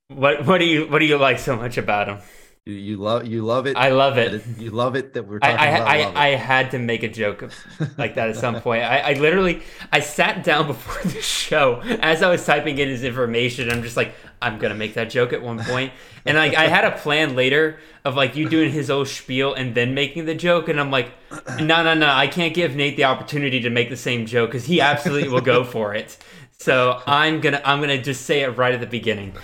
[0.08, 2.18] What what do you what do you like so much about him?
[2.64, 3.76] You, you love you love it.
[3.76, 4.44] I love it.
[4.58, 5.88] You love it that we're talking I, about.
[5.88, 6.16] I, it.
[6.16, 7.54] I had to make a joke of,
[7.96, 8.82] like that at some point.
[8.82, 13.04] I, I literally I sat down before the show as I was typing in his
[13.04, 13.70] information.
[13.70, 15.92] I'm just like, I'm gonna make that joke at one point,
[16.24, 19.74] and like I had a plan later of like you doing his old spiel and
[19.74, 21.10] then making the joke, and I'm like,
[21.58, 24.64] no, no, no, I can't give Nate the opportunity to make the same joke because
[24.64, 26.16] he absolutely will go for it.
[26.56, 29.34] So I'm gonna I'm gonna just say it right at the beginning.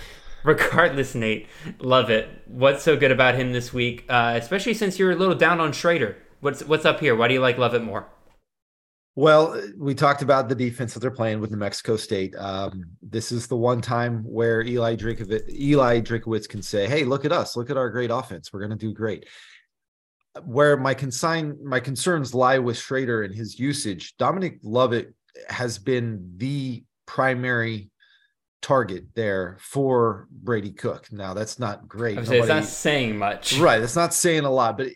[0.45, 1.47] Regardless, Nate,
[1.79, 2.29] love it.
[2.47, 4.05] What's so good about him this week?
[4.09, 6.17] Uh, especially since you're a little down on Schrader.
[6.39, 7.15] What's what's up here?
[7.15, 8.07] Why do you like Love It more?
[9.15, 12.33] Well, we talked about the defense that they're playing with New Mexico State.
[12.35, 17.23] Um, this is the one time where Eli Drinkovitz, Eli Drinkowitz can say, "Hey, look
[17.23, 17.55] at us!
[17.55, 18.51] Look at our great offense.
[18.51, 19.27] We're going to do great."
[20.43, 24.15] Where my consign, my concerns lie with Schrader and his usage.
[24.17, 25.13] Dominic Lovett
[25.47, 27.91] has been the primary
[28.63, 31.11] target there for Brady Cook.
[31.11, 32.25] Now that's not great.
[32.25, 33.59] Say it's not saying much.
[33.59, 33.77] Right.
[33.77, 34.87] That's not saying a lot, but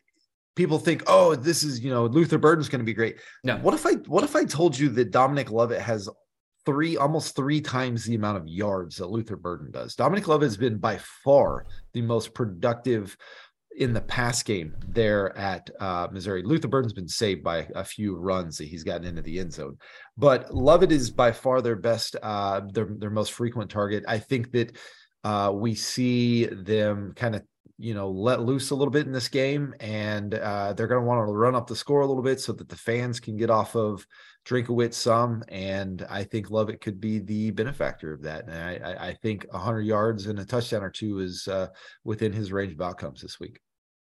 [0.57, 3.19] people think, oh, this is, you know, Luther Burden's going to be great.
[3.43, 3.57] No.
[3.57, 6.09] What if I, what if I told you that Dominic Lovett has
[6.65, 9.95] three, almost three times the amount of yards that Luther Burden does?
[9.95, 13.15] Dominic Lovett has been by far the most productive
[13.77, 16.41] in the pass game there at uh, Missouri.
[16.41, 19.77] Luther Burden's been saved by a few runs that he's gotten into the end zone,
[20.17, 24.03] but Lovett is by far their best, uh, their, their most frequent target.
[24.07, 24.75] I think that
[25.23, 27.43] uh, we see them kind of
[27.77, 31.07] you know let loose a little bit in this game and uh, they're going to
[31.07, 33.49] want to run up the score a little bit so that the fans can get
[33.49, 34.05] off of
[34.45, 39.13] Drinkowitz some and I think Lovett could be the benefactor of that and I, I,
[39.21, 41.67] think 100 yards and a touchdown or two is uh,
[42.03, 43.59] within his range of outcomes this week.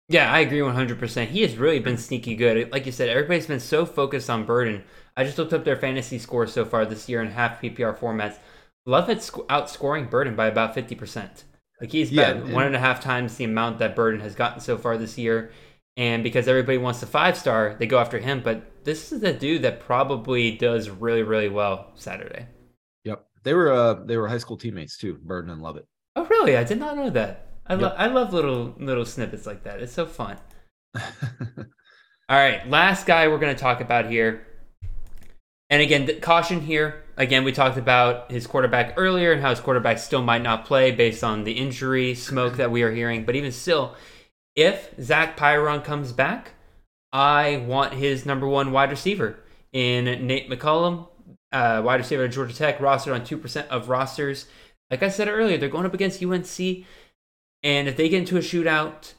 [0.07, 1.27] Yeah, I agree 100%.
[1.27, 2.69] He has really been sneaky good.
[2.71, 4.83] Like you said, everybody's been so focused on Burden.
[5.15, 8.35] I just looked up their fantasy scores so far this year in half PPR formats.
[8.85, 11.43] Lovett's sc- outscoring Burden by about 50%.
[11.81, 14.59] Like he's Yeah, and- one and a half times the amount that Burden has gotten
[14.61, 15.51] so far this year.
[15.97, 18.41] And because everybody wants the five star, they go after him.
[18.43, 22.47] But this is the dude that probably does really, really well Saturday.
[23.03, 25.85] Yep, they were uh, they were high school teammates too, Burden and Lovett.
[26.15, 26.55] Oh, really?
[26.55, 27.47] I did not know that.
[27.67, 27.95] I, Yep.
[27.97, 29.81] I love little little snippets like that.
[29.81, 30.37] It's so fun.
[30.95, 34.47] All right, last guy we're going to talk about here.
[35.69, 37.03] And again, th- caution here.
[37.21, 40.89] Again, we talked about his quarterback earlier and how his quarterback still might not play
[40.89, 43.25] based on the injury smoke that we are hearing.
[43.25, 43.93] But even still,
[44.55, 46.53] if Zach Pyron comes back,
[47.13, 49.37] I want his number one wide receiver
[49.71, 51.09] in Nate McCollum,
[51.51, 54.47] uh, wide receiver at Georgia Tech, rostered on 2% of rosters.
[54.89, 56.87] Like I said earlier, they're going up against UNC.
[57.61, 59.13] And if they get into a shootout,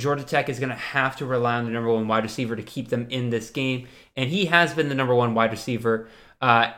[0.00, 2.62] Georgia Tech is going to have to rely on the number one wide receiver to
[2.64, 3.86] keep them in this game.
[4.16, 6.08] And he has been the number one wide receiver.
[6.40, 6.72] Uh,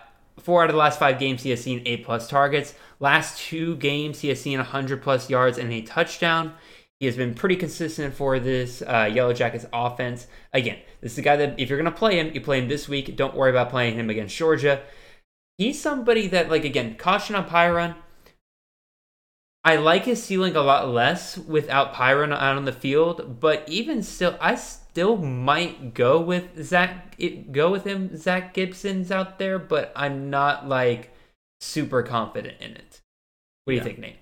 [0.47, 2.73] four out of the last five games, he has seen eight plus targets.
[3.01, 6.55] Last two games, he has seen 100 plus yards and a touchdown.
[7.01, 10.29] He has been pretty consistent for this uh, Yellow Jackets offense.
[10.55, 12.69] Again, this is a guy that if you're going to play him, you play him
[12.69, 13.17] this week.
[13.17, 14.83] Don't worry about playing him against Georgia.
[15.59, 17.97] He's somebody that, like, again, caution on Pyron.
[19.65, 24.05] I like his ceiling a lot less without Pyron out on the field, but even
[24.05, 24.55] still, I
[24.97, 27.15] still might go with Zach.
[27.19, 28.17] It, go with him.
[28.17, 31.13] Zach Gibson's out there, but I'm not like
[31.61, 33.03] super confident in it.
[33.65, 34.17] What do you think, Nate?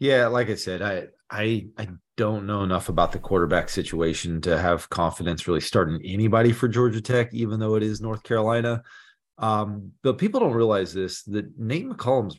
[0.00, 4.58] Yeah, like I said, I I I don't know enough about the quarterback situation to
[4.58, 8.82] have confidence really starting anybody for Georgia Tech, even though it is North Carolina.
[9.36, 12.38] Um, but people don't realize this that Nate McCollum's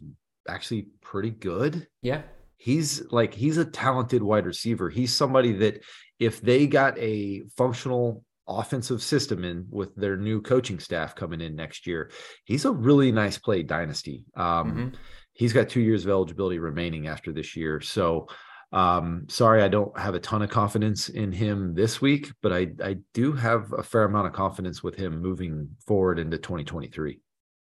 [0.50, 1.86] actually pretty good.
[2.02, 2.24] Yeah,
[2.58, 4.90] He's like he's a talented wide receiver.
[4.90, 5.84] He's somebody that
[6.20, 11.56] if they got a functional offensive system in with their new coaching staff coming in
[11.56, 12.12] next year,
[12.46, 14.24] he's a really nice play dynasty.
[14.36, 14.94] Um, Mhm.
[15.34, 17.82] he's got two years of eligibility remaining after this year.
[17.82, 18.28] So
[18.72, 22.68] um sorry I don't have a ton of confidence in him this week, but I
[22.84, 27.20] I do have a fair amount of confidence with him moving forward into 2023.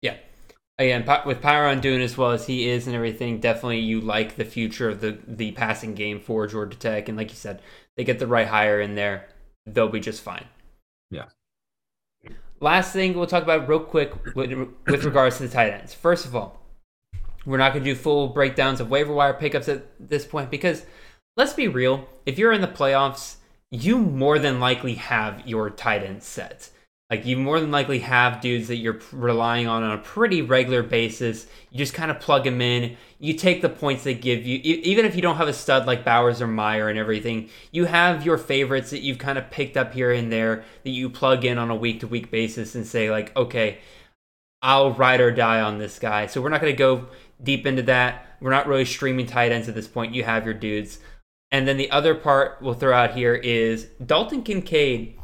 [0.03, 0.17] yeah.
[0.81, 4.45] Again, with Pyron doing as well as he is and everything, definitely you like the
[4.45, 7.09] future of the the passing game for Georgia Tech.
[7.09, 7.61] And like you said,
[7.97, 9.29] they get the right hire in there,
[9.67, 10.47] they'll be just fine.
[11.11, 11.27] Yeah.
[12.61, 14.53] Last thing we'll talk about real quick with,
[14.87, 15.95] with regards to the tight ends.
[15.95, 16.61] First of all,
[17.45, 20.85] we're not going to do full breakdowns of waiver wire pickups at this point because
[21.37, 22.09] let's be real.
[22.27, 23.37] If you're in the playoffs,
[23.71, 26.71] you more than likely have your tight end set.
[27.11, 30.83] Like you more than likely have dudes that you're relying on on a pretty regular
[30.83, 31.47] basis.
[31.71, 32.99] You just kind of plug them in.
[33.19, 36.05] You take the points they give you, even if you don't have a stud like
[36.05, 37.49] Bowers or Mayer and everything.
[37.73, 41.09] You have your favorites that you've kind of picked up here and there that you
[41.09, 43.79] plug in on a week to week basis and say like, okay,
[44.61, 46.27] I'll ride or die on this guy.
[46.27, 47.07] So we're not going to go
[47.43, 48.37] deep into that.
[48.41, 50.15] We're not really streaming tight ends at this point.
[50.15, 50.99] You have your dudes.
[51.51, 55.18] And then the other part we'll throw out here is Dalton Kincaid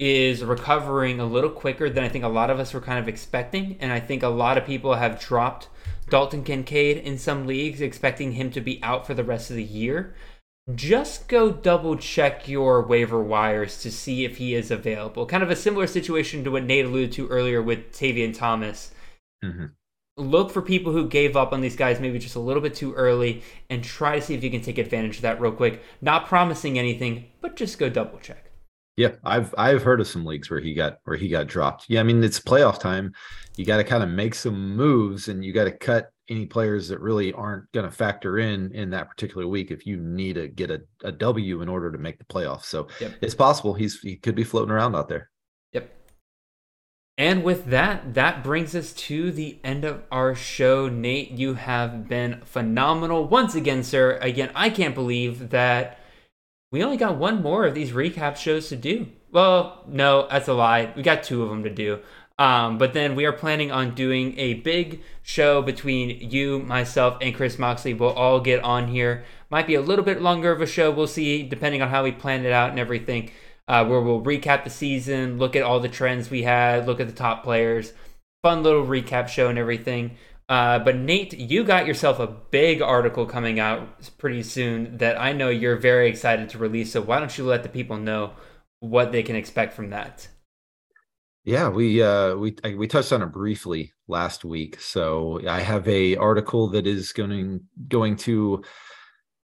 [0.00, 3.06] is recovering a little quicker than I think a lot of us were kind of
[3.06, 3.76] expecting.
[3.80, 5.68] And I think a lot of people have dropped
[6.08, 9.62] Dalton Kincaid in some leagues, expecting him to be out for the rest of the
[9.62, 10.14] year.
[10.74, 15.26] Just go double check your waiver wires to see if he is available.
[15.26, 18.92] Kind of a similar situation to what Nate alluded to earlier with Tavion Thomas.
[19.44, 19.66] Mm-hmm.
[20.16, 22.94] Look for people who gave up on these guys maybe just a little bit too
[22.94, 25.82] early and try to see if you can take advantage of that real quick.
[26.00, 28.49] Not promising anything, but just go double check.
[29.00, 31.86] Yeah, I've I've heard of some leagues where he got where he got dropped.
[31.88, 33.14] Yeah, I mean it's playoff time.
[33.56, 36.86] You got to kind of make some moves, and you got to cut any players
[36.88, 40.48] that really aren't going to factor in in that particular week if you need to
[40.48, 42.64] get a, a W in order to make the playoffs.
[42.64, 43.14] So yep.
[43.22, 45.30] it's possible he's he could be floating around out there.
[45.72, 45.90] Yep.
[47.16, 50.90] And with that, that brings us to the end of our show.
[50.90, 54.18] Nate, you have been phenomenal once again, sir.
[54.20, 55.99] Again, I can't believe that
[56.72, 59.08] we only got one more of these recap shows to do.
[59.32, 60.92] Well, no, that's a lie.
[60.96, 62.00] We got two of them to do.
[62.38, 67.34] Um, but then we are planning on doing a big show between you, myself, and
[67.34, 67.92] Chris Moxley.
[67.92, 69.24] We'll all get on here.
[69.50, 70.90] Might be a little bit longer of a show.
[70.90, 73.30] We'll see, depending on how we plan it out and everything.
[73.68, 77.06] Uh, where we'll recap the season, look at all the trends we had, look at
[77.06, 77.92] the top players.
[78.42, 80.16] Fun little recap show and everything.
[80.50, 85.32] Uh, but Nate, you got yourself a big article coming out pretty soon that I
[85.32, 86.90] know you're very excited to release.
[86.90, 88.32] So why don't you let the people know
[88.80, 90.26] what they can expect from that?
[91.44, 94.80] Yeah, we uh, we we touched on it briefly last week.
[94.80, 98.64] So I have a article that is going going to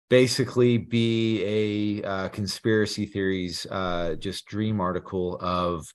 [0.09, 5.93] basically be a uh, conspiracy theories uh, just dream article of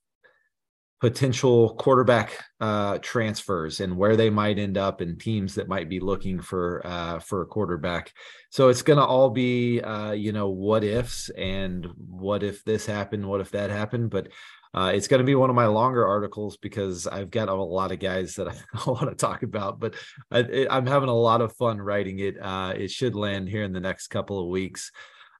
[1.02, 6.00] potential quarterback uh, transfers and where they might end up and teams that might be
[6.00, 8.14] looking for uh, for a quarterback.
[8.52, 12.86] So it's going to all be uh, you know what ifs and what if this
[12.86, 14.30] happened, what if that happened, but.
[14.74, 17.92] Uh, it's going to be one of my longer articles because I've got a lot
[17.92, 19.96] of guys that I want to talk about, but
[20.32, 22.42] I, am having a lot of fun writing it.
[22.42, 24.94] Uh, it should land here in the next couple of weeks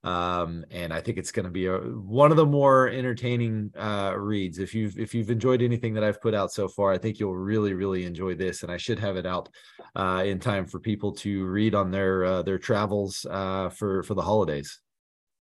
[0.04, 4.14] um, and I think it's going to be a, one of the more entertaining uh,
[4.18, 4.58] reads.
[4.58, 7.36] If you've if you've enjoyed anything that I've put out so far, I think you'll
[7.36, 9.50] really really enjoy this, and I should have it out
[9.96, 14.16] uh, in time for people to read on their uh, their travels uh, for for
[14.16, 14.80] the holidays.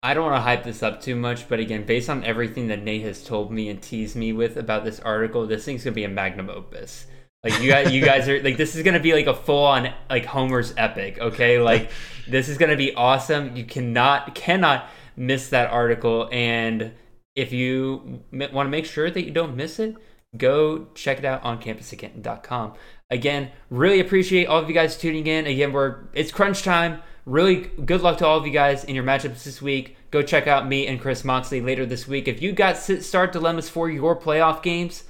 [0.02, 2.82] I don't want to hype this up too much, but again, based on everything that
[2.82, 6.04] Nate has told me and teased me with about this article, this thing's gonna be
[6.04, 7.06] a magnum opus.
[7.48, 9.92] Like you guys, you guys are like this is gonna be like a full on
[10.10, 11.18] like Homer's epic.
[11.20, 11.92] Okay, like
[12.28, 13.54] this is gonna be awesome.
[13.56, 16.28] You cannot cannot miss that article.
[16.32, 16.92] And
[17.36, 19.94] if you want to make sure that you don't miss it,
[20.36, 22.74] go check it out on campus2canton.com.
[23.10, 25.46] Again, really appreciate all of you guys tuning in.
[25.46, 27.00] Again, we're it's crunch time.
[27.26, 29.96] Really good luck to all of you guys in your matchups this week.
[30.10, 32.26] Go check out me and Chris Moxley later this week.
[32.26, 35.04] If you got sit start dilemmas for your playoff games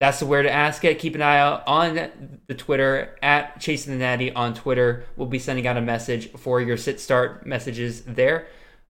[0.00, 0.98] that's where to ask it.
[0.98, 5.04] Keep an eye out on the Twitter at Chasing the Natty on Twitter.
[5.16, 8.46] We'll be sending out a message for your sit start messages there.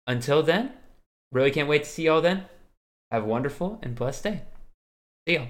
[0.08, 0.74] Until then,
[1.32, 2.46] really can't wait to see y'all then.
[3.12, 4.42] Have a wonderful and blessed day.
[5.28, 5.48] See y'all.